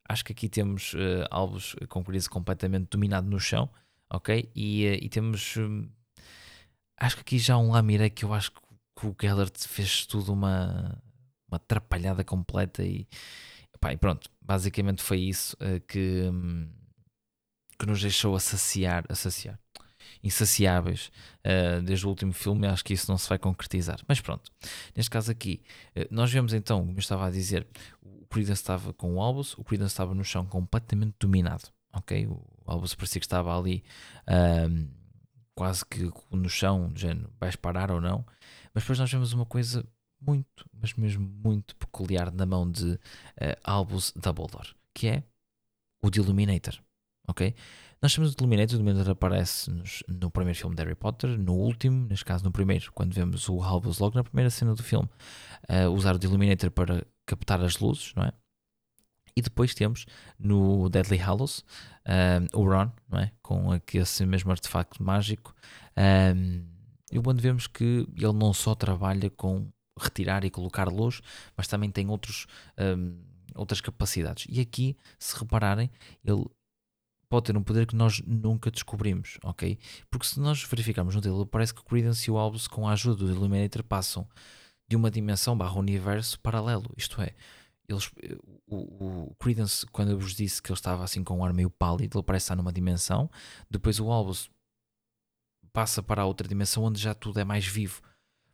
Acho 0.08 0.26
que 0.26 0.32
aqui 0.34 0.50
temos 0.50 0.94
uh, 0.94 1.26
Albus 1.30 1.76
com 1.88 2.04
Credence 2.04 2.30
completamente 2.30 2.90
dominado 2.90 3.30
no 3.30 3.40
chão, 3.40 3.70
ok? 4.12 4.52
E, 4.56 4.88
uh, 4.88 5.06
e 5.06 5.10
temos. 5.10 5.56
Uh, 5.56 5.88
acho 6.98 7.16
que 7.16 7.22
aqui 7.22 7.38
já 7.38 7.58
um 7.58 7.72
Lamira 7.72 8.10
que 8.10 8.26
eu 8.26 8.34
acho 8.34 8.52
que 8.52 9.08
o 9.08 9.16
Gellert 9.20 9.58
fez 9.60 10.06
tudo 10.06 10.34
uma, 10.34 11.02
uma 11.48 11.58
atrapalhada 11.58 12.24
completa 12.24 12.84
e, 12.84 13.08
pá, 13.80 13.94
e 13.94 13.98
pronto, 13.98 14.30
basicamente 14.42 15.04
foi 15.04 15.20
isso 15.20 15.56
uh, 15.58 15.80
que. 15.88 16.30
Um, 16.32 16.68
que 17.78 17.86
nos 17.86 18.02
deixou 18.02 18.36
a 18.36 18.40
saciar, 18.40 19.04
a 19.10 19.16
saciar. 19.16 19.60
Insaciáveis. 20.24 21.12
Uh, 21.46 21.82
desde 21.84 22.06
o 22.06 22.10
último 22.10 22.34
filme, 22.34 22.68
acho 22.68 22.84
que 22.84 22.94
isso 22.94 23.10
não 23.12 23.18
se 23.18 23.28
vai 23.30 23.38
concretizar. 23.38 24.00
Mas 24.08 24.20
pronto, 24.20 24.52
neste 24.96 25.10
caso 25.10 25.32
aqui, 25.32 25.62
uh, 25.96 26.08
nós 26.10 26.32
vemos 26.32 26.54
então, 26.54 26.80
como 26.80 26.94
eu 26.94 27.00
estava 27.00 27.28
a 27.28 27.32
dizer, 27.32 27.68
o 28.02 28.26
Credence 28.28 28.62
estava 28.62 28.94
com 28.94 29.16
o 29.16 29.22
Albus, 29.22 29.54
o 29.58 29.64
Credence 29.64 29.94
estava 29.94 30.14
no 30.14 30.24
chão 30.24 30.46
completamente 30.46 31.16
dominado, 31.20 31.70
ok? 31.94 32.28
O 32.28 32.44
Albus 32.66 32.96
parecia 32.96 33.20
que 33.20 33.26
estava 33.26 33.58
ali 33.58 33.84
uh, 34.28 34.88
quase 35.54 35.86
que 35.86 36.12
no 36.32 36.50
chão, 36.50 36.92
género, 36.96 37.32
vais 37.40 37.56
parar 37.56 37.92
ou 37.92 38.02
não, 38.02 38.26
mas 38.74 38.84
depois 38.84 39.00
nós 39.00 39.12
vemos 39.12 39.32
uma 39.32 39.46
coisa 39.46 39.86
muito, 40.20 40.66
mas 40.74 40.94
mesmo 40.96 41.28
muito 41.44 41.76
peculiar 41.76 42.32
na 42.32 42.46
mão 42.46 42.70
de 42.70 43.00
Albus 43.64 44.12
Dumbledore, 44.16 44.74
que 44.94 45.08
é 45.08 45.24
o 46.02 46.10
de 46.10 46.20
Illuminator 46.20 46.82
ok? 47.28 47.54
Nós 48.02 48.14
temos 48.14 48.34
o 48.34 48.36
Illuminator, 48.38 48.76
o 48.76 48.82
Illuminator 48.82 49.12
aparece 49.12 49.72
nos, 49.72 50.04
no 50.08 50.30
primeiro 50.30 50.60
filme 50.60 50.76
de 50.76 50.84
Harry 50.84 50.96
Potter, 50.96 51.38
no 51.40 51.54
último, 51.54 52.08
neste 52.08 52.26
caso 52.26 52.44
no 52.44 52.52
primeiro, 52.52 52.92
quando 52.94 53.14
vemos 53.14 53.50
o 53.50 53.62
Albus 53.62 54.00
logo 54.00 54.16
na 54.16 54.24
primeira 54.24 54.50
cena 54.50 54.76
do 54.76 54.84
filme, 54.84 55.10
uh, 55.70 55.90
usar 55.90 56.16
o 56.16 56.20
Illuminator 56.24 56.70
para 56.72 57.06
captar 57.26 57.62
as 57.64 57.80
luzes, 57.80 58.14
não 58.16 58.24
é? 58.24 58.32
E 59.36 59.42
depois 59.42 59.74
temos 59.74 60.06
no 60.40 60.88
Deadly 60.90 61.18
Hallows 61.18 61.60
uh, 61.60 62.58
o 62.58 62.64
Ron, 62.64 62.90
não 63.10 63.20
é? 63.20 63.32
Com 63.42 63.70
esse 63.94 64.26
mesmo 64.26 64.52
artefacto 64.52 65.04
mágico. 65.04 65.54
Um, 65.98 66.66
e 67.12 67.20
onde 67.20 67.42
vemos 67.42 67.68
que 67.68 68.08
ele 68.16 68.34
não 68.34 68.54
só 68.54 68.74
trabalha 68.74 69.30
com 69.30 69.70
retirar 70.00 70.44
e 70.46 70.50
colocar 70.50 70.88
luz, 70.88 71.22
mas 71.56 71.68
também 71.68 71.90
tem 71.90 72.10
outros, 72.10 72.48
um, 72.78 73.18
outras 73.56 73.82
capacidades. 73.82 74.46
E 74.50 74.60
aqui, 74.62 74.98
se 75.20 75.38
repararem, 75.38 75.90
ele 76.24 76.46
pode 77.30 77.46
ter 77.46 77.58
um 77.58 77.64
poder 77.64 77.86
que 77.86 77.96
nós 77.96 78.22
nunca 78.26 78.72
descobrimos, 78.72 79.38
ok? 79.44 79.78
Porque 80.10 80.26
se 80.26 80.40
nós 80.40 80.64
verificarmos 80.64 81.16
no 81.16 81.22
dele, 81.22 81.46
parece 81.46 81.74
que 81.74 81.84
Credence 81.84 82.30
e 82.30 82.32
o 82.32 82.38
Albus, 82.38 82.68
com 82.68 82.88
a 82.88 82.94
ajuda 82.94 83.26
do 83.26 83.32
Illuminator, 83.32 83.84
passam 83.84 84.28
de 84.88 84.96
uma 84.96 85.10
dimensão 85.10 85.58
barra 85.58 85.78
universo 85.80 86.40
paralelo. 86.40 86.92
Isto 86.96 87.22
é, 87.22 87.34
eles, 87.88 88.12
o, 88.68 89.30
o 89.30 89.36
Credence, 89.36 89.86
quando 89.88 90.12
eu 90.12 90.20
vos 90.20 90.34
disse 90.34 90.62
que 90.62 90.72
ele 90.72 90.78
estava 90.78 91.04
assim 91.04 91.24
com 91.24 91.40
um 91.40 91.46
ar 91.46 91.54
meio 91.54 91.70
pálido, 91.70 92.18
ele 92.18 92.24
parece 92.24 92.46
estar 92.46 92.56
numa 92.56 92.74
dimensão. 92.74 93.30
Depois 93.70 94.00
o 94.00 94.12
Albus 94.12 94.50
passa 95.74 96.02
para 96.02 96.22
a 96.22 96.26
outra 96.26 96.48
dimensão 96.48 96.84
onde 96.84 97.00
já 97.02 97.14
tudo 97.14 97.40
é 97.40 97.44
mais 97.44 97.66
vivo. 97.66 98.02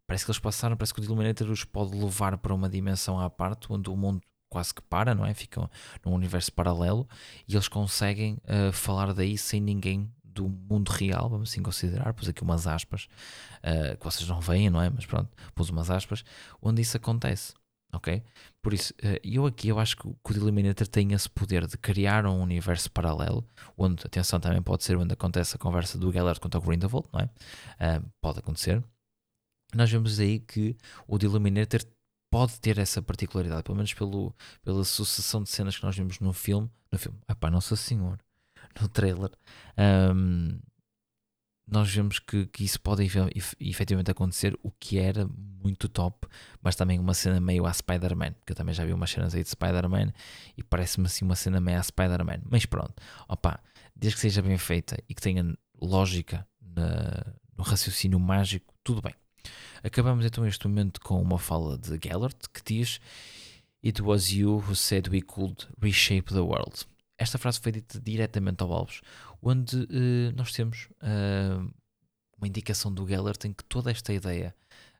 Parece 0.07 0.25
que 0.25 0.31
eles 0.31 0.39
passaram, 0.39 0.75
parece 0.75 0.93
que 0.93 0.99
o 0.99 1.03
Illuminator 1.03 1.49
os 1.49 1.63
pode 1.63 1.95
levar 1.95 2.37
para 2.37 2.53
uma 2.53 2.69
dimensão 2.69 3.19
à 3.19 3.29
parte 3.29 3.67
onde 3.71 3.89
o 3.89 3.95
mundo 3.95 4.21
quase 4.51 4.73
que 4.73 4.81
para, 4.81 5.15
não 5.15 5.25
é? 5.25 5.33
Ficam 5.33 5.67
num 6.05 6.13
universo 6.13 6.51
paralelo 6.51 7.07
e 7.47 7.53
eles 7.53 7.69
conseguem 7.69 8.37
uh, 8.43 8.71
falar 8.73 9.13
daí 9.13 9.37
sem 9.37 9.61
ninguém 9.61 10.11
do 10.23 10.47
mundo 10.47 10.89
real, 10.89 11.29
vamos 11.29 11.49
assim 11.49 11.63
considerar, 11.63 12.13
pus 12.13 12.27
aqui 12.27 12.43
umas 12.43 12.67
aspas, 12.67 13.07
uh, 13.63 13.97
que 13.97 14.03
vocês 14.03 14.27
não 14.27 14.41
veem, 14.41 14.69
não 14.69 14.81
é? 14.81 14.89
Mas 14.89 15.05
pronto, 15.05 15.29
pus 15.55 15.69
umas 15.69 15.89
aspas, 15.89 16.23
onde 16.61 16.81
isso 16.81 16.97
acontece, 16.97 17.53
ok? 17.93 18.21
Por 18.61 18.73
isso, 18.73 18.93
uh, 19.03 19.19
eu 19.23 19.45
aqui 19.45 19.69
eu 19.69 19.79
acho 19.79 19.95
que 19.95 20.07
o 20.07 20.17
Eliminator 20.31 20.85
tem 20.87 21.13
esse 21.13 21.29
poder 21.29 21.65
de 21.65 21.77
criar 21.77 22.25
um 22.25 22.41
universo 22.41 22.91
paralelo, 22.91 23.47
onde, 23.77 24.05
atenção, 24.05 24.39
também 24.39 24.61
pode 24.61 24.83
ser 24.83 24.97
onde 24.97 25.13
acontece 25.13 25.55
a 25.55 25.59
conversa 25.59 25.97
do 25.97 26.11
Gellert 26.11 26.39
contra 26.41 26.59
o 26.59 26.63
Grindelwald, 26.63 27.07
não 27.13 27.21
é? 27.21 27.25
Uh, 27.25 28.05
pode 28.21 28.39
acontecer. 28.39 28.83
Nós 29.73 29.89
vemos 29.89 30.19
aí 30.19 30.39
que 30.39 30.75
o 31.07 31.15
Eliminator 31.15 31.81
pode 32.31 32.59
ter 32.61 32.79
essa 32.79 33.01
particularidade, 33.01 33.61
pelo 33.61 33.75
menos 33.75 33.93
pelo, 33.93 34.33
pela 34.63 34.83
sucessão 34.85 35.43
de 35.43 35.49
cenas 35.49 35.77
que 35.77 35.83
nós 35.83 35.95
vimos 35.95 36.19
no 36.19 36.31
filme. 36.31 36.71
No 36.89 36.97
filme, 36.97 37.19
epá, 37.29 37.51
Nossa 37.51 37.75
Senhora, 37.75 38.19
no 38.81 38.87
trailer. 38.87 39.29
Um, 39.77 40.59
nós 41.67 41.93
vemos 41.93 42.19
que, 42.19 42.47
que 42.47 42.63
isso 42.65 42.81
pode 42.81 43.03
efetivamente 43.59 44.11
acontecer, 44.11 44.57
o 44.63 44.71
que 44.71 44.97
era 44.97 45.25
muito 45.63 45.87
top, 45.87 46.27
mas 46.61 46.75
também 46.75 46.99
uma 46.99 47.13
cena 47.13 47.39
meio 47.39 47.65
a 47.65 47.71
Spider-Man, 47.71 48.33
que 48.45 48.51
eu 48.51 48.55
também 48.55 48.73
já 48.73 48.83
vi 48.83 48.91
umas 48.91 49.09
cenas 49.09 49.33
aí 49.35 49.43
de 49.43 49.49
Spider-Man 49.49 50.11
e 50.57 50.63
parece-me 50.63 51.05
assim 51.05 51.23
uma 51.23 51.35
cena 51.35 51.61
meio 51.61 51.79
a 51.79 51.83
Spider-Man. 51.83 52.41
Mas 52.49 52.65
pronto, 52.65 52.93
opa, 53.27 53.61
desde 53.95 54.15
que 54.15 54.21
seja 54.21 54.41
bem 54.41 54.57
feita 54.57 54.97
e 55.07 55.13
que 55.13 55.21
tenha 55.21 55.57
lógica 55.79 56.45
na, 56.61 57.33
no 57.57 57.63
raciocínio 57.63 58.19
mágico, 58.19 58.73
tudo 58.83 59.01
bem. 59.01 59.15
Acabamos 59.83 60.25
então 60.25 60.45
este 60.45 60.67
momento 60.67 61.01
com 61.01 61.21
uma 61.21 61.39
fala 61.39 61.77
de 61.77 61.99
Gellert 62.01 62.37
que 62.53 62.61
diz: 62.63 62.99
It 63.83 64.01
was 64.01 64.31
you 64.31 64.57
who 64.57 64.75
said 64.75 65.07
we 65.09 65.21
could 65.21 65.67
reshape 65.81 66.31
the 66.33 66.41
world. 66.41 66.85
Esta 67.17 67.37
frase 67.37 67.59
foi 67.59 67.71
dita 67.71 67.99
diretamente 67.99 68.61
ao 68.63 68.71
Alves, 68.71 69.01
onde 69.41 69.75
uh, 69.75 70.31
nós 70.35 70.51
temos 70.53 70.87
uh, 71.01 71.71
uma 72.37 72.47
indicação 72.47 72.93
do 72.93 73.07
Gellert 73.07 73.39
em 73.45 73.53
que 73.53 73.63
toda 73.63 73.91
esta 73.91 74.13
ideia 74.13 74.55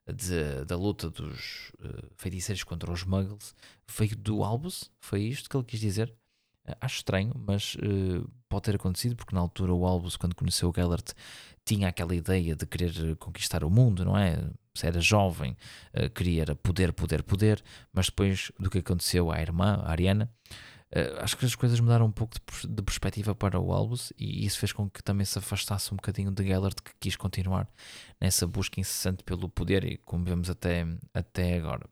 de, 0.08 0.65
da 0.65 0.76
luta 0.76 1.10
dos 1.10 1.72
uh, 1.80 2.12
feiticeiros 2.15 2.63
contra 2.63 2.91
os 2.91 3.04
muggles 3.04 3.54
veio 3.88 4.15
do 4.15 4.44
Albus, 4.44 4.91
foi 5.00 5.22
isto 5.24 5.50
que 5.50 5.56
ele 5.56 5.65
quis 5.65 5.80
dizer. 5.80 6.13
Acho 6.79 6.97
estranho, 6.97 7.34
mas 7.36 7.75
pode 8.49 8.63
ter 8.63 8.75
acontecido 8.75 9.15
porque 9.15 9.34
na 9.34 9.41
altura 9.41 9.73
o 9.73 9.86
Albus, 9.86 10.17
quando 10.17 10.36
conheceu 10.36 10.69
o 10.69 10.73
Gellert, 10.75 11.13
tinha 11.65 11.88
aquela 11.88 12.15
ideia 12.15 12.55
de 12.55 12.65
querer 12.65 13.15
conquistar 13.17 13.63
o 13.63 13.69
mundo, 13.69 14.03
não 14.03 14.17
é? 14.17 14.38
Se 14.73 14.88
era 14.88 14.99
jovem, 14.99 15.55
uh, 15.93 16.10
queria 16.10 16.55
poder, 16.55 16.93
poder, 16.93 17.23
poder, 17.23 17.63
mas 17.91 18.07
depois 18.07 18.51
do 18.60 18.69
que 18.69 18.79
aconteceu 18.79 19.31
à 19.31 19.41
irmã, 19.41 19.81
a 19.84 19.91
Ariana, 19.91 20.31
uh, 20.95 21.21
acho 21.21 21.38
que 21.38 21.45
as 21.45 21.55
coisas 21.55 21.79
mudaram 21.79 22.05
um 22.05 22.12
pouco 22.12 22.36
de, 22.36 22.67
de, 22.67 22.81
perspectiva 22.81 23.36
para 23.36 23.60
o 23.60 23.73
Albus 23.73 24.13
e 24.17 24.45
isso 24.45 24.60
fez 24.60 24.71
com 24.71 24.89
que 24.89 25.03
também 25.03 25.25
se 25.25 25.38
afastasse 25.38 25.93
um 25.93 25.97
bocadinho 25.97 26.31
de 26.31 26.45
Gellert, 26.45 26.75
que 26.84 26.91
quis 26.99 27.15
continuar 27.15 27.69
nessa 28.19 28.47
busca 28.47 28.79
incessante 28.79 29.23
pelo 29.23 29.49
poder 29.49 29.84
e 29.84 29.97
como 29.97 30.23
vemos 30.25 30.49
até, 30.49 30.86
até 31.13 31.57
agora. 31.57 31.88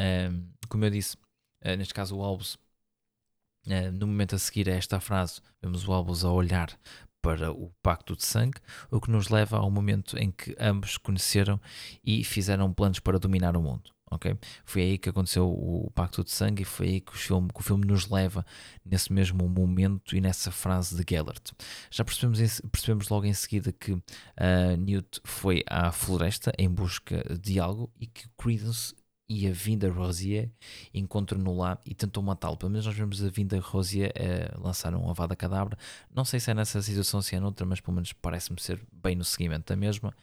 Um, 0.00 0.48
como 0.68 0.84
eu 0.84 0.90
disse, 0.90 1.16
uh, 1.64 1.76
neste 1.76 1.94
caso 1.94 2.16
o 2.16 2.22
Albus 2.22 2.58
Uh, 3.66 3.92
no 3.92 4.06
momento 4.06 4.34
a 4.34 4.38
seguir 4.38 4.70
a 4.70 4.74
esta 4.74 4.98
frase, 4.98 5.42
vemos 5.60 5.86
o 5.86 5.92
Albus 5.92 6.24
a 6.24 6.30
olhar 6.30 6.70
para 7.20 7.52
o 7.52 7.70
pacto 7.82 8.16
de 8.16 8.24
sangue, 8.24 8.58
o 8.90 9.00
que 9.00 9.10
nos 9.10 9.28
leva 9.28 9.58
ao 9.58 9.70
momento 9.70 10.16
em 10.16 10.30
que 10.30 10.56
ambos 10.58 10.96
conheceram 10.96 11.60
e 12.02 12.24
fizeram 12.24 12.72
planos 12.72 13.00
para 13.00 13.18
dominar 13.18 13.56
o 13.56 13.62
mundo. 13.62 13.90
ok? 14.10 14.36
Foi 14.64 14.82
aí 14.82 14.98
que 14.98 15.10
aconteceu 15.10 15.46
o 15.50 15.90
Pacto 15.94 16.24
de 16.24 16.30
Sangue 16.30 16.62
e 16.62 16.64
foi 16.64 16.86
aí 16.86 17.00
que 17.00 17.12
o 17.12 17.16
filme, 17.16 17.48
que 17.52 17.60
o 17.60 17.62
filme 17.62 17.84
nos 17.84 18.08
leva 18.08 18.46
nesse 18.82 19.12
mesmo 19.12 19.46
momento 19.48 20.16
e 20.16 20.20
nessa 20.20 20.50
frase 20.50 20.96
de 20.96 21.04
Gellert. 21.06 21.52
Já 21.90 22.04
percebemos, 22.04 22.60
percebemos 22.72 23.08
logo 23.08 23.26
em 23.26 23.34
seguida 23.34 23.72
que 23.72 23.92
uh, 23.92 24.02
Newt 24.78 25.20
foi 25.24 25.62
à 25.66 25.92
floresta 25.92 26.52
em 26.56 26.70
busca 26.70 27.22
de 27.38 27.60
algo 27.60 27.92
e 28.00 28.06
que 28.06 28.26
Credence 28.38 28.94
e 29.28 29.46
a 29.46 29.52
Vinda 29.52 29.90
Rosier 29.90 30.50
encontram-no 30.92 31.54
lá 31.54 31.78
e 31.84 31.94
tentam 31.94 32.22
matá-lo. 32.22 32.56
Pelo 32.56 32.70
menos 32.70 32.86
nós 32.86 32.96
vemos 32.96 33.22
a 33.22 33.28
Vinda 33.28 33.60
Rosier 33.60 34.10
uh, 34.16 34.60
lançar 34.60 34.94
um 34.94 35.10
avada 35.10 35.36
cadabra. 35.36 35.76
Não 36.14 36.24
sei 36.24 36.40
se 36.40 36.50
é 36.50 36.54
nessa 36.54 36.80
situação, 36.80 37.20
se 37.20 37.36
é 37.36 37.40
noutra, 37.40 37.66
mas 37.66 37.80
pelo 37.80 37.94
menos 37.94 38.12
parece-me 38.14 38.58
ser 38.60 38.80
bem 38.90 39.14
no 39.14 39.24
seguimento 39.24 39.66
da 39.70 39.76
mesma. 39.76 40.14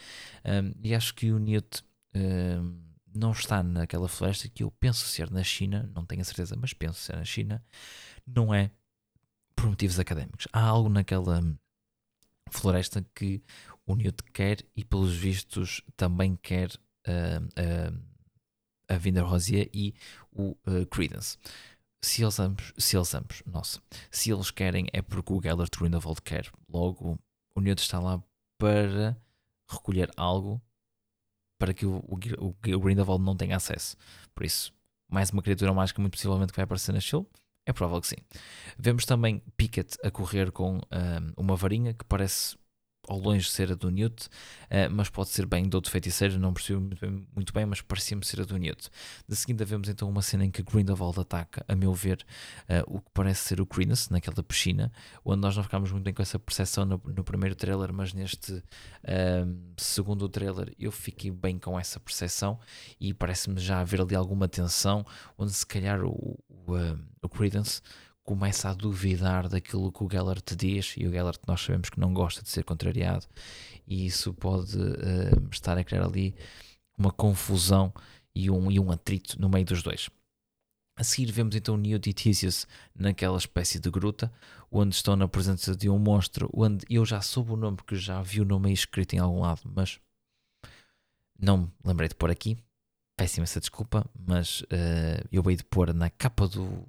Um, 0.44 0.74
e 0.84 0.96
acho 0.96 1.14
que 1.14 1.32
o 1.32 1.38
Newt 1.38 1.84
um, 2.16 2.82
não 3.14 3.32
está 3.32 3.62
naquela 3.62 4.08
floresta 4.08 4.50
que 4.50 4.64
eu 4.64 4.72
penso 4.72 5.06
ser 5.06 5.30
na 5.30 5.44
China, 5.44 5.90
não 5.94 6.04
tenho 6.04 6.22
a 6.22 6.26
certeza, 6.26 6.56
mas 6.60 6.74
penso 6.74 7.00
ser 7.00 7.16
na 7.16 7.26
China. 7.26 7.64
Não 8.26 8.52
é 8.52 8.72
por 9.56 9.68
motivos 9.68 10.00
académicos. 10.00 10.48
Há 10.52 10.62
algo 10.62 10.90
naquela 10.90 11.44
floresta 12.50 13.06
que 13.14 13.44
o 13.86 13.96
Newt 13.96 14.24
quer 14.34 14.66
e, 14.76 14.84
pelos 14.84 15.16
vistos, 15.16 15.82
também 15.96 16.36
quer. 16.36 16.72
Uh, 17.08 17.46
uh, 17.94 18.15
a 18.88 18.98
Vinda 18.98 19.24
Rosier 19.24 19.70
e 19.74 19.94
o 20.32 20.58
uh, 20.68 20.86
Credence. 20.90 21.38
Se 22.02 22.22
eles 22.22 22.40
ambos, 22.40 22.74
se 22.78 22.96
eles 22.96 23.14
ambos, 23.16 23.42
nossa, 23.46 23.82
se 24.12 24.32
eles 24.32 24.52
querem 24.52 24.88
é 24.94 25.02
porque 25.02 25.34
o 25.34 25.42
Gellert 25.42 25.72
Grindelwald 25.78 26.22
quer. 26.22 26.52
Logo, 26.70 27.18
o 27.56 27.62
Newt 27.62 27.82
está 27.82 28.00
lá 28.00 28.22
para 28.60 29.18
recolher 29.68 30.12
algo 30.16 30.62
para 31.58 31.74
que 31.74 31.86
o, 31.86 31.98
o, 31.98 32.56
o 32.76 32.80
Grindelwald 32.80 33.24
não 33.24 33.36
tenha 33.36 33.56
acesso. 33.56 33.98
Por 34.34 34.46
isso, 34.46 34.74
mais 35.10 35.32
uma 35.32 35.42
criatura 35.42 35.74
mágica 35.74 36.02
muito 36.02 36.14
possivelmente 36.14 36.52
que 36.52 36.58
vai 36.58 36.66
aparecer 36.66 36.94
na 36.94 37.00
show. 37.00 37.28
É 37.66 37.74
provável 37.74 38.02
que 38.02 38.08
sim. 38.08 38.18
Vemos 38.78 39.06
também 39.06 39.42
Pickett 39.58 39.98
a 40.04 40.12
correr 40.12 40.52
com 40.52 40.76
um, 40.76 40.80
eh, 40.92 41.34
uma 41.36 41.56
varinha 41.56 41.94
que 41.96 42.06
parece 42.06 42.56
ao 43.08 43.18
longe 43.18 43.50
ser 43.50 43.72
a 43.72 43.76
do 43.76 43.90
Newt, 43.90 44.28
uh, 44.28 44.92
mas 44.92 45.10
pode 45.10 45.30
ser 45.30 45.46
bem 45.46 45.68
de 45.68 45.76
outro 45.76 45.92
feiticeiro, 45.92 46.40
não 46.40 46.54
percebi 46.54 46.80
muito 47.36 47.54
bem, 47.54 47.66
mas 47.66 47.82
parecia-me 47.82 48.26
ser 48.26 48.42
a 48.42 48.46
do 48.46 48.58
Newt. 48.58 48.90
De 49.28 49.36
seguida 49.36 49.66
vemos 49.66 49.90
então 49.90 50.10
uma 50.10 50.22
cena 50.22 50.46
em 50.46 50.52
que 50.52 50.62
Grindelwald 50.62 51.20
ataca, 51.20 51.64
a 51.68 51.76
meu 51.76 51.94
ver, 51.94 52.26
uh, 52.70 52.96
o 52.96 53.00
que 53.00 53.10
parece 53.14 53.42
ser 53.48 53.62
o 53.62 53.66
Credence, 53.66 54.12
naquela 54.12 54.42
piscina, 54.44 54.92
onde 55.24 55.42
nós 55.42 55.56
não 55.56 55.64
ficámos 55.64 55.92
muito 55.92 56.04
bem 56.04 56.14
com 56.14 56.22
essa 56.22 56.40
percepção 56.40 56.86
no, 56.86 57.02
no 57.06 57.24
primeiro 57.24 57.56
trailer, 57.56 57.92
mas 57.94 58.14
neste 58.14 58.54
uh, 58.54 58.64
segundo 59.78 60.28
trailer 60.30 60.74
eu 60.80 60.92
fiquei 60.92 61.32
bem 61.32 61.58
com 61.58 61.80
essa 61.80 62.00
percepção 62.00 62.60
e 63.00 63.14
parece-me 63.14 63.60
já 63.60 63.80
haver 63.80 64.02
ali 64.02 64.16
alguma 64.16 64.48
tensão, 64.48 65.06
onde 65.38 65.54
se 65.54 65.66
calhar 65.66 66.04
o, 66.04 66.38
o, 66.50 66.74
o 67.22 67.30
Credence 67.30 67.82
começa 68.26 68.70
a 68.70 68.74
duvidar 68.74 69.48
daquilo 69.48 69.92
que 69.92 70.04
o 70.04 70.10
Geller 70.10 70.42
te 70.42 70.56
diz, 70.56 70.96
e 70.98 71.06
o 71.06 71.12
Geller 71.12 71.36
nós 71.48 71.62
sabemos 71.62 71.90
que 71.92 72.00
não 72.00 72.12
gosta 72.12 72.42
de 72.42 72.50
ser 72.50 72.64
contrariado, 72.64 73.28
e 73.88 74.06
isso 74.06 74.34
pode 74.34 74.78
uh, 74.78 75.50
estar 75.52 75.78
a 75.78 75.84
criar 75.84 76.04
ali 76.04 76.36
uma 76.98 77.12
confusão 77.12 77.94
e 78.34 78.50
um, 78.50 78.72
e 78.72 78.80
um 78.80 78.92
atrito 78.92 79.40
no 79.40 79.48
meio 79.48 79.66
dos 79.66 79.84
dois. 79.84 80.10
A 80.98 81.04
seguir 81.04 81.32
vemos 81.32 81.56
então 81.56 81.78
Neo 81.78 82.00
e 82.00 82.14
naquela 82.96 83.38
espécie 83.38 83.80
de 83.80 83.92
gruta, 83.92 84.32
onde 84.72 84.96
estão 84.96 85.16
na 85.16 85.28
presença 85.28 85.76
de 85.76 85.90
um 85.90 86.00
monstro, 86.00 86.50
onde 86.54 86.86
eu 86.90 87.06
já 87.06 87.22
soube 87.22 87.52
o 87.52 87.58
nome, 87.58 87.78
porque 87.78 87.96
já 87.96 88.22
vi 88.22 88.42
o 88.42 88.46
nome 88.46 88.72
escrito 88.72 89.14
em 89.14 89.20
algum 89.20 89.42
lado, 89.42 89.62
mas 89.66 90.00
não 91.38 91.58
me 91.58 91.72
lembrei 91.84 92.10
de 92.10 92.16
pôr 92.16 92.32
aqui. 92.32 92.58
Péssima 93.18 93.44
essa 93.44 93.60
desculpa, 93.60 94.06
mas 94.18 94.62
uh, 94.62 95.28
eu 95.32 95.44
hei 95.50 95.58
de 95.58 95.64
pôr 95.66 95.94
na 95.94 96.10
capa 96.10 96.48
do, 96.48 96.88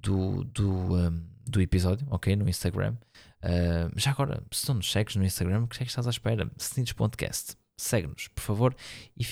do, 0.00 0.44
do, 0.44 0.94
um, 0.94 1.22
do 1.46 1.60
episódio, 1.60 2.06
ok? 2.10 2.34
No 2.36 2.48
Instagram. 2.48 2.94
Uh, 3.42 3.92
já 3.96 4.10
agora, 4.10 4.42
se 4.50 4.66
não 4.68 4.76
nos 4.76 4.90
segues 4.90 5.16
no 5.16 5.24
Instagram, 5.24 5.64
o 5.64 5.68
que 5.68 5.76
é 5.76 5.84
que 5.84 5.90
estás 5.90 6.06
à 6.06 6.10
espera? 6.10 6.50
Sneeds 6.58 6.92
Podcast. 6.92 7.56
Segue-nos, 7.76 8.28
por 8.28 8.42
favor, 8.42 8.76
e, 9.16 9.24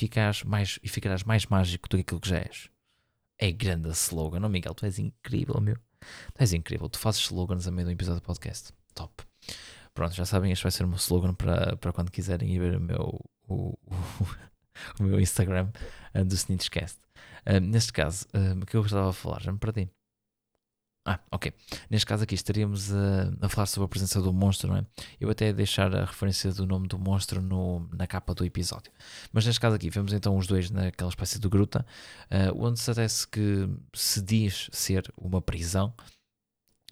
mais, 0.45 0.79
e 0.83 0.89
ficarás 0.89 1.25
mais 1.25 1.47
mágico 1.47 1.89
do 1.89 1.97
que 1.97 2.03
aquilo 2.03 2.21
que 2.21 2.29
já 2.29 2.39
és. 2.39 2.71
É 3.39 3.51
grande 3.51 3.91
slogan, 3.91 4.41
não, 4.41 4.49
Miguel? 4.49 4.75
Tu 4.75 4.87
és 4.87 4.99
incrível, 4.99 5.61
meu. 5.61 5.77
Tu 6.35 6.41
és 6.41 6.53
incrível. 6.53 6.89
Tu 6.89 6.99
fazes 6.99 7.23
slogans 7.23 7.67
a 7.67 7.71
meio 7.71 7.87
do 7.87 7.93
episódio 7.93 8.21
do 8.21 8.25
podcast. 8.25 8.73
Top. 8.95 9.25
Pronto, 9.93 10.15
já 10.15 10.25
sabem, 10.25 10.53
este 10.53 10.63
vai 10.63 10.71
ser 10.71 10.85
o 10.85 10.89
meu 10.89 10.97
slogan 10.97 11.35
para, 11.35 11.77
para 11.77 11.93
quando 11.93 12.11
quiserem 12.11 12.55
ir 12.55 12.59
ver 12.59 12.77
o 12.77 12.81
meu, 12.81 13.21
o, 13.49 13.79
o, 13.87 14.27
o 15.01 15.03
meu 15.03 15.21
Instagram 15.21 15.71
uh, 16.15 16.25
do 16.25 16.35
Snitchcast. 16.35 16.99
Uh, 17.47 17.61
neste 17.61 17.93
caso, 17.93 18.27
uh, 18.35 18.63
o 18.63 18.67
que 18.67 18.77
eu 18.77 18.83
gostava 18.83 19.11
de 19.11 19.17
falar, 19.17 19.41
já 19.41 19.51
me 19.51 19.59
perdi. 19.59 19.91
Ah, 21.09 21.21
ok. 21.31 21.53
Neste 21.89 22.05
caso 22.05 22.25
aqui 22.25 22.35
estaríamos 22.35 22.93
a, 22.93 23.33
a, 23.43 23.49
falar 23.49 23.67
sobre 23.67 23.85
a 23.85 23.89
presença 23.89 24.21
do 24.21 24.33
monstro, 24.33 24.71
não 24.71 24.79
é? 24.79 24.85
Eu 25.21 25.31
até 25.31 25.53
deixar 25.53 25.95
a 25.95 26.05
referência 26.05 26.53
do 26.53 26.67
nome 26.67 26.89
do 26.89 26.99
monstro 26.99 27.41
no, 27.41 27.89
na 27.93 28.09
capa 28.09 28.35
do 28.35 28.45
episódio. 28.45 28.91
Mas 29.33 29.47
neste 29.47 29.61
caso 29.61 29.77
aqui, 29.77 29.89
vemos 29.89 30.13
então 30.13 30.37
os 30.37 30.49
dois 30.49 30.69
naquela 30.69 31.09
espécie 31.09 31.39
de 31.39 31.49
gruta, 31.49 31.87
uh, 32.29 32.61
onde 32.61 32.81
se 32.81 33.29
que 33.29 33.69
se 33.95 34.21
diz 34.21 34.69
ser 34.73 35.09
uma 35.17 35.41
prisão 35.41 35.95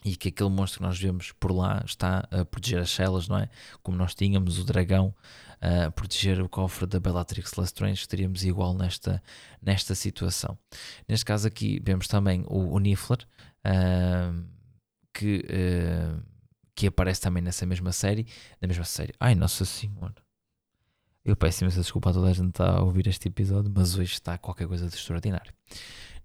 e 0.04 0.14
que 0.14 0.28
aquele 0.28 0.50
monstro 0.50 0.78
que 0.78 0.86
nós 0.86 0.98
vemos 0.98 1.32
por 1.32 1.50
lá 1.50 1.82
está 1.84 2.28
a 2.30 2.44
proteger 2.44 2.78
as 2.78 2.90
celas, 2.90 3.26
não 3.26 3.38
é? 3.38 3.48
Como 3.82 3.96
nós 3.96 4.14
tínhamos 4.14 4.60
o 4.60 4.64
dragão 4.64 5.12
a 5.60 5.90
proteger 5.90 6.40
o 6.40 6.48
cofre 6.48 6.86
da 6.86 7.00
Bellatrix 7.00 7.54
Lestrange, 7.56 8.02
estaríamos 8.02 8.44
igual 8.44 8.74
nesta, 8.74 9.20
nesta 9.60 9.94
situação. 9.94 10.56
Neste 11.08 11.24
caso 11.24 11.48
aqui 11.48 11.80
vemos 11.82 12.06
também 12.06 12.44
o, 12.46 12.74
o 12.74 12.78
Niffler, 12.78 13.26
que, 15.12 15.44
uh, 15.48 16.22
que 16.74 16.86
aparece 16.86 17.20
também 17.20 17.42
nessa 17.42 17.64
mesma 17.66 17.92
série. 17.92 18.26
Na 18.60 18.68
mesma 18.68 18.84
série. 18.84 19.12
Ai, 19.20 19.34
Nossa 19.34 19.64
Senhora. 19.64 20.23
Eu 21.24 21.34
peço 21.34 21.64
imensa 21.64 21.80
desculpa 21.80 22.10
a 22.10 22.12
toda 22.12 22.28
a 22.28 22.32
gente 22.34 22.44
que 22.44 22.50
está 22.50 22.76
a 22.76 22.82
ouvir 22.82 23.06
este 23.06 23.28
episódio, 23.28 23.72
mas 23.74 23.96
hoje 23.96 24.12
está 24.12 24.36
qualquer 24.36 24.68
coisa 24.68 24.86
de 24.86 24.94
extraordinário. 24.94 25.54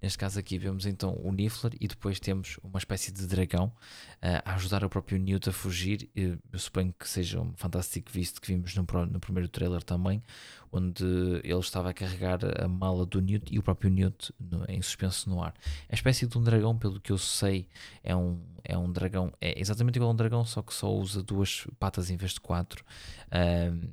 Neste 0.01 0.17
caso 0.17 0.37
aqui 0.37 0.57
vemos 0.57 0.85
então 0.85 1.17
o 1.23 1.31
Niffler 1.31 1.73
e 1.79 1.87
depois 1.87 2.19
temos 2.19 2.57
uma 2.61 2.77
espécie 2.77 3.09
de 3.09 3.25
dragão 3.25 3.67
uh, 3.67 4.41
a 4.43 4.55
ajudar 4.55 4.83
o 4.83 4.89
próprio 4.89 5.17
Newt 5.17 5.47
a 5.49 5.53
fugir. 5.53 6.09
Eu 6.13 6.37
suponho 6.57 6.93
que 6.97 7.07
seja 7.07 7.39
um 7.39 7.53
fantástico 7.55 8.11
visto 8.11 8.41
que 8.41 8.47
vimos 8.47 8.75
no, 8.75 8.85
no, 9.09 9.19
primeiro 9.21 9.47
trailer 9.47 9.81
também, 9.83 10.21
onde 10.69 11.05
ele 11.45 11.59
estava 11.59 11.89
a 11.89 11.93
carregar 11.93 12.39
a 12.61 12.67
mala 12.67 13.05
do 13.05 13.21
Newt 13.21 13.53
e 13.53 13.57
o 13.57 13.63
próprio 13.63 13.89
Newt 13.89 14.33
no, 14.37 14.65
em 14.67 14.81
suspenso 14.81 15.29
no 15.29 15.41
ar. 15.41 15.53
É 15.87 15.93
a 15.93 15.95
espécie 15.95 16.27
de 16.27 16.37
um 16.37 16.43
dragão, 16.43 16.77
pelo 16.77 16.99
que 16.99 17.13
eu 17.13 17.17
sei, 17.17 17.69
é 18.03 18.13
um, 18.13 18.41
é 18.65 18.77
um 18.77 18.91
dragão, 18.91 19.31
é 19.39 19.57
exatamente 19.59 19.95
igual 19.95 20.11
a 20.11 20.13
um 20.13 20.17
dragão, 20.17 20.43
só 20.43 20.61
que 20.61 20.73
só 20.73 20.93
usa 20.93 21.23
duas 21.23 21.65
patas 21.79 22.09
em 22.09 22.17
vez 22.17 22.33
de 22.33 22.41
quatro. 22.41 22.83
Uh, 23.27 23.89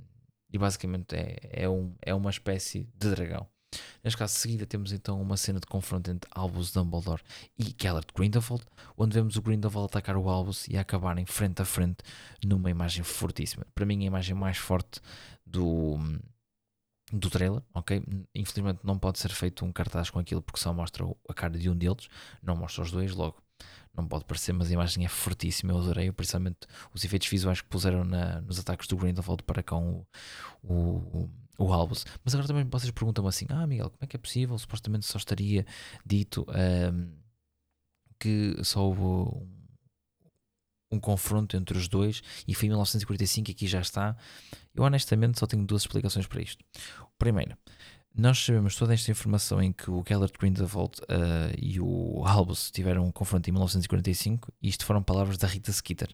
e 0.57 0.59
basicamente 0.59 1.15
é, 1.15 1.37
é, 1.65 1.69
um, 1.69 1.95
é 2.01 2.15
uma 2.15 2.31
espécie 2.31 2.89
de 2.97 3.11
dragão. 3.11 3.47
Neste 4.03 4.17
caso, 4.17 4.35
seguida, 4.35 4.65
temos 4.65 4.91
então 4.91 5.21
uma 5.21 5.37
cena 5.37 5.61
de 5.61 5.67
confronto 5.67 6.11
entre 6.11 6.31
Albus 6.35 6.73
Dumbledore 6.73 7.23
e 7.59 7.75
Gellert 7.79 8.07
Grindelwald, 8.17 8.65
onde 8.97 9.15
vemos 9.15 9.37
o 9.37 9.43
Grindelwald 9.43 9.91
atacar 9.91 10.17
o 10.17 10.31
Albus 10.31 10.67
e 10.69 10.79
acabarem 10.79 11.27
frente 11.27 11.61
a 11.61 11.65
frente 11.65 11.99
numa 12.43 12.71
imagem 12.71 13.05
fortíssima. 13.05 13.67
Para 13.75 13.85
mim, 13.85 14.03
a 14.03 14.07
imagem 14.07 14.35
mais 14.35 14.57
forte 14.57 14.99
do, 15.45 15.99
do 17.13 17.29
trailer, 17.29 17.63
ok? 17.75 18.03
Infelizmente 18.35 18.81
não 18.83 18.99
pode 18.99 19.19
ser 19.19 19.33
feito 19.33 19.63
um 19.63 19.73
cartaz 19.73 20.09
com 20.09 20.19
aquilo 20.19 20.41
porque 20.41 20.61
só 20.61 20.73
mostra 20.73 21.05
a 21.29 21.35
cara 21.35 21.59
de 21.59 21.69
um 21.69 21.77
deles, 21.77 22.09
não 22.43 22.57
mostra 22.57 22.83
os 22.83 22.91
dois, 22.91 23.13
logo 23.13 23.43
não 23.97 24.07
pode 24.07 24.25
parecer, 24.25 24.53
mas 24.53 24.69
a 24.69 24.73
imagem 24.73 25.05
é 25.05 25.09
fortíssima, 25.09 25.73
eu 25.73 25.79
adorei, 25.79 26.13
principalmente 26.13 26.59
os 26.93 27.05
efeitos 27.05 27.29
visuais 27.29 27.61
que 27.61 27.69
puseram 27.69 28.05
na, 28.05 28.41
nos 28.43 28.59
ataques 28.59 28.87
do 28.87 28.97
Grindelwald 28.97 29.43
para 29.45 29.63
com 29.63 30.05
o, 30.63 30.75
o 30.75 31.31
o 31.59 31.73
Albus. 31.73 32.05
Mas 32.25 32.35
agora 32.35 32.49
também 32.49 32.65
vocês 32.65 32.91
perguntam 32.91 33.27
assim: 33.27 33.47
Ah, 33.49 33.67
Miguel, 33.67 33.91
como 33.91 34.01
é 34.03 34.07
que 34.07 34.17
é 34.17 34.19
possível? 34.19 34.59
Supostamente 34.59 35.07
só 35.07 35.19
estaria 35.19 35.67
dito 36.05 36.47
um, 36.49 37.11
que 38.19 38.57
só 38.63 38.85
houve 38.85 39.01
um, 40.91 41.01
confronto 41.01 41.57
entre 41.57 41.77
os 41.77 41.89
dois 41.89 42.23
e 42.49 42.55
foi 42.55 42.67
em 42.67 42.71
1945 42.71 43.51
e 43.51 43.53
aqui 43.53 43.67
já 43.67 43.81
está. 43.81 44.17
Eu 44.75 44.83
honestamente 44.85 45.39
só 45.39 45.47
tenho 45.47 45.65
duas 45.65 45.83
explicações 45.83 46.27
para 46.27 46.43
isto. 46.43 46.65
Primeiro, 47.19 47.57
nós 48.17 48.43
sabemos 48.43 48.75
toda 48.77 48.95
esta 48.95 49.11
informação 49.11 49.63
em 49.63 49.73
que 49.73 49.91
o 49.91 50.03
Gellert 50.07 50.33
Grindelwald 50.39 51.01
uh, 51.03 51.55
e 51.59 51.79
o 51.79 52.25
Albus 52.25 52.71
tiveram 52.71 53.05
um 53.05 53.13
confronto 53.13 53.49
em 53.51 53.53
1945 53.53 54.51
e 54.63 54.69
isto 54.69 54.87
foram 54.87 55.03
palavras 55.03 55.37
da 55.37 55.47
Rita 55.47 55.71
Skeeter. 55.71 56.09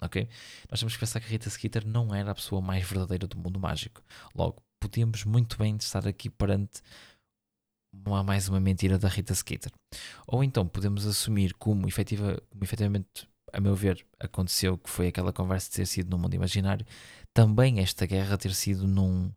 Ok? 0.00 0.26
Nós 0.70 0.80
temos 0.80 0.94
que 0.94 1.00
pensar 1.00 1.20
que 1.20 1.26
a 1.26 1.28
Rita 1.28 1.50
Skeeter 1.50 1.86
não 1.86 2.14
era 2.14 2.30
a 2.30 2.34
pessoa 2.34 2.62
mais 2.62 2.82
verdadeira 2.88 3.26
do 3.26 3.36
mundo 3.36 3.60
mágico. 3.60 4.02
Logo, 4.34 4.62
podíamos 4.80 5.24
muito 5.24 5.58
bem 5.58 5.76
estar 5.76 6.08
aqui 6.08 6.30
perante 6.30 6.80
uma, 8.06 8.22
mais 8.22 8.48
uma 8.48 8.58
mentira 8.58 8.98
da 8.98 9.08
Rita 9.08 9.34
Skeeter. 9.34 9.70
Ou 10.26 10.42
então 10.42 10.66
podemos 10.66 11.06
assumir 11.06 11.52
como, 11.54 11.86
efetiva, 11.86 12.42
como 12.48 12.64
efetivamente, 12.64 13.28
a 13.52 13.60
meu 13.60 13.76
ver, 13.76 14.04
aconteceu, 14.18 14.78
que 14.78 14.88
foi 14.88 15.08
aquela 15.08 15.32
conversa 15.32 15.68
de 15.68 15.76
ter 15.76 15.86
sido 15.86 16.10
num 16.10 16.22
mundo 16.22 16.34
imaginário, 16.34 16.86
também 17.34 17.80
esta 17.80 18.06
guerra 18.06 18.38
ter 18.38 18.54
sido 18.54 18.86
num, 18.86 19.30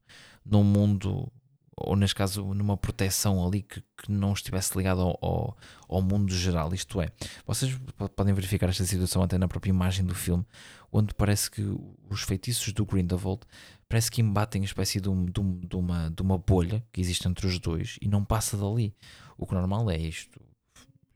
num 0.45 0.64
mundo 0.64 1.30
ou 1.78 1.95
neste 1.95 2.15
caso 2.15 2.43
numa 2.55 2.75
proteção 2.75 3.45
ali 3.45 3.61
que, 3.61 3.82
que 3.82 4.11
não 4.11 4.34
estivesse 4.34 4.75
ligada 4.75 5.01
ao, 5.01 5.17
ao, 5.21 5.57
ao, 5.88 6.01
mundo 6.01 6.34
geral. 6.34 6.73
Isto 6.73 6.99
é, 7.01 7.11
vocês 7.45 7.80
podem 8.15 8.34
verificar 8.34 8.67
esta 8.67 8.84
situação 8.84 9.21
até 9.21 9.38
na 9.38 9.47
própria 9.47 9.69
imagem 9.69 10.03
do 10.03 10.15
filme, 10.15 10.43
onde 10.91 11.13
parece 11.13 11.51
que 11.51 11.61
os 12.09 12.21
feitiços 12.23 12.73
do 12.73 12.86
Grindelwald 12.86 13.41
parece 13.88 14.09
que 14.09 14.21
embatem 14.21 14.61
uma 14.61 14.65
espécie 14.65 14.99
de, 14.99 15.07
um, 15.07 15.25
de, 15.25 15.39
um, 15.39 15.59
de, 15.59 15.75
uma, 15.75 16.09
de 16.09 16.21
uma 16.21 16.38
bolha 16.38 16.84
que 16.91 16.99
existe 16.99 17.28
entre 17.28 17.45
os 17.45 17.59
dois 17.59 17.97
e 18.01 18.07
não 18.07 18.25
passa 18.25 18.57
dali. 18.57 18.95
O 19.38 19.45
que 19.45 19.53
normal 19.53 19.91
é 19.91 19.97
isto, 19.97 20.41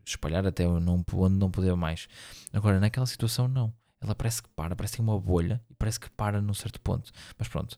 espalhar 0.05 0.45
até 0.45 0.67
onde 0.67 0.85
não 0.85 1.49
poder 1.49 1.75
mais. 1.75 2.07
Agora, 2.53 2.79
naquela 2.79 3.07
situação, 3.07 3.47
não. 3.47 3.73
Ela 3.99 4.15
parece 4.15 4.41
que 4.41 4.49
para, 4.49 4.75
parece 4.75 4.93
que 4.93 4.97
tem 4.97 5.05
uma 5.05 5.19
bolha 5.19 5.61
e 5.69 5.75
parece 5.75 5.99
que 5.99 6.09
para 6.11 6.41
num 6.41 6.53
certo 6.53 6.81
ponto. 6.81 7.11
Mas 7.37 7.47
pronto, 7.47 7.77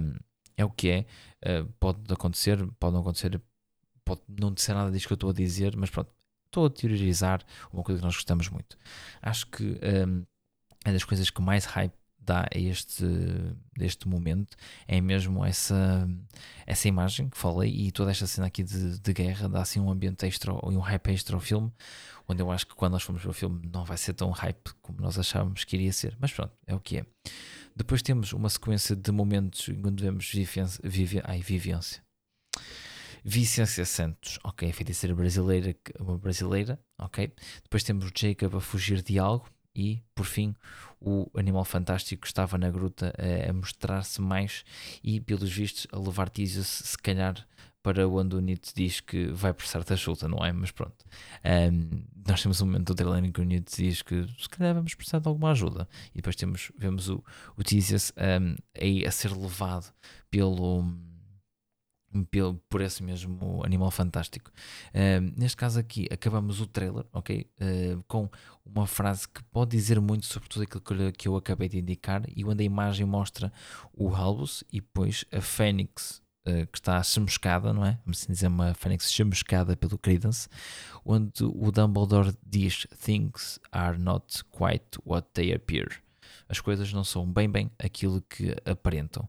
um, 0.00 0.14
é 0.62 0.64
o 0.64 0.70
que 0.70 0.88
é. 0.90 1.06
Uh, 1.44 1.66
pode 1.78 2.00
acontecer, 2.12 2.64
pode 2.78 2.94
não 2.94 3.00
acontecer, 3.00 3.40
pode 4.04 4.22
não 4.28 4.54
ser 4.56 4.74
nada 4.74 4.90
disso 4.90 5.06
que 5.06 5.12
eu 5.12 5.16
estou 5.16 5.30
a 5.30 5.34
dizer, 5.34 5.76
mas 5.76 5.90
pronto, 5.90 6.10
estou 6.46 6.66
a 6.66 6.70
teorizar 6.70 7.44
uma 7.72 7.82
coisa 7.82 8.00
que 8.00 8.04
nós 8.04 8.14
gostamos 8.14 8.48
muito. 8.48 8.78
Acho 9.20 9.46
que 9.48 9.78
um, 10.06 10.24
é 10.84 10.92
das 10.92 11.04
coisas 11.04 11.30
que 11.30 11.40
mais 11.40 11.64
hype 11.64 11.94
dá 12.24 12.48
a 12.54 12.58
este, 12.58 13.04
deste 13.76 14.08
momento 14.08 14.56
é 14.86 15.00
mesmo 15.00 15.44
essa, 15.44 16.08
essa 16.66 16.88
imagem 16.88 17.28
que 17.28 17.36
falei 17.36 17.70
e 17.70 17.90
toda 17.90 18.10
esta 18.10 18.26
cena 18.26 18.46
aqui 18.46 18.62
de, 18.62 18.98
de 18.98 19.12
guerra 19.12 19.48
dá 19.48 19.62
assim 19.62 19.80
um 19.80 19.90
ambiente 19.90 20.24
extra 20.26 20.52
e 20.52 20.76
um 20.76 20.80
hype 20.80 21.08
extra 21.08 21.36
ao 21.36 21.40
filme, 21.40 21.72
onde 22.28 22.42
eu 22.42 22.50
acho 22.50 22.66
que 22.66 22.74
quando 22.74 22.92
nós 22.92 23.02
formos 23.02 23.22
ver 23.22 23.30
o 23.30 23.32
filme 23.32 23.68
não 23.72 23.84
vai 23.84 23.96
ser 23.96 24.12
tão 24.14 24.30
hype 24.30 24.72
como 24.80 25.00
nós 25.00 25.18
achávamos 25.18 25.64
que 25.64 25.76
iria 25.76 25.92
ser, 25.92 26.16
mas 26.20 26.32
pronto, 26.32 26.52
é 26.66 26.74
o 26.74 26.80
que 26.80 26.98
é. 26.98 27.06
Depois 27.74 28.02
temos 28.02 28.32
uma 28.32 28.48
sequência 28.48 28.94
de 28.94 29.10
momentos 29.10 29.68
onde 29.68 30.02
vemos 30.02 30.30
vivência, 30.30 30.80
vive, 30.84 31.20
ai, 31.24 31.40
vivência. 31.40 32.02
Vicência 33.24 33.84
Santos, 33.86 34.38
ok, 34.42 34.70
feiticeira 34.72 35.14
brasileira, 35.14 35.74
uma 36.00 36.18
brasileira, 36.18 36.78
ok. 36.98 37.32
Depois 37.62 37.84
temos 37.84 38.10
Jacob 38.14 38.56
a 38.56 38.60
fugir 38.60 39.00
de 39.00 39.18
algo 39.18 39.48
e, 39.74 40.02
por 40.14 40.26
fim, 40.26 40.54
o 41.00 41.28
animal 41.34 41.64
fantástico 41.64 42.26
estava 42.26 42.58
na 42.58 42.70
gruta 42.70 43.12
a, 43.18 43.50
a 43.50 43.52
mostrar-se 43.52 44.20
mais 44.20 44.64
e, 45.02 45.20
pelos 45.20 45.50
vistos, 45.50 45.86
a 45.92 45.98
levar 45.98 46.28
Tísios, 46.28 46.66
se 46.66 46.98
calhar, 46.98 47.46
para 47.82 48.06
onde 48.06 48.36
o 48.36 48.40
Nietzsche 48.40 48.72
diz 48.74 49.00
que 49.00 49.26
vai 49.26 49.52
prestar 49.52 49.82
te 49.82 49.92
ajuda, 49.92 50.28
não 50.28 50.44
é? 50.44 50.52
Mas 50.52 50.70
pronto. 50.70 51.04
Um, 51.44 52.04
nós 52.26 52.40
temos 52.40 52.60
um 52.60 52.66
momento 52.66 52.86
do 52.86 52.94
trailer 52.94 53.24
em 53.24 53.32
que 53.32 53.40
o 53.40 53.44
Nietzsche 53.44 53.82
diz 53.82 54.02
que 54.02 54.24
se 54.38 54.48
calhar 54.48 54.74
vamos 54.74 54.94
precisar 54.94 55.18
de 55.18 55.26
alguma 55.26 55.50
ajuda. 55.50 55.88
E 56.12 56.16
depois 56.16 56.36
temos, 56.36 56.70
vemos 56.78 57.08
o, 57.08 57.22
o 57.56 57.62
Tísios 57.64 58.12
um, 58.16 58.54
aí 58.80 59.04
a 59.04 59.10
ser 59.10 59.32
levado 59.32 59.92
pelo, 60.30 60.84
por 62.68 62.80
esse 62.80 63.02
mesmo 63.02 63.62
animal 63.64 63.90
fantástico. 63.90 64.50
Uh, 64.90 65.32
neste 65.36 65.56
caso 65.56 65.78
aqui, 65.78 66.08
acabamos 66.10 66.60
o 66.60 66.66
trailer, 66.66 67.04
ok? 67.12 67.46
Uh, 67.60 68.02
com 68.06 68.28
uma 68.64 68.86
frase 68.86 69.28
que 69.28 69.42
pode 69.44 69.70
dizer 69.70 70.00
muito 70.00 70.26
sobre 70.26 70.48
tudo 70.48 70.62
aquilo 70.62 71.12
que, 71.12 71.28
eu 71.28 71.36
acabei 71.36 71.68
de 71.68 71.78
indicar 71.78 72.22
e 72.34 72.44
onde 72.44 72.62
a 72.62 72.66
imagem 72.66 73.06
mostra 73.06 73.52
o 73.92 74.14
Albus 74.14 74.62
e 74.72 74.80
depois 74.80 75.24
a 75.32 75.40
Fênix 75.40 76.22
uh, 76.46 76.66
que 76.66 76.78
está 76.78 77.02
chamuscada, 77.02 77.72
não 77.72 77.84
é? 77.84 77.98
Vamos 78.04 78.22
assim 78.22 78.32
dizer, 78.32 78.46
uma 78.46 78.74
Fênix 78.74 79.10
chamuscada 79.10 79.76
pelo 79.76 79.98
Credence, 79.98 80.48
onde 81.04 81.44
o 81.44 81.70
Dumbledore 81.72 82.36
diz 82.46 82.86
Things 83.04 83.58
are 83.70 83.98
not 83.98 84.44
quite 84.50 84.98
what 85.04 85.28
they 85.34 85.52
appear 85.52 86.02
as 86.52 86.60
coisas 86.60 86.92
não 86.92 87.02
são 87.02 87.26
bem 87.26 87.50
bem 87.50 87.70
aquilo 87.78 88.20
que 88.28 88.54
aparentam. 88.66 89.26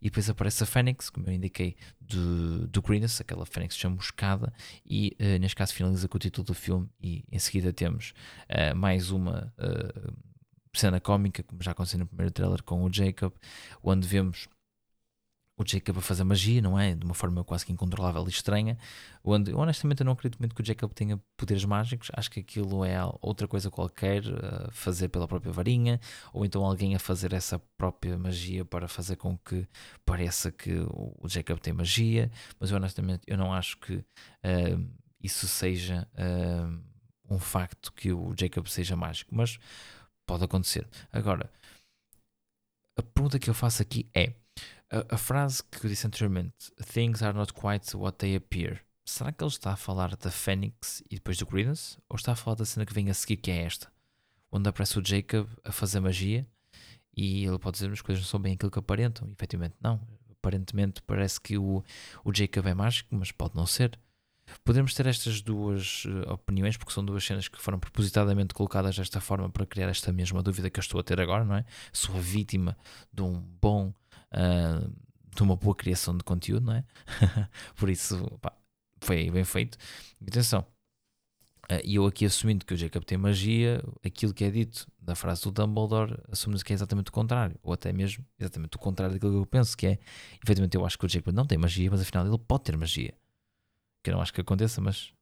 E 0.00 0.04
depois 0.04 0.28
aparece 0.28 0.62
a 0.62 0.66
Fênix, 0.66 1.08
como 1.08 1.26
eu 1.26 1.32
indiquei, 1.32 1.74
do, 1.98 2.68
do 2.68 2.82
Greenus, 2.82 3.18
aquela 3.18 3.46
Fênix 3.46 3.74
chamuscada, 3.74 4.52
e 4.84 5.16
uh, 5.18 5.38
neste 5.40 5.56
caso 5.56 5.72
finaliza 5.72 6.06
com 6.06 6.16
o 6.16 6.20
título 6.20 6.46
do 6.46 6.52
filme, 6.54 6.86
e 7.00 7.24
em 7.32 7.38
seguida 7.38 7.72
temos 7.72 8.12
uh, 8.50 8.76
mais 8.76 9.10
uma 9.10 9.50
uh, 9.58 10.12
cena 10.74 11.00
cómica, 11.00 11.42
como 11.42 11.62
já 11.62 11.70
aconteceu 11.70 11.98
no 11.98 12.06
primeiro 12.06 12.30
trailer 12.30 12.62
com 12.62 12.84
o 12.84 12.92
Jacob, 12.92 13.32
onde 13.82 14.06
vemos 14.06 14.46
o 15.58 15.64
Jacob 15.66 15.96
a 15.98 16.00
fazer 16.02 16.22
magia, 16.22 16.60
não 16.60 16.78
é? 16.78 16.94
De 16.94 17.04
uma 17.04 17.14
forma 17.14 17.42
quase 17.42 17.64
que 17.64 17.72
incontrolável 17.72 18.24
e 18.26 18.28
estranha, 18.28 18.76
onde 19.24 19.54
honestamente 19.54 20.00
eu 20.00 20.04
não 20.04 20.12
acredito 20.12 20.38
muito 20.38 20.54
que 20.54 20.60
o 20.60 20.64
Jacob 20.64 20.92
tenha 20.92 21.18
poderes 21.36 21.64
mágicos, 21.64 22.10
acho 22.12 22.30
que 22.30 22.40
aquilo 22.40 22.84
é 22.84 22.98
outra 23.22 23.48
coisa 23.48 23.70
qualquer 23.70 24.22
a 24.44 24.70
fazer 24.70 25.08
pela 25.08 25.26
própria 25.26 25.50
varinha, 25.50 25.98
ou 26.32 26.44
então 26.44 26.64
alguém 26.64 26.94
a 26.94 26.98
fazer 26.98 27.32
essa 27.32 27.58
própria 27.78 28.18
magia 28.18 28.64
para 28.64 28.86
fazer 28.86 29.16
com 29.16 29.36
que 29.38 29.66
pareça 30.04 30.52
que 30.52 30.72
o 30.90 31.26
Jacob 31.26 31.58
tem 31.58 31.72
magia, 31.72 32.30
mas 32.60 32.70
eu 32.70 32.76
honestamente 32.76 33.22
eu 33.26 33.38
não 33.38 33.52
acho 33.52 33.78
que 33.78 33.94
uh, 33.94 34.88
isso 35.22 35.48
seja 35.48 36.06
uh, 36.14 36.78
um 37.30 37.38
facto 37.38 37.92
que 37.92 38.12
o 38.12 38.34
Jacob 38.38 38.66
seja 38.66 38.94
mágico, 38.94 39.34
mas 39.34 39.58
pode 40.26 40.44
acontecer. 40.44 40.86
Agora, 41.10 41.50
a 42.96 43.02
pergunta 43.02 43.38
que 43.38 43.48
eu 43.48 43.54
faço 43.54 43.80
aqui 43.82 44.06
é 44.14 44.34
a, 44.90 45.14
a, 45.14 45.18
frase 45.18 45.62
que 45.64 45.84
eu 45.84 45.90
disse 45.90 46.06
anteriormente, 46.06 46.54
Things 46.92 47.22
are 47.22 47.36
not 47.36 47.52
quite 47.52 47.96
what 47.96 48.18
they 48.18 48.36
appear. 48.36 48.80
Será 49.04 49.32
que 49.32 49.42
ele 49.42 49.50
está 49.50 49.72
a 49.72 49.76
falar 49.76 50.16
da 50.16 50.30
Fênix 50.30 51.02
e 51.10 51.16
depois 51.16 51.38
do 51.38 51.46
Credence? 51.46 51.96
Ou 52.08 52.16
está 52.16 52.32
a 52.32 52.36
falar 52.36 52.56
da 52.56 52.64
cena 52.64 52.84
que 52.84 52.94
vem 52.94 53.08
a 53.08 53.14
seguir, 53.14 53.36
que 53.36 53.50
é 53.50 53.62
esta? 53.62 53.92
Onde 54.50 54.68
aparece 54.68 54.98
o 54.98 55.04
Jacob 55.04 55.48
a 55.64 55.70
fazer 55.70 56.00
magia 56.00 56.46
e 57.16 57.44
ele 57.44 57.58
pode 57.58 57.76
dizer 57.76 57.86
que 57.86 57.94
as 57.94 58.02
coisas 58.02 58.24
não 58.24 58.28
são 58.28 58.40
bem 58.40 58.54
aquilo 58.54 58.70
que 58.70 58.78
aparentam. 58.78 59.26
E, 59.28 59.32
efetivamente, 59.32 59.74
não. 59.80 60.00
Aparentemente 60.30 61.00
parece 61.02 61.40
que 61.40 61.56
o, 61.56 61.82
o 62.24 62.34
Jacob 62.34 62.66
é 62.66 62.74
mágico, 62.74 63.14
mas 63.14 63.32
pode 63.32 63.56
não 63.56 63.66
ser. 63.66 63.98
Podemos 64.64 64.94
ter 64.94 65.06
estas 65.06 65.40
duas 65.40 66.04
uh, 66.04 66.32
opiniões, 66.32 66.76
porque 66.76 66.92
são 66.92 67.04
duas 67.04 67.24
cenas 67.24 67.48
que 67.48 67.60
foram 67.60 67.80
propositadamente 67.80 68.54
colocadas 68.54 68.96
desta 68.96 69.20
forma 69.20 69.50
para 69.50 69.66
criar 69.66 69.88
esta 69.88 70.12
mesma 70.12 70.42
dúvida 70.42 70.70
que 70.70 70.78
eu 70.78 70.82
estou 70.82 71.00
a 71.00 71.02
ter 71.02 71.20
agora, 71.20 71.44
não 71.44 71.56
é? 71.56 71.64
Sou 71.92 72.16
a 72.16 72.20
vítima 72.20 72.76
de 73.12 73.22
um 73.22 73.40
bom 73.60 73.92
uh, 74.32 74.92
de 75.34 75.42
uma 75.42 75.56
boa 75.56 75.74
criação 75.74 76.16
de 76.16 76.24
conteúdo, 76.24 76.66
não 76.66 76.74
é? 76.74 76.84
Por 77.76 77.90
isso, 77.90 78.38
pá, 78.40 78.52
foi 79.00 79.30
bem 79.30 79.44
feito. 79.44 79.78
Atenção, 80.26 80.66
uh, 81.70 81.80
e 81.84 81.96
eu 81.96 82.06
aqui 82.06 82.24
assumindo 82.24 82.64
que 82.64 82.74
o 82.74 82.76
Jacob 82.76 83.04
tem 83.04 83.18
magia, 83.18 83.82
aquilo 84.04 84.34
que 84.34 84.44
é 84.44 84.50
dito 84.50 84.86
da 84.98 85.14
frase 85.14 85.42
do 85.42 85.50
Dumbledore, 85.50 86.18
assumindo 86.30 86.64
que 86.64 86.72
é 86.72 86.74
exatamente 86.74 87.08
o 87.08 87.12
contrário, 87.12 87.58
ou 87.62 87.72
até 87.72 87.92
mesmo 87.92 88.24
exatamente 88.38 88.76
o 88.76 88.80
contrário 88.80 89.14
daquilo 89.14 89.32
que 89.32 89.38
eu 89.38 89.46
penso, 89.46 89.76
que 89.76 89.86
é, 89.86 89.98
efetivamente, 90.42 90.76
eu 90.76 90.84
acho 90.84 90.98
que 90.98 91.06
o 91.06 91.08
Jacob 91.08 91.34
não 91.34 91.46
tem 91.46 91.58
magia, 91.58 91.90
mas 91.90 92.00
afinal 92.00 92.26
ele 92.26 92.38
pode 92.38 92.64
ter 92.64 92.76
magia. 92.76 93.14
Que 94.02 94.10
eu 94.10 94.14
não 94.14 94.22
acho 94.22 94.32
que 94.32 94.40
aconteça, 94.40 94.80
mas 94.80 95.12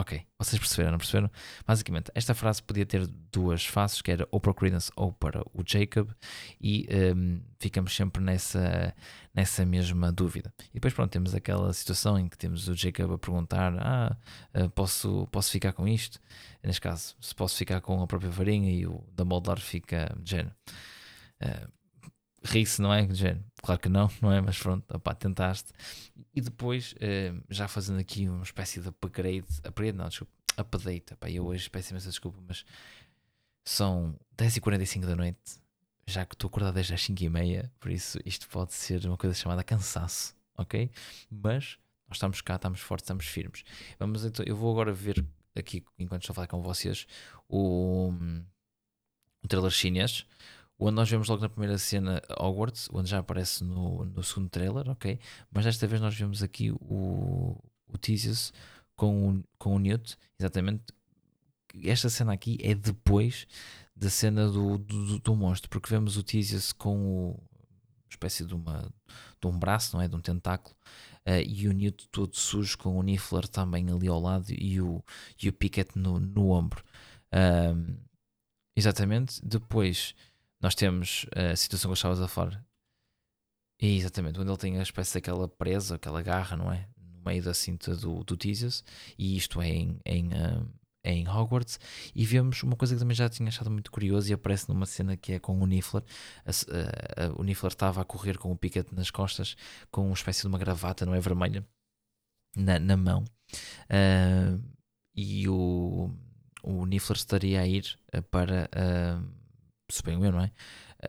Ok, 0.00 0.22
vocês 0.38 0.60
perceberam, 0.60 0.92
não 0.92 0.98
perceberam? 0.98 1.28
Basicamente, 1.66 2.12
esta 2.14 2.32
frase 2.32 2.62
podia 2.62 2.86
ter 2.86 3.04
duas 3.32 3.66
faces, 3.66 4.00
que 4.00 4.12
era 4.12 4.28
ou 4.30 4.38
para 4.38 4.52
o 4.52 4.54
Credence 4.54 4.92
ou 4.94 5.12
para 5.12 5.42
o 5.52 5.64
Jacob, 5.66 6.08
e 6.60 6.86
um, 7.16 7.40
ficamos 7.58 7.96
sempre 7.96 8.22
nessa, 8.22 8.94
nessa 9.34 9.66
mesma 9.66 10.12
dúvida. 10.12 10.54
E 10.70 10.74
depois, 10.74 10.94
pronto, 10.94 11.10
temos 11.10 11.34
aquela 11.34 11.72
situação 11.72 12.16
em 12.16 12.28
que 12.28 12.38
temos 12.38 12.68
o 12.68 12.76
Jacob 12.76 13.10
a 13.12 13.18
perguntar: 13.18 13.74
Ah, 13.76 14.16
eh, 14.54 14.68
posso, 14.68 15.26
posso 15.32 15.50
ficar 15.50 15.72
com 15.72 15.88
isto? 15.88 16.20
Neste 16.62 16.80
caso, 16.80 17.16
se 17.20 17.34
posso 17.34 17.56
ficar 17.56 17.80
com 17.80 18.00
a 18.00 18.06
própria 18.06 18.30
varinha, 18.30 18.70
e 18.70 18.86
o 18.86 19.04
Dumbledore 19.16 19.60
fica 19.60 20.16
género. 20.24 20.54
Uh, 21.42 21.68
ri-se, 22.44 22.80
não 22.80 22.92
é? 22.92 23.12
Género, 23.12 23.44
claro 23.62 23.80
que 23.80 23.88
não, 23.88 24.08
não 24.22 24.32
é? 24.32 24.40
Mas 24.40 24.58
pronto, 24.58 24.84
opá, 24.94 25.14
tentaste. 25.14 25.72
E 26.38 26.40
depois, 26.40 26.92
uh, 26.92 27.42
já 27.50 27.66
fazendo 27.66 27.98
aqui 27.98 28.28
uma 28.28 28.44
espécie 28.44 28.80
de 28.80 28.86
upgrade, 28.86 29.44
upgrade 29.64 29.98
não, 29.98 30.08
desculpa, 30.08 30.32
update, 30.56 31.12
opá, 31.12 31.28
eu 31.28 31.44
hoje 31.44 31.68
peço 31.68 31.90
imensa 31.90 32.10
desculpa, 32.10 32.38
mas 32.46 32.64
são 33.64 34.16
10h45 34.36 35.04
da 35.04 35.16
noite, 35.16 35.60
já 36.06 36.24
que 36.24 36.36
estou 36.36 36.46
acordado 36.46 36.74
desde 36.74 36.94
as 36.94 37.02
5h30, 37.02 37.68
por 37.80 37.90
isso 37.90 38.20
isto 38.24 38.48
pode 38.48 38.72
ser 38.72 39.04
uma 39.06 39.16
coisa 39.16 39.34
chamada 39.34 39.64
cansaço, 39.64 40.36
ok? 40.56 40.88
Mas 41.28 41.76
nós 42.06 42.18
estamos 42.18 42.40
cá, 42.40 42.54
estamos 42.54 42.78
fortes, 42.78 43.06
estamos 43.06 43.26
firmes. 43.26 43.64
Vamos 43.98 44.24
então, 44.24 44.44
eu 44.46 44.54
vou 44.54 44.70
agora 44.70 44.92
ver 44.92 45.26
aqui, 45.56 45.84
enquanto 45.98 46.22
estou 46.22 46.34
a 46.34 46.36
falar 46.36 46.46
com 46.46 46.62
vocês, 46.62 47.04
o, 47.48 48.12
o 49.42 49.48
trailer 49.48 49.72
chinês 49.72 50.24
onde 50.78 50.94
nós 50.94 51.10
vemos 51.10 51.28
logo 51.28 51.42
na 51.42 51.48
primeira 51.48 51.76
cena 51.76 52.22
Hogwarts, 52.38 52.88
onde 52.92 53.10
já 53.10 53.18
aparece 53.18 53.64
no, 53.64 54.04
no 54.04 54.22
segundo 54.22 54.48
trailer, 54.48 54.88
ok? 54.88 55.18
Mas 55.50 55.64
desta 55.64 55.86
vez 55.86 56.00
nós 56.00 56.14
vemos 56.14 56.42
aqui 56.42 56.70
o, 56.70 57.56
o 57.88 57.98
Theseus 57.98 58.52
com 58.94 59.30
o, 59.30 59.44
com 59.58 59.74
o 59.74 59.78
Newt, 59.78 60.16
exatamente. 60.38 60.84
Esta 61.84 62.08
cena 62.08 62.32
aqui 62.32 62.58
é 62.62 62.74
depois 62.74 63.46
da 63.94 64.08
cena 64.08 64.48
do, 64.48 64.78
do, 64.78 65.18
do 65.18 65.36
monstro, 65.36 65.68
porque 65.68 65.90
vemos 65.90 66.16
o 66.16 66.22
Theseus 66.22 66.72
com 66.72 66.96
o, 66.96 67.30
uma 67.30 68.10
espécie 68.10 68.44
de, 68.44 68.54
uma, 68.54 68.88
de 69.40 69.46
um 69.46 69.58
braço, 69.58 69.96
não 69.96 70.02
é? 70.02 70.08
De 70.08 70.14
um 70.14 70.20
tentáculo, 70.20 70.76
uh, 71.26 71.42
e 71.44 71.68
o 71.68 71.72
Newt 71.72 72.08
todo 72.10 72.36
sujo 72.36 72.78
com 72.78 72.96
o 72.96 73.02
Niffler 73.02 73.48
também 73.48 73.90
ali 73.90 74.06
ao 74.06 74.20
lado 74.20 74.46
e 74.50 74.80
o, 74.80 75.02
e 75.42 75.48
o 75.48 75.52
Piquet 75.52 75.88
no, 75.96 76.20
no 76.20 76.50
ombro. 76.50 76.82
Um, 77.32 77.96
exatamente. 78.76 79.40
Depois 79.44 80.14
nós 80.60 80.74
temos 80.74 81.26
a 81.34 81.54
situação 81.56 81.88
que 81.88 81.92
eu 81.92 81.94
estavas 81.94 82.20
a 82.20 82.28
falar. 82.28 82.64
exatamente, 83.80 84.40
onde 84.40 84.50
ele 84.50 84.58
tem 84.58 84.78
a 84.78 84.82
espécie 84.82 85.14
daquela 85.14 85.48
presa, 85.48 85.94
aquela 85.96 86.22
garra, 86.22 86.56
não 86.56 86.72
é? 86.72 86.88
No 86.96 87.20
meio 87.24 87.42
da 87.42 87.54
cinta 87.54 87.96
do, 87.96 88.24
do 88.24 88.36
e 89.18 89.36
isto 89.36 89.60
é 89.60 89.68
em, 89.68 90.00
em, 90.04 90.28
uh, 90.28 90.68
em 91.04 91.28
Hogwarts, 91.28 91.78
e 92.14 92.24
vemos 92.26 92.62
uma 92.62 92.76
coisa 92.76 92.94
que 92.94 93.00
também 93.00 93.14
já 93.14 93.28
tinha 93.28 93.48
achado 93.48 93.70
muito 93.70 93.90
curioso 93.90 94.30
e 94.30 94.34
aparece 94.34 94.68
numa 94.68 94.86
cena 94.86 95.16
que 95.16 95.34
é 95.34 95.38
com 95.38 95.60
o 95.60 95.66
Niffler. 95.66 96.02
A, 96.44 96.50
a, 96.50 97.26
a, 97.26 97.32
o 97.40 97.44
Niffler 97.44 97.72
estava 97.72 98.00
a 98.00 98.04
correr 98.04 98.36
com 98.38 98.50
o 98.50 98.56
Pickett 98.56 98.94
nas 98.94 99.10
costas, 99.10 99.56
com 99.90 100.06
uma 100.06 100.14
espécie 100.14 100.42
de 100.42 100.48
uma 100.48 100.58
gravata, 100.58 101.06
não 101.06 101.14
é? 101.14 101.20
Vermelha, 101.20 101.66
na, 102.56 102.78
na 102.78 102.96
mão. 102.96 103.24
Uh, 103.88 104.60
e 105.14 105.48
o, 105.48 106.10
o 106.62 106.86
Niffler 106.86 107.16
estaria 107.16 107.60
a 107.60 107.66
ir 107.66 107.98
para, 108.30 108.68
uh, 108.74 109.38
suponho 109.90 110.24
eu, 110.24 110.32
não 110.32 110.40
é? 110.40 110.52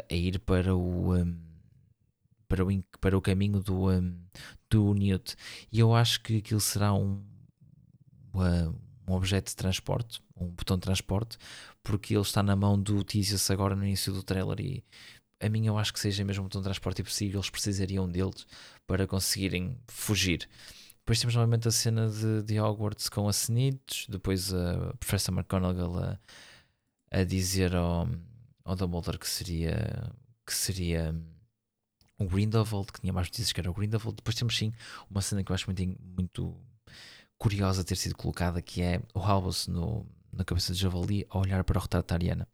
A 0.09 0.13
ir 0.13 0.39
para 0.39 0.75
o. 0.75 1.15
Um, 1.15 1.49
para 2.47 2.65
o, 2.65 2.83
para 2.99 3.17
o 3.17 3.21
caminho 3.21 3.61
do, 3.61 3.91
um, 3.91 4.19
do 4.69 4.93
Newt. 4.95 5.35
E 5.71 5.79
eu 5.79 5.93
acho 5.93 6.19
que 6.21 6.37
aquilo 6.37 6.59
será 6.59 6.91
um, 6.93 7.23
um 9.07 9.13
objeto 9.13 9.49
de 9.49 9.55
transporte, 9.55 10.21
um 10.35 10.47
botão 10.47 10.77
de 10.77 10.81
transporte, 10.81 11.37
porque 11.83 12.13
ele 12.13 12.21
está 12.21 12.41
na 12.41 12.55
mão 12.55 12.81
do 12.81 13.03
Theseus 13.03 13.49
agora 13.51 13.75
no 13.75 13.85
início 13.85 14.11
do 14.13 14.23
trailer 14.23 14.59
e 14.59 14.83
a 15.41 15.49
mim 15.49 15.65
eu 15.65 15.77
acho 15.77 15.93
que 15.93 15.99
seja 15.99 16.23
mesmo 16.23 16.43
um 16.43 16.47
botão 16.47 16.61
de 16.61 16.65
transporte 16.65 16.99
e 16.99 17.03
possível, 17.03 17.39
eles 17.39 17.49
precisariam 17.49 18.09
deles 18.09 18.45
para 18.85 19.07
conseguirem 19.07 19.77
fugir. 19.87 20.47
Depois 20.99 21.19
temos 21.19 21.33
novamente 21.33 21.67
a 21.67 21.71
cena 21.71 22.09
de, 22.09 22.43
de 22.43 22.59
Hogwarts 22.59 23.09
com 23.09 23.27
a 23.27 23.31
Snitch, 23.31 24.07
depois 24.09 24.53
a 24.53 24.93
Professor 24.99 25.31
McGonagall 25.31 25.97
a, 25.97 26.19
a 27.09 27.23
dizer 27.23 27.75
ao, 27.75 28.07
ao 28.69 28.75
Dumbledore 28.75 29.17
que 29.17 29.27
seria 29.27 30.11
que 30.45 30.53
seria 30.53 31.15
o 32.17 32.25
Grindelwald, 32.25 32.91
que 32.91 33.01
tinha 33.01 33.13
mais 33.13 33.27
notícias 33.27 33.51
que 33.51 33.59
era 33.59 33.71
o 33.71 33.73
Grindelwald. 33.73 34.15
Depois 34.17 34.35
temos 34.35 34.57
sim 34.57 34.73
uma 35.09 35.21
cena 35.21 35.43
que 35.43 35.51
eu 35.51 35.55
acho 35.55 35.67
muito, 35.67 35.97
muito 36.01 36.55
curiosa 37.37 37.83
ter 37.83 37.95
sido 37.95 38.15
colocada, 38.15 38.61
que 38.61 38.81
é 38.81 39.01
o 39.13 39.19
Albus 39.19 39.67
no, 39.67 40.05
na 40.33 40.43
cabeça 40.43 40.73
de 40.73 40.79
Javali 40.79 41.25
a 41.29 41.37
olhar 41.37 41.63
para 41.63 41.77
o 41.77 41.81
retrato 41.81 42.07
da 42.07 42.15
Ariana. 42.15 42.47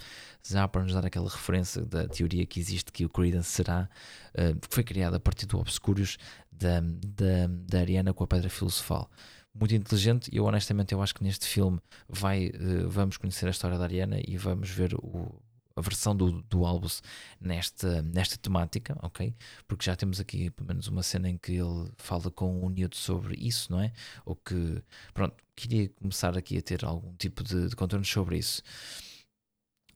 Já 0.45 0.68
para 0.68 0.84
nos 0.84 0.93
dar 0.93 1.05
aquela 1.05 1.30
referência 1.30 1.84
da 1.86 2.07
teoria 2.07 2.45
que 2.45 2.59
existe 2.59 2.91
que 2.91 3.05
o 3.05 3.09
Credence 3.09 3.49
será, 3.49 3.89
uh, 4.34 4.59
que 4.59 4.68
foi 4.70 4.84
criada 4.84 5.18
a 5.18 5.20
partir 5.20 5.45
do 5.47 5.59
Obscurious 5.59 6.18
da, 6.51 6.82
da, 6.82 7.47
da 7.49 7.80
Ariana 7.80 8.13
com 8.13 8.24
a 8.24 8.28
Pedra 8.28 8.49
Filosofal. 8.49 9.09
Muito 9.53 9.74
inteligente 9.74 10.30
e 10.32 10.38
eu 10.38 10.45
honestamente 10.45 10.93
eu 10.93 11.01
acho 11.01 11.16
que 11.16 11.24
neste 11.24 11.47
filme 11.47 11.80
vai, 12.07 12.47
uh, 12.49 12.89
vamos 12.89 13.18
conhecer 13.18 13.47
a 13.47 13.51
história 13.51 13.78
da 13.78 13.86
Ariana 13.86 14.20
e 14.26 14.38
vamos 14.38 14.70
ver 14.70 14.93
o, 14.95 15.41
a 15.76 15.82
versão 15.82 16.15
do, 16.15 16.41
do 16.43 16.65
Albus 16.65 17.03
nesta, 17.39 18.01
nesta 18.01 18.38
temática, 18.38 18.97
ok? 19.01 19.36
Porque 19.67 19.86
já 19.86 19.95
temos 19.95 20.19
aqui 20.19 20.49
pelo 20.49 20.67
menos 20.67 20.88
uma 20.88 21.03
cena 21.03 21.30
em 21.30 21.38
que 21.38 21.53
ele 21.53 21.91
fala 21.97 22.32
com 22.32 22.61
o 22.63 22.69
Newt 22.69 22.95
sobre 22.97 23.36
isso, 23.36 23.71
não 23.71 23.82
é? 23.82 23.91
Ou 24.26 24.36
que, 24.36 24.82
pronto, 25.13 25.36
queria 25.55 25.89
começar 25.89 26.38
aqui 26.38 26.57
a 26.57 26.61
ter 26.61 26.86
algum 26.86 27.13
tipo 27.15 27.43
de, 27.43 27.67
de 27.69 27.76
contorno 27.76 28.05
sobre 28.05 28.38
isso. 28.38 28.61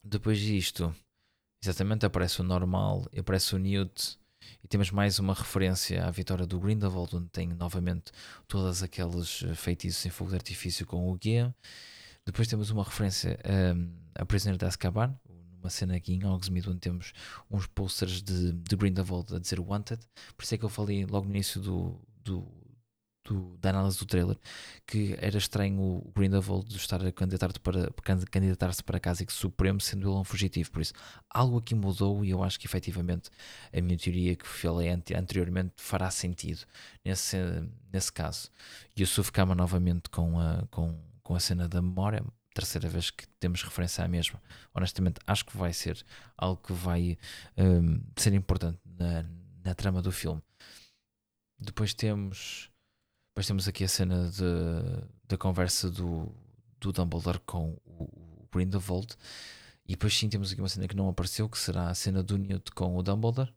Depois 0.04 0.38
disto, 0.38 0.94
exatamente, 1.62 2.04
aparece 2.04 2.40
o 2.40 2.44
normal, 2.44 3.06
aparece 3.16 3.54
o 3.54 3.58
Newt 3.58 4.18
e 4.62 4.68
temos 4.68 4.90
mais 4.90 5.18
uma 5.18 5.34
referência 5.34 6.04
à 6.04 6.10
vitória 6.10 6.46
do 6.46 6.60
Grindelwald, 6.60 7.16
onde 7.16 7.28
tem 7.30 7.48
novamente 7.48 8.12
todas 8.46 8.82
aqueles 8.82 9.44
feitiços 9.54 10.04
em 10.04 10.10
fogo 10.10 10.30
de 10.30 10.36
artifício 10.36 10.86
com 10.86 11.10
o 11.10 11.14
guia. 11.14 11.54
Depois 12.26 12.48
temos 12.48 12.70
uma 12.70 12.84
referência 12.84 13.38
um, 13.74 13.90
a 14.14 14.26
Prisioneiro 14.26 14.58
de 14.58 14.66
Azkaban, 14.66 15.18
uma 15.60 15.70
cena 15.70 15.96
aqui 15.96 16.14
em 16.14 16.24
Hogsmeade 16.24 16.68
onde 16.68 16.80
temos 16.80 17.12
uns 17.50 17.66
posters 17.66 18.22
de, 18.22 18.52
de 18.52 18.76
Grindelwald 18.76 19.34
a 19.34 19.38
dizer 19.38 19.60
Wanted. 19.60 20.00
Por 20.36 20.42
isso 20.42 20.54
é 20.54 20.58
que 20.58 20.64
eu 20.64 20.68
falei 20.68 21.04
logo 21.04 21.26
no 21.26 21.32
início 21.32 21.60
do, 21.60 22.00
do, 22.24 22.48
do 23.24 23.56
da 23.58 23.70
análise 23.70 23.98
do 23.98 24.06
trailer 24.06 24.38
que 24.86 25.14
era 25.20 25.36
estranho 25.36 25.80
o 25.80 26.12
Grindelwald 26.16 26.74
estar 26.74 27.04
a 27.04 27.12
candidatar-se 27.12 27.60
para, 27.60 27.90
candidatar 28.30 28.74
para 28.82 28.96
a 28.96 29.00
Casa 29.00 29.24
Supremo 29.28 29.80
sendo 29.80 30.08
ele 30.08 30.18
um 30.18 30.24
fugitivo. 30.24 30.70
Por 30.70 30.82
isso, 30.82 30.94
algo 31.28 31.58
aqui 31.58 31.74
mudou 31.74 32.24
e 32.24 32.30
eu 32.30 32.42
acho 32.42 32.58
que 32.58 32.66
efetivamente 32.66 33.30
a 33.72 33.80
minha 33.80 33.98
teoria 33.98 34.34
que 34.34 34.46
falei 34.46 34.88
anteriormente 34.90 35.74
fará 35.76 36.10
sentido 36.10 36.64
nesse, 37.04 37.36
nesse 37.92 38.12
caso. 38.12 38.50
E 38.96 39.02
o 39.02 39.06
Suf 39.06 39.30
Kama 39.30 39.54
novamente 39.54 40.08
com 40.10 40.38
a, 40.40 40.66
com, 40.70 40.98
com 41.22 41.34
a 41.34 41.40
cena 41.40 41.68
da 41.68 41.82
memória 41.82 42.24
terceira 42.54 42.88
vez 42.88 43.10
que 43.10 43.26
temos 43.38 43.62
referência 43.62 44.04
à 44.04 44.08
mesma. 44.08 44.42
Honestamente, 44.74 45.20
acho 45.26 45.44
que 45.44 45.56
vai 45.56 45.72
ser 45.72 46.04
algo 46.36 46.60
que 46.60 46.72
vai 46.72 47.18
um, 47.56 48.02
ser 48.16 48.32
importante 48.34 48.78
na, 48.84 49.24
na 49.64 49.74
trama 49.74 50.02
do 50.02 50.12
filme. 50.12 50.42
Depois 51.58 51.94
temos, 51.94 52.70
depois 53.30 53.46
temos 53.46 53.68
aqui 53.68 53.84
a 53.84 53.88
cena 53.88 54.30
de, 54.30 55.06
da 55.28 55.36
conversa 55.36 55.90
do, 55.90 56.34
do 56.80 56.92
Dumbledore 56.92 57.40
com 57.40 57.76
o, 57.84 58.48
Grindelwald. 58.52 59.16
E 59.86 59.92
depois 59.92 60.16
sim 60.16 60.28
temos 60.28 60.52
aqui 60.52 60.60
uma 60.60 60.68
cena 60.68 60.88
que 60.88 60.96
não 60.96 61.08
apareceu, 61.08 61.48
que 61.48 61.58
será 61.58 61.88
a 61.88 61.94
cena 61.94 62.22
do 62.22 62.36
Newt 62.36 62.72
com 62.72 62.96
o 62.96 63.02
Dumbledore. 63.02 63.52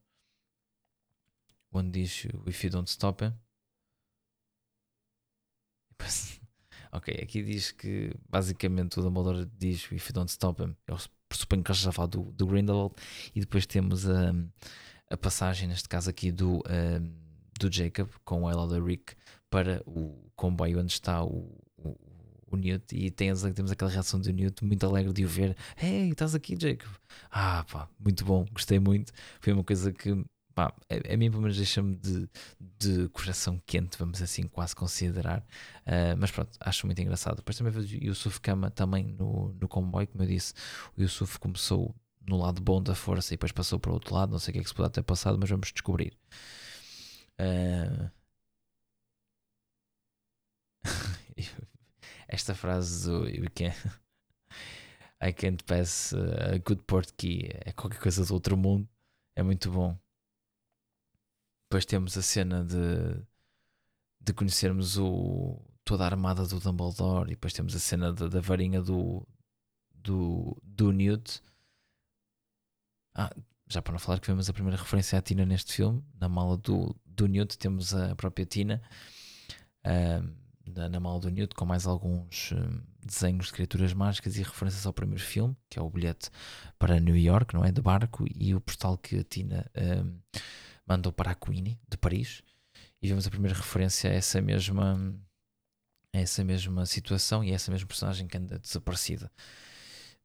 Onde 1.72 2.04
diz 2.04 2.26
If 2.46 2.64
you 2.64 2.70
don't 2.70 2.90
stop 2.90 3.24
him. 3.24 3.34
Ok, 6.96 7.12
aqui 7.22 7.42
diz 7.42 7.72
que 7.72 8.16
basicamente 8.30 9.00
o 9.00 9.02
Dumbledore 9.02 9.50
diz 9.58 9.92
If 9.92 10.10
you 10.10 10.14
don't 10.14 10.30
stop 10.30 10.62
him, 10.62 10.76
eu 10.88 10.96
pressuponho 11.28 11.64
que 11.64 11.72
ele 11.72 11.80
já 11.80 11.92
fala 11.92 12.08
do, 12.08 12.32
do 12.34 12.46
Grindelwald, 12.46 12.94
e 13.34 13.40
depois 13.40 13.66
temos 13.66 14.08
a, 14.08 14.32
a 15.10 15.18
passagem, 15.18 15.68
neste 15.68 15.90
caso 15.90 16.12
aqui, 16.12 16.32
do, 16.32 16.58
um, 16.58 17.14
do 17.60 17.72
Jacob 17.72 18.08
com 18.24 18.44
o 18.44 18.86
Rick 18.86 19.16
para 19.50 19.82
o 19.88 20.30
comboio 20.36 20.80
onde 20.80 20.94
está 20.94 21.24
o, 21.24 21.58
o, 21.78 21.98
o 22.52 22.56
Newt, 22.56 22.96
e 22.96 23.10
tens, 23.10 23.42
temos 23.42 23.72
aquela 23.72 23.90
reação 23.90 24.22
do 24.22 24.32
Newt 24.32 24.64
muito 24.64 24.86
alegre 24.86 25.12
de 25.12 25.26
o 25.26 25.28
ver: 25.28 25.58
Hey, 25.76 26.12
estás 26.12 26.36
aqui, 26.36 26.56
Jacob? 26.60 26.92
Ah, 27.32 27.66
pá, 27.72 27.90
muito 28.00 28.24
bom, 28.24 28.46
gostei 28.52 28.78
muito. 28.78 29.12
Foi 29.42 29.52
uma 29.52 29.64
coisa 29.64 29.92
que 29.92 30.24
pá, 30.54 30.74
a, 30.90 31.14
a 31.14 31.18
mim 31.18 31.30
pelo 31.30 31.42
menos 31.42 31.58
deixa-me 31.58 31.96
de, 31.96 32.30
de 32.80 33.10
coração 33.10 33.62
quente, 33.66 33.98
vamos 33.98 34.22
assim 34.22 34.48
quase 34.48 34.76
considerar. 34.76 35.40
Uh, 35.86 36.16
mas 36.18 36.32
pronto, 36.32 36.52
acho 36.60 36.86
muito 36.86 37.02
engraçado. 37.02 37.38
Depois 37.38 37.58
também 37.58 37.74
vejo 37.74 37.98
o 37.98 38.04
Yusuf 38.04 38.40
Kama 38.42 38.70
também 38.72 39.06
no, 39.06 39.54
no 39.60 39.68
comboio, 39.68 40.08
como 40.08 40.24
eu 40.24 40.28
disse, 40.28 40.54
o 40.98 41.02
Yusuf 41.02 41.40
começou 41.40 41.96
no 42.28 42.38
lado 42.38 42.62
bom 42.62 42.82
da 42.82 42.96
força 42.96 43.34
e 43.34 43.38
depois 43.38 43.52
passou 43.52 43.80
para 43.80 43.92
o 43.92 43.94
outro 43.96 44.14
lado. 44.16 44.32
Não 44.32 44.40
sei 44.40 44.52
o 44.52 44.54
que 44.54 44.60
é 44.60 44.64
que 44.64 44.70
se 44.70 44.76
pode 44.76 44.94
ter 44.94 45.04
passado, 45.04 45.38
mas 45.40 45.50
vamos 45.50 45.72
descobrir. 45.72 46.18
Uh... 47.40 48.10
Esta 52.28 52.56
frase 52.56 53.10
do 53.10 53.26
I 55.22 55.32
can't 55.32 55.64
pass 55.66 56.14
a 56.14 56.58
good 56.60 56.84
port 56.86 57.12
key 57.18 57.50
é 57.66 57.72
qualquer 57.72 58.00
coisa 58.00 58.26
do 58.26 58.34
outro 58.34 58.58
mundo. 58.58 58.88
É 59.36 59.44
muito 59.44 59.72
bom. 59.72 59.98
Depois 61.74 61.86
temos 61.86 62.16
a 62.16 62.22
cena 62.22 62.64
de, 62.64 63.20
de 64.22 64.32
conhecermos 64.32 64.96
o, 64.96 65.60
toda 65.84 66.04
a 66.04 66.06
armada 66.06 66.46
do 66.46 66.60
Dumbledore 66.60 67.32
e 67.32 67.34
depois 67.34 67.52
temos 67.52 67.76
a 67.76 67.80
cena 67.80 68.14
da, 68.14 68.28
da 68.28 68.40
varinha 68.40 68.80
do, 68.80 69.28
do, 69.92 70.56
do 70.62 70.92
Newt. 70.92 71.42
Ah, 73.16 73.36
já 73.68 73.82
para 73.82 73.94
não 73.94 73.98
falar 73.98 74.20
que 74.20 74.28
vemos 74.28 74.48
a 74.48 74.54
primeira 74.54 74.78
referência 74.78 75.18
à 75.18 75.22
Tina 75.24 75.48
neste 75.48 75.74
filme, 75.74 76.06
na 76.22 76.30
mala 76.30 76.58
do, 76.58 76.96
do 77.08 77.26
Newt 77.26 77.58
temos 77.58 77.92
a 77.96 78.16
própria 78.16 78.46
Tina. 78.46 78.80
na, 80.76 80.90
na, 80.90 81.00
mala 81.00 81.20
do 81.22 81.32
Newt 81.32 81.56
com 81.56 81.66
mais 81.66 81.88
alguns 81.88 82.52
um, 82.52 82.84
desenhos 83.04 83.48
de 83.48 83.54
criaturas 83.54 83.96
mágicas 83.96 84.38
e 84.38 84.44
referências 84.44 84.86
ao 84.86 84.94
primeiro 84.94 85.24
filme, 85.24 85.58
que 85.72 85.80
é 85.80 85.82
o 85.82 85.90
bilhete 85.90 86.30
para 86.78 87.00
New 87.00 87.18
York, 87.18 87.56
não 87.56 87.66
é? 87.66 87.72
De 87.72 87.82
barco, 87.82 88.28
e 88.36 88.54
o 88.54 88.62
postal 88.62 88.96
que 88.96 89.18
a 89.18 89.24
Tina 89.24 89.66
um, 89.76 90.20
mandou 90.86 91.12
para 91.12 91.32
a 91.32 91.36
Queenie 91.36 91.80
de 91.90 91.98
Paris 91.98 92.42
e 93.02 93.08
vemos 93.08 93.28
a 93.28 93.30
primeira 93.30 93.56
referência 93.56 94.10
a 94.10 94.14
essa 94.14 94.42
mesma 94.42 94.98
a 96.16 96.20
essa 96.20 96.44
mesma 96.44 96.86
situação 96.86 97.44
e 97.44 97.52
a 97.52 97.56
essa 97.56 97.72
mesma 97.72 97.88
personagem 97.88 98.28
que 98.28 98.38
anda 98.38 98.60
desaparecida. 98.60 99.32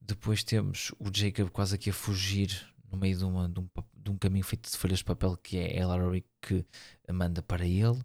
Depois 0.00 0.44
temos 0.44 0.92
o 0.98 1.10
Jacob 1.12 1.48
quase 1.50 1.74
aqui 1.74 1.90
a 1.90 1.94
fugir 1.94 2.66
no 2.90 2.98
meio 2.98 3.16
de, 3.16 3.24
uma, 3.24 3.48
de, 3.48 3.60
um, 3.60 3.68
de 3.94 4.10
um 4.10 4.16
caminho 4.16 4.44
feito 4.44 4.70
de 4.70 4.76
folhas 4.76 4.98
de 4.98 5.04
papel 5.04 5.36
que 5.36 5.58
é 5.58 5.82
a 5.82 5.94
Ellery 5.94 6.24
que 6.40 6.64
manda 7.10 7.42
para 7.42 7.66
ele, 7.66 7.98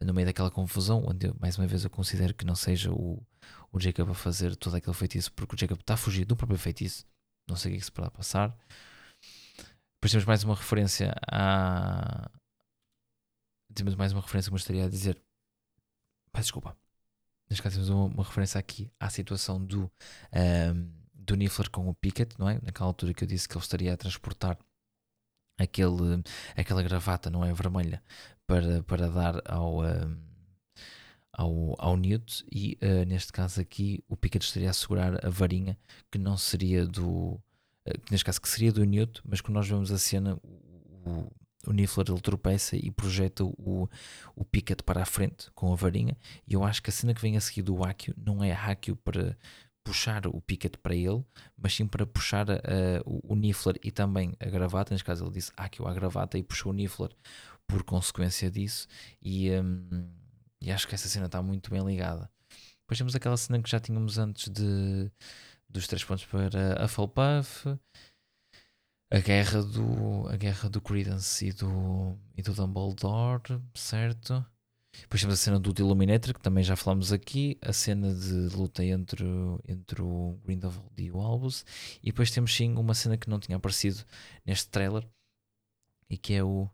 no 0.00 0.14
meio 0.14 0.26
daquela 0.26 0.50
confusão, 0.50 1.04
onde 1.06 1.26
eu, 1.26 1.36
mais 1.38 1.58
uma 1.58 1.66
vez 1.66 1.84
eu 1.84 1.90
considero 1.90 2.34
que 2.34 2.44
não 2.44 2.54
seja 2.54 2.90
o, 2.92 3.22
o 3.72 3.80
Jacob 3.80 4.10
a 4.10 4.14
fazer 4.14 4.56
todo 4.56 4.76
aquele 4.76 4.94
feitiço, 4.94 5.32
porque 5.32 5.54
o 5.54 5.58
Jacob 5.58 5.78
está 5.78 5.94
a 5.94 5.98
fugir 5.98 6.24
do 6.24 6.36
próprio 6.36 6.58
feitiço, 6.58 7.06
não 7.48 7.56
sei 7.56 7.70
o 7.70 7.72
que, 7.72 7.76
é 7.76 7.80
que 7.80 7.84
se 7.84 7.92
pode 7.92 8.10
passar. 8.10 8.56
Depois 10.00 10.12
temos 10.12 10.24
mais 10.24 10.42
uma 10.44 10.54
referência 10.54 11.14
a. 11.30 12.30
Temos 13.74 13.94
mais 13.94 14.12
uma 14.12 14.22
referência 14.22 14.48
que 14.48 14.54
gostaria 14.54 14.84
de 14.84 14.90
dizer. 14.90 15.22
Peço 16.32 16.44
desculpa. 16.44 16.74
Neste 17.50 17.62
caso, 17.62 17.76
temos 17.76 17.90
uma, 17.90 18.06
uma 18.06 18.24
referência 18.24 18.58
aqui 18.58 18.90
à 18.98 19.10
situação 19.10 19.62
do, 19.62 19.92
um, 20.32 20.90
do 21.12 21.34
Niffler 21.36 21.68
com 21.70 21.86
o 21.86 21.94
Pickett, 21.94 22.34
não 22.38 22.48
é? 22.48 22.58
Naquela 22.62 22.88
altura 22.88 23.12
que 23.12 23.24
eu 23.24 23.28
disse 23.28 23.46
que 23.46 23.54
ele 23.54 23.62
estaria 23.62 23.92
a 23.92 23.96
transportar 23.96 24.58
aquele, 25.58 26.22
aquela 26.56 26.82
gravata 26.82 27.28
não 27.28 27.44
é 27.44 27.52
vermelha 27.52 28.02
para, 28.46 28.82
para 28.84 29.08
dar 29.08 29.42
ao, 29.44 29.82
um, 29.82 30.16
ao, 31.30 31.74
ao 31.78 31.96
Newt 31.96 32.42
e 32.50 32.78
uh, 32.82 33.04
neste 33.06 33.32
caso 33.32 33.60
aqui 33.60 34.02
o 34.08 34.16
Pickett 34.16 34.46
estaria 34.46 34.70
a 34.70 34.72
segurar 34.72 35.24
a 35.24 35.28
varinha 35.28 35.78
que 36.10 36.18
não 36.18 36.38
seria 36.38 36.86
do 36.86 37.38
uh, 37.86 38.00
neste 38.10 38.24
caso 38.24 38.40
que 38.40 38.48
seria 38.48 38.72
do 38.72 38.84
Newt, 38.84 39.20
mas 39.24 39.40
quando 39.40 39.56
nós 39.56 39.68
vemos 39.68 39.90
a 39.90 39.98
cena 39.98 40.38
o, 40.42 41.30
o 41.66 41.72
Niffler 41.72 42.06
ele 42.08 42.20
tropeça 42.20 42.76
e 42.76 42.90
projeta 42.90 43.44
o, 43.44 43.88
o 44.34 44.44
Pickett 44.44 44.82
para 44.82 45.02
a 45.02 45.06
frente 45.06 45.50
com 45.54 45.72
a 45.72 45.76
varinha. 45.76 46.16
E 46.46 46.54
eu 46.54 46.64
acho 46.64 46.82
que 46.82 46.90
a 46.90 46.92
cena 46.92 47.14
que 47.14 47.20
vem 47.20 47.36
a 47.36 47.40
seguir 47.40 47.62
do 47.62 47.84
Akio 47.84 48.14
não 48.16 48.42
é 48.42 48.52
Akio 48.52 48.96
para 48.96 49.36
puxar 49.84 50.26
o 50.26 50.40
Pickett 50.40 50.78
para 50.78 50.94
ele, 50.94 51.24
mas 51.56 51.74
sim 51.74 51.86
para 51.86 52.06
puxar 52.06 52.48
uh, 52.48 52.60
o, 53.04 53.32
o 53.32 53.36
Niffler 53.36 53.76
e 53.82 53.90
também 53.90 54.34
a 54.38 54.46
gravata, 54.46 54.94
neste 54.94 55.04
caso 55.04 55.24
ele 55.24 55.32
disse 55.32 55.52
Akio 55.56 55.86
a 55.86 55.94
gravata 55.94 56.38
e 56.38 56.42
puxou 56.42 56.72
o 56.72 56.74
Niffler 56.74 57.10
por 57.66 57.82
consequência 57.82 58.50
disso. 58.50 58.86
E, 59.22 59.50
um, 59.50 60.08
e 60.60 60.70
acho 60.70 60.86
que 60.88 60.94
essa 60.94 61.08
cena 61.08 61.26
está 61.26 61.42
muito 61.42 61.70
bem 61.70 61.84
ligada. 61.84 62.30
Depois 62.80 62.98
temos 62.98 63.14
aquela 63.14 63.36
cena 63.36 63.62
que 63.62 63.70
já 63.70 63.78
tínhamos 63.78 64.18
antes 64.18 64.48
de 64.48 65.10
dos 65.70 65.86
três 65.86 66.04
pontos 66.04 66.24
para 66.24 66.80
a 66.80 66.84
Hufflepuff 66.84 67.78
a 69.10 69.18
guerra 69.18 69.62
do 69.62 70.28
a 70.28 70.36
guerra 70.36 70.68
do 70.68 70.80
Credence 70.80 71.46
e 71.46 71.52
do 71.52 72.16
e 72.36 72.42
do 72.42 72.54
Dumbledore, 72.54 73.60
certo? 73.74 74.44
Depois 74.92 75.20
temos 75.20 75.34
a 75.34 75.36
cena 75.36 75.58
do 75.58 75.72
Illuminator, 75.80 76.34
que 76.34 76.40
também 76.40 76.64
já 76.64 76.74
falamos 76.74 77.12
aqui, 77.12 77.56
a 77.62 77.72
cena 77.72 78.12
de 78.12 78.54
luta 78.54 78.84
entre, 78.84 79.24
entre 79.66 80.02
o 80.02 80.38
Grindelwald 80.44 80.90
e 80.98 81.10
o 81.10 81.20
Albus, 81.20 81.64
e 82.02 82.06
depois 82.06 82.30
temos 82.30 82.54
sim 82.54 82.74
uma 82.74 82.92
cena 82.92 83.16
que 83.16 83.30
não 83.30 83.38
tinha 83.38 83.56
aparecido 83.56 84.04
neste 84.44 84.68
trailer, 84.68 85.06
e 86.08 86.16
que 86.16 86.34
é 86.34 86.42
o 86.42 86.68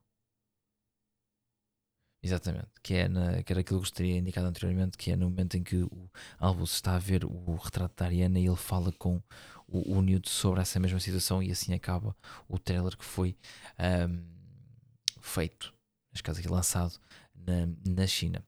Exatamente, 2.27 2.66
que, 2.83 2.95
é 2.95 3.09
na, 3.09 3.41
que 3.41 3.53
era 3.53 3.61
aquilo 3.61 3.64
que 3.64 3.72
eu 3.74 3.79
gostaria 3.79 4.18
indicado 4.18 4.49
anteriormente, 4.49 4.99
que 4.99 5.12
é 5.12 5.16
no 5.16 5.31
momento 5.31 5.57
em 5.57 5.62
que 5.62 5.77
o 5.77 6.11
Albus 6.41 6.72
está 6.72 6.97
a 6.97 6.99
ver 6.99 7.24
o 7.24 7.55
retrato 7.55 7.95
da 7.97 8.07
Ariana 8.07 8.41
e 8.41 8.47
ele 8.47 8.57
fala 8.57 8.91
com 8.91 9.22
o, 9.68 9.97
o 9.97 10.03
Newt 10.03 10.29
sobre 10.29 10.61
essa 10.61 10.81
mesma 10.81 10.99
situação 10.99 11.41
e 11.41 11.53
assim 11.53 11.72
acaba 11.72 12.16
o 12.49 12.59
trailer 12.59 12.97
que 12.97 13.05
foi 13.05 13.37
um, 14.09 14.24
feito, 15.20 15.72
neste 16.11 16.24
caso 16.24 16.41
aqui 16.41 16.49
lançado 16.49 16.99
na, 17.33 17.68
na 17.85 18.07
China. 18.09 18.45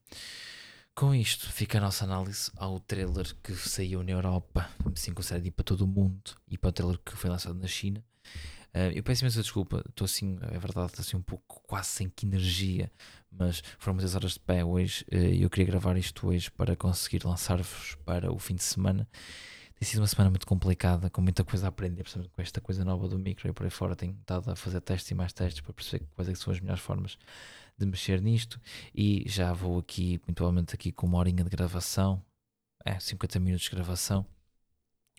Com 0.92 1.14
isto 1.14 1.52
fica 1.52 1.78
a 1.78 1.80
nossa 1.80 2.02
análise 2.02 2.50
ao 2.56 2.80
trailer 2.80 3.32
que 3.44 3.54
saiu 3.54 4.02
na 4.02 4.10
Europa, 4.10 4.68
assim 4.92 5.14
considerado 5.14 5.46
ir 5.46 5.52
para 5.52 5.64
todo 5.64 5.82
o 5.82 5.86
mundo, 5.86 6.36
e 6.48 6.58
para 6.58 6.70
o 6.70 6.72
trailer 6.72 6.98
que 6.98 7.12
foi 7.12 7.30
lançado 7.30 7.54
na 7.54 7.68
China. 7.68 8.02
Uh, 8.74 8.92
eu 8.94 9.02
peço 9.02 9.24
imensa 9.24 9.40
desculpa, 9.40 9.82
estou 9.88 10.04
assim, 10.04 10.38
é 10.42 10.58
verdade, 10.58 10.88
estou 10.88 11.02
assim 11.02 11.16
um 11.16 11.22
pouco 11.22 11.62
quase 11.66 11.88
sem 11.88 12.08
que 12.08 12.26
energia, 12.26 12.90
mas 13.30 13.62
foram 13.78 13.94
muitas 13.94 14.14
horas 14.14 14.32
de 14.32 14.40
pé 14.40 14.64
hoje 14.64 15.04
e 15.10 15.16
uh, 15.16 15.42
eu 15.44 15.50
queria 15.50 15.66
gravar 15.66 15.96
isto 15.96 16.28
hoje 16.28 16.50
para 16.50 16.76
conseguir 16.76 17.24
lançar-vos 17.24 17.96
para 18.04 18.30
o 18.30 18.38
fim 18.38 18.54
de 18.54 18.62
semana. 18.62 19.08
Tem 19.78 19.86
sido 19.86 20.00
uma 20.00 20.08
semana 20.08 20.28
muito 20.28 20.46
complicada, 20.46 21.08
com 21.08 21.20
muita 21.20 21.44
coisa 21.44 21.66
a 21.66 21.68
aprender, 21.68 22.02
principalmente 22.02 22.32
com 22.34 22.42
esta 22.42 22.60
coisa 22.60 22.84
nova 22.84 23.06
do 23.06 23.16
micro 23.16 23.48
e 23.48 23.52
por 23.52 23.64
aí 23.64 23.70
fora. 23.70 23.94
Tenho 23.94 24.12
estado 24.12 24.50
a 24.50 24.56
fazer 24.56 24.80
testes 24.80 25.08
e 25.12 25.14
mais 25.14 25.32
testes 25.32 25.60
para 25.60 25.72
perceber 25.72 26.04
quais 26.16 26.28
é 26.28 26.34
são 26.34 26.52
as 26.52 26.58
melhores 26.58 26.82
formas 26.82 27.16
de 27.78 27.86
mexer 27.86 28.20
nisto. 28.20 28.60
E 28.92 29.22
já 29.28 29.52
vou 29.52 29.78
aqui, 29.78 30.20
muito 30.26 30.34
provavelmente, 30.34 30.74
aqui 30.74 30.90
com 30.90 31.06
uma 31.06 31.18
horinha 31.18 31.44
de 31.44 31.50
gravação, 31.50 32.20
é, 32.84 32.98
50 32.98 33.38
minutos 33.38 33.66
de 33.66 33.70
gravação, 33.70 34.26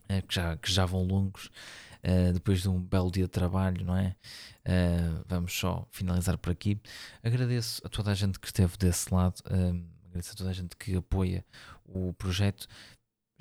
é, 0.09 0.21
que, 0.21 0.35
já, 0.35 0.57
que 0.57 0.69
já 0.69 0.85
vão 0.85 1.03
longos. 1.03 1.49
Uh, 2.03 2.33
depois 2.33 2.61
de 2.61 2.69
um 2.69 2.81
belo 2.81 3.11
dia 3.11 3.25
de 3.25 3.29
trabalho, 3.29 3.83
não 3.83 3.95
é? 3.95 4.15
Uh, 4.65 5.23
vamos 5.27 5.53
só 5.53 5.85
finalizar 5.91 6.37
por 6.37 6.51
aqui. 6.51 6.79
Agradeço 7.21 7.81
a 7.85 7.89
toda 7.89 8.11
a 8.11 8.15
gente 8.15 8.39
que 8.39 8.47
esteve 8.47 8.77
desse 8.77 9.13
lado, 9.13 9.39
uh, 9.41 9.85
agradeço 10.05 10.33
a 10.33 10.35
toda 10.35 10.49
a 10.49 10.53
gente 10.53 10.75
que 10.77 10.95
apoia 10.95 11.45
o 11.85 12.13
projeto. 12.13 12.67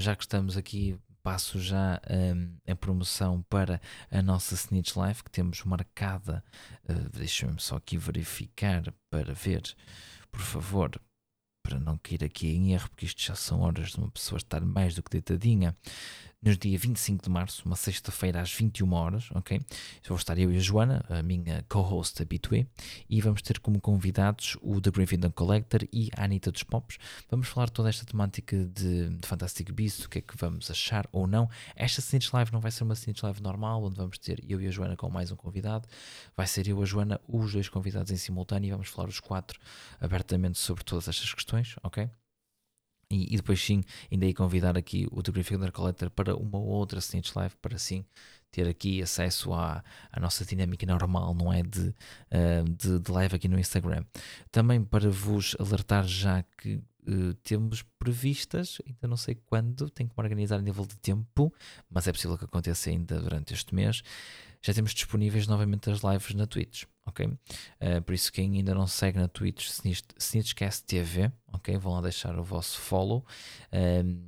Já 0.00 0.14
que 0.14 0.22
estamos 0.22 0.56
aqui, 0.56 0.98
passo 1.22 1.60
já 1.60 2.00
um, 2.10 2.56
a 2.66 2.74
promoção 2.74 3.42
para 3.50 3.80
a 4.10 4.22
nossa 4.22 4.54
Snitch 4.54 4.96
Live 4.96 5.22
que 5.22 5.30
temos 5.30 5.62
marcada. 5.64 6.42
Uh, 6.88 7.08
Deixa-me 7.10 7.60
só 7.60 7.76
aqui 7.76 7.96
verificar 7.98 8.94
para 9.10 9.34
ver, 9.34 9.62
por 10.30 10.40
favor, 10.40 11.00
para 11.62 11.78
não 11.78 11.98
cair 11.98 12.24
aqui 12.24 12.48
em 12.48 12.72
erro, 12.72 12.88
porque 12.88 13.04
isto 13.04 13.20
já 13.20 13.34
são 13.34 13.60
horas 13.60 13.90
de 13.90 13.98
uma 13.98 14.10
pessoa 14.10 14.38
estar 14.38 14.60
mais 14.62 14.94
do 14.94 15.02
que 15.02 15.10
deitadinha 15.10 15.76
no 16.40 16.56
dia 16.56 16.78
25 16.78 17.24
de 17.24 17.30
março, 17.30 17.62
uma 17.66 17.74
sexta-feira 17.74 18.40
às 18.40 18.52
21 18.52 18.92
horas, 18.92 19.28
ok? 19.34 19.60
Vou 20.06 20.16
estar 20.16 20.38
eu 20.38 20.52
e 20.52 20.56
a 20.56 20.60
Joana, 20.60 21.04
a 21.08 21.22
minha 21.22 21.64
co-host 21.68 22.22
habitué, 22.22 22.66
e 23.08 23.20
vamos 23.20 23.42
ter 23.42 23.58
como 23.58 23.80
convidados 23.80 24.56
o 24.62 24.80
The 24.80 24.90
Gryffindor 24.90 25.32
Collector 25.32 25.80
e 25.92 26.10
a 26.16 26.24
Anitta 26.24 26.52
dos 26.52 26.62
Pops. 26.62 26.98
Vamos 27.28 27.48
falar 27.48 27.68
toda 27.68 27.88
esta 27.88 28.06
temática 28.06 28.56
de, 28.56 29.10
de 29.10 29.26
Fantastic 29.26 29.72
Beasts, 29.72 30.04
o 30.04 30.08
que 30.08 30.18
é 30.18 30.22
que 30.22 30.36
vamos 30.36 30.70
achar 30.70 31.08
ou 31.10 31.26
não. 31.26 31.50
Esta 31.74 32.00
Snitch 32.00 32.32
Live 32.32 32.52
não 32.52 32.60
vai 32.60 32.70
ser 32.70 32.84
uma 32.84 32.94
Snitch 32.94 33.22
Live 33.22 33.42
normal, 33.42 33.82
onde 33.82 33.96
vamos 33.96 34.16
ter 34.18 34.42
eu 34.48 34.60
e 34.60 34.68
a 34.68 34.70
Joana 34.70 34.96
com 34.96 35.10
mais 35.10 35.32
um 35.32 35.36
convidado. 35.36 35.88
Vai 36.36 36.46
ser 36.46 36.68
eu 36.68 36.80
a 36.80 36.84
Joana, 36.84 37.20
os 37.26 37.52
dois 37.52 37.68
convidados 37.68 38.12
em 38.12 38.16
simultâneo, 38.16 38.68
e 38.68 38.70
vamos 38.70 38.88
falar 38.88 39.08
os 39.08 39.18
quatro 39.18 39.58
abertamente 40.00 40.58
sobre 40.58 40.84
todas 40.84 41.08
estas 41.08 41.34
questões, 41.34 41.74
ok? 41.82 42.08
E, 43.10 43.34
e, 43.34 43.36
depois 43.36 43.62
sim, 43.62 43.82
ainda 44.12 44.26
aí 44.26 44.34
convidar 44.34 44.76
aqui 44.76 45.08
o 45.10 45.22
The 45.22 45.32
Collector 45.72 46.10
para 46.10 46.36
uma 46.36 46.58
outra 46.58 46.98
Snitch 46.98 47.34
Live, 47.34 47.56
para 47.56 47.78
sim 47.78 48.04
ter 48.50 48.68
aqui 48.68 49.02
acesso 49.02 49.52
à, 49.52 49.82
à 50.10 50.20
nossa 50.20 50.44
dinâmica 50.44 50.86
normal, 50.86 51.34
não 51.34 51.52
é? 51.52 51.62
De, 51.62 51.88
uh, 51.88 52.64
de, 52.68 52.98
de, 52.98 53.10
live 53.10 53.36
aqui 53.36 53.48
no 53.48 53.58
Instagram. 53.58 54.04
Também 54.50 54.82
para 54.82 55.10
vos 55.10 55.56
alertar 55.58 56.06
já 56.06 56.42
que 56.42 56.76
uh, 56.76 57.34
temos 57.42 57.82
previstas, 57.98 58.78
ainda 58.86 59.06
não 59.06 59.16
sei 59.16 59.34
quando, 59.34 59.90
tenho 59.90 60.08
que 60.08 60.14
me 60.16 60.24
organizar 60.24 60.56
a 60.56 60.62
nível 60.62 60.86
de 60.86 60.96
tempo, 60.96 61.52
mas 61.90 62.06
é 62.06 62.12
possível 62.12 62.38
que 62.38 62.44
aconteça 62.44 62.90
ainda 62.90 63.20
durante 63.20 63.52
este 63.52 63.74
mês. 63.74 64.02
Já 64.60 64.74
temos 64.74 64.92
disponíveis 64.92 65.46
novamente 65.46 65.90
as 65.90 66.00
lives 66.00 66.34
na 66.34 66.46
Twitch 66.46 66.84
ok? 67.08 67.26
Uh, 67.26 68.02
por 68.04 68.14
isso, 68.14 68.32
quem 68.32 68.56
ainda 68.56 68.74
não 68.74 68.86
segue 68.86 69.18
na 69.18 69.28
Twitch, 69.28 69.68
Snitchcast 70.18 70.84
TV, 70.84 71.32
ok? 71.52 71.76
Vão 71.78 71.94
lá 71.94 72.00
deixar 72.02 72.38
o 72.38 72.44
vosso 72.44 72.78
follow, 72.78 73.24
ehm, 73.72 74.18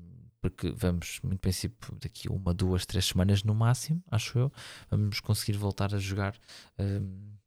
porque 0.41 0.71
vamos, 0.71 1.21
muito 1.23 1.39
princípio, 1.39 1.95
daqui 2.01 2.29
uma, 2.29 2.55
duas, 2.55 2.87
três 2.87 3.05
semanas 3.07 3.43
no 3.45 3.55
máximo, 3.55 4.03
acho 4.11 4.39
eu, 4.39 4.53
vamos 4.91 5.21
conseguir 5.21 5.57
voltar 5.59 5.95
a 5.95 5.99
jogar. 5.99 6.35
Ehm, 6.79 7.39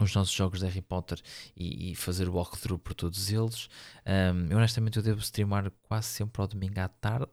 os 0.00 0.14
nossos 0.14 0.32
jogos 0.32 0.58
de 0.58 0.64
Harry 0.64 0.80
Potter 0.80 1.20
e, 1.54 1.92
e 1.92 1.94
fazer 1.94 2.26
o 2.28 2.32
walkthrough 2.32 2.78
por 2.78 2.94
todos 2.94 3.30
eles. 3.30 3.68
Ehm, 4.06 4.48
eu 4.50 4.56
honestamente 4.56 4.96
eu 4.96 5.02
devo 5.02 5.20
streamar 5.20 5.70
quase 5.82 6.08
sempre 6.08 6.40
ao 6.40 6.48
domingo 6.48 6.80
à 6.80 6.88
tarde, 6.88 7.30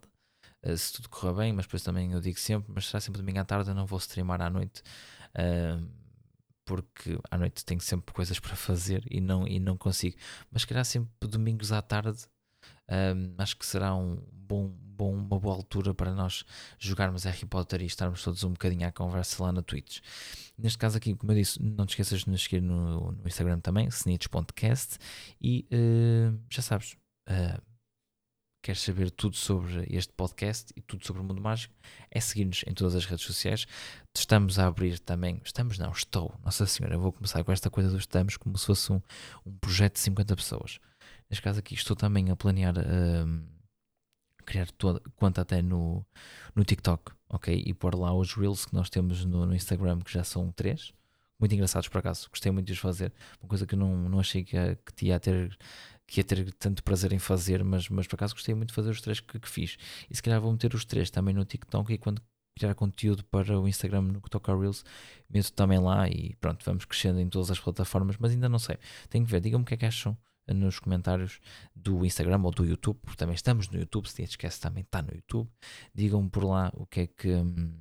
uh, 0.66 0.78
se 0.78 0.94
tudo 0.94 1.10
correr 1.10 1.34
bem, 1.34 1.54
mas 1.54 1.66
depois 1.66 1.84
também 1.84 2.12
eu 2.12 2.20
digo 2.20 2.40
sempre, 2.40 2.72
mas 2.74 2.88
será 2.88 3.00
sempre 3.00 3.22
domingo 3.22 3.40
à 3.40 3.46
tarde, 3.46 3.70
eu 3.70 3.76
não 3.76 3.86
vou 3.86 4.00
streamar 4.00 4.42
à 4.42 4.50
noite. 4.50 4.82
Um, 5.38 5.88
porque 6.66 7.20
à 7.32 7.38
noite 7.38 7.66
tenho 7.66 7.82
sempre 7.82 8.14
coisas 8.14 8.40
para 8.40 8.56
fazer 8.56 9.04
e 9.10 9.20
não, 9.20 9.48
e 9.48 9.60
não 9.60 9.76
consigo. 9.76 10.16
Mas 10.52 10.66
calhar 10.66 10.86
sempre 10.86 11.10
domingos 11.28 11.72
à 11.72 11.82
tarde 11.82 12.28
acho 13.38 13.58
que 13.58 13.66
será 13.66 13.96
um 13.96 14.22
bom, 14.32 14.68
bom, 14.68 15.14
uma 15.14 15.40
boa 15.40 15.56
altura 15.56 15.94
para 15.94 16.14
nós 16.14 16.44
jogarmos 16.78 17.24
Harry 17.24 17.46
Potter 17.46 17.82
e 17.82 17.86
estarmos 17.86 18.24
todos 18.24 18.44
um 18.44 18.52
bocadinho 18.52 18.88
à 18.88 18.92
conversa 18.92 19.44
lá 19.44 19.52
na 19.52 19.62
Twitch. 19.62 20.00
Neste 20.58 20.78
caso 20.78 20.98
aqui, 20.98 21.16
como 21.16 21.32
eu 21.32 21.36
disse, 21.36 21.62
não 21.62 21.86
te 21.86 21.92
esqueças 21.92 22.22
de 22.22 22.30
nos 22.30 22.44
seguir 22.44 22.62
no, 22.62 23.12
no 23.12 23.28
Instagram 23.28 23.60
também, 23.60 23.88
snitch.cast 23.88 24.98
e 25.42 25.68
uh, 25.72 26.40
já 26.50 26.62
sabes. 26.62 26.94
Uh, 27.30 27.69
queres 28.62 28.82
saber 28.82 29.10
tudo 29.12 29.36
sobre 29.36 29.86
este 29.90 30.12
podcast 30.14 30.74
e 30.76 30.82
tudo 30.82 31.06
sobre 31.06 31.22
o 31.22 31.26
mundo 31.26 31.42
mágico, 31.42 31.74
é 32.12 32.20
seguir-nos 32.20 32.64
em 32.68 32.74
todas 32.74 32.96
as 32.96 33.06
redes 33.06 33.26
sociais. 33.26 33.66
Estamos 34.16 34.60
a 34.60 34.68
abrir 34.68 35.00
também, 35.00 35.42
estamos 35.44 35.78
não, 35.78 35.92
estou, 35.92 36.34
Nossa 36.44 36.66
Senhora, 36.66 36.98
vou 36.98 37.12
começar 37.12 37.44
com 37.44 37.52
esta 37.52 37.70
coisa 37.70 37.90
do 37.90 37.98
estamos 37.98 38.38
como 38.38 38.58
se 38.58 38.66
fosse 38.66 38.92
um, 38.92 39.02
um 39.46 39.58
projeto 39.58 39.94
de 39.94 40.00
50 40.00 40.36
pessoas. 40.36 40.80
Neste 41.30 41.42
caso 41.42 41.60
aqui 41.60 41.74
estou 41.74 41.96
também 41.96 42.30
a 42.30 42.36
planear 42.36 42.76
uh, 42.78 43.60
criar 44.46 44.70
toda, 44.72 45.00
quanto 45.16 45.40
até 45.40 45.62
no, 45.62 46.06
no 46.56 46.64
TikTok, 46.64 47.14
ok? 47.30 47.64
E 47.66 47.74
pôr 47.74 47.96
lá 47.96 48.14
os 48.14 48.34
Reels 48.34 48.66
que 48.66 48.74
nós 48.74 48.90
temos 48.90 49.24
no, 49.24 49.46
no 49.46 49.56
Instagram, 49.56 50.00
que 50.00 50.12
já 50.12 50.24
são 50.24 50.52
três, 50.52 50.92
muito 51.40 51.54
engraçados 51.54 51.88
por 51.88 52.00
acaso, 52.00 52.28
gostei 52.30 52.52
muito 52.52 52.66
de 52.66 52.74
os 52.74 52.80
fazer, 52.80 53.14
uma 53.42 53.48
coisa 53.48 53.66
que 53.66 53.76
eu 53.76 53.80
não, 53.80 54.10
não 54.10 54.20
achei 54.20 54.44
que, 54.44 54.58
que 54.96 55.06
ia 55.06 55.20
ter 55.20 55.58
que 56.10 56.20
ia 56.20 56.24
ter 56.24 56.52
tanto 56.54 56.84
prazer 56.84 57.14
em 57.14 57.20
fazer, 57.20 57.64
mas, 57.64 57.88
mas 57.90 58.08
por 58.08 58.16
acaso 58.16 58.34
gostei 58.34 58.56
muito 58.56 58.70
de 58.70 58.76
fazer 58.76 58.90
os 58.90 59.02
três 59.02 59.20
que, 59.20 59.40
que 59.40 59.50
fiz. 59.50 59.78
E 60.10 60.16
se 60.16 60.22
calhar 60.22 60.42
vou 60.42 60.52
meter 60.52 60.74
os 60.74 60.86
três 60.86 61.10
também 61.10 61.34
no 61.34 61.46
TikTok 61.46 61.94
e 61.94 61.98
quando 61.98 62.22
criar 62.58 62.76
conteúdo 62.76 63.24
para 63.26 63.58
o 63.60 63.68
Instagram 63.68 64.02
no 64.02 64.22
Toca 64.22 64.58
Reels, 64.58 64.84
meto 65.30 65.54
também 65.54 65.80
lá 65.80 66.10
e 66.10 66.36
pronto, 66.42 66.64
vamos 66.66 66.84
crescendo 66.86 67.20
em 67.20 67.30
todas 67.30 67.50
as 67.52 67.60
plataformas, 67.60 68.18
mas 68.20 68.32
ainda 68.32 68.50
não 68.50 68.60
sei. 68.60 68.78
Tenho 69.10 69.26
que 69.26 69.32
ver, 69.32 69.40
digam-me 69.40 69.64
o 69.64 69.66
que 69.66 69.76
é 69.76 69.78
que 69.78 69.86
acham 69.86 70.18
nos 70.48 70.80
comentários 70.80 71.40
do 71.76 72.06
Instagram 72.06 72.42
ou 72.44 72.52
do 72.52 72.66
YouTube, 72.66 72.98
porque 73.02 73.18
também 73.18 73.36
estamos 73.36 73.70
no 73.70 73.80
YouTube, 73.80 74.08
se 74.10 74.24
esquece 74.24 74.60
também 74.60 74.82
está 74.84 75.02
no 75.02 75.14
YouTube. 75.14 75.50
Digam-me 75.94 76.30
por 76.30 76.44
lá 76.44 76.72
o 76.74 76.86
que 76.86 77.02
é 77.02 77.08
que. 77.08 77.30
Hum, 77.30 77.78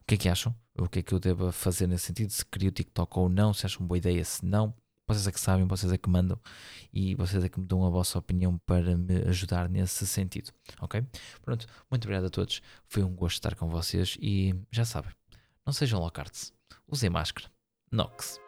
O 0.00 0.04
que 0.06 0.14
é 0.14 0.18
que 0.18 0.28
acham? 0.28 0.54
O 0.76 0.88
que 0.88 0.98
é 1.00 1.02
que 1.02 1.12
eu 1.12 1.20
devo 1.20 1.52
fazer 1.52 1.86
nesse 1.86 2.06
sentido? 2.06 2.30
Se 2.30 2.44
crio 2.44 2.70
o 2.70 2.72
TikTok 2.72 3.18
ou 3.18 3.28
não, 3.28 3.52
se 3.52 3.66
acham 3.66 3.86
boa 3.86 3.98
ideia, 3.98 4.24
se 4.24 4.44
não. 4.44 4.74
Vocês 5.12 5.26
é 5.26 5.32
que 5.32 5.40
sabem, 5.40 5.66
vocês 5.66 5.92
é 5.92 5.98
que 5.98 6.08
mandam 6.08 6.38
e 6.92 7.14
vocês 7.14 7.44
é 7.44 7.48
que 7.48 7.60
me 7.60 7.66
dão 7.66 7.84
a 7.84 7.90
vossa 7.90 8.18
opinião 8.18 8.58
para 8.64 8.96
me 8.96 9.16
ajudar 9.28 9.68
nesse 9.68 10.06
sentido, 10.06 10.50
ok? 10.80 11.04
Pronto, 11.42 11.66
muito 11.90 12.04
obrigado 12.04 12.26
a 12.26 12.30
todos. 12.30 12.62
Foi 12.86 13.02
um 13.02 13.14
gosto 13.14 13.36
estar 13.36 13.54
com 13.54 13.68
vocês 13.68 14.16
e 14.20 14.54
já 14.70 14.84
sabem, 14.84 15.12
não 15.66 15.72
sejam 15.72 16.00
locards, 16.00 16.52
usem 16.88 17.10
máscara. 17.10 17.50
Nox. 17.90 18.40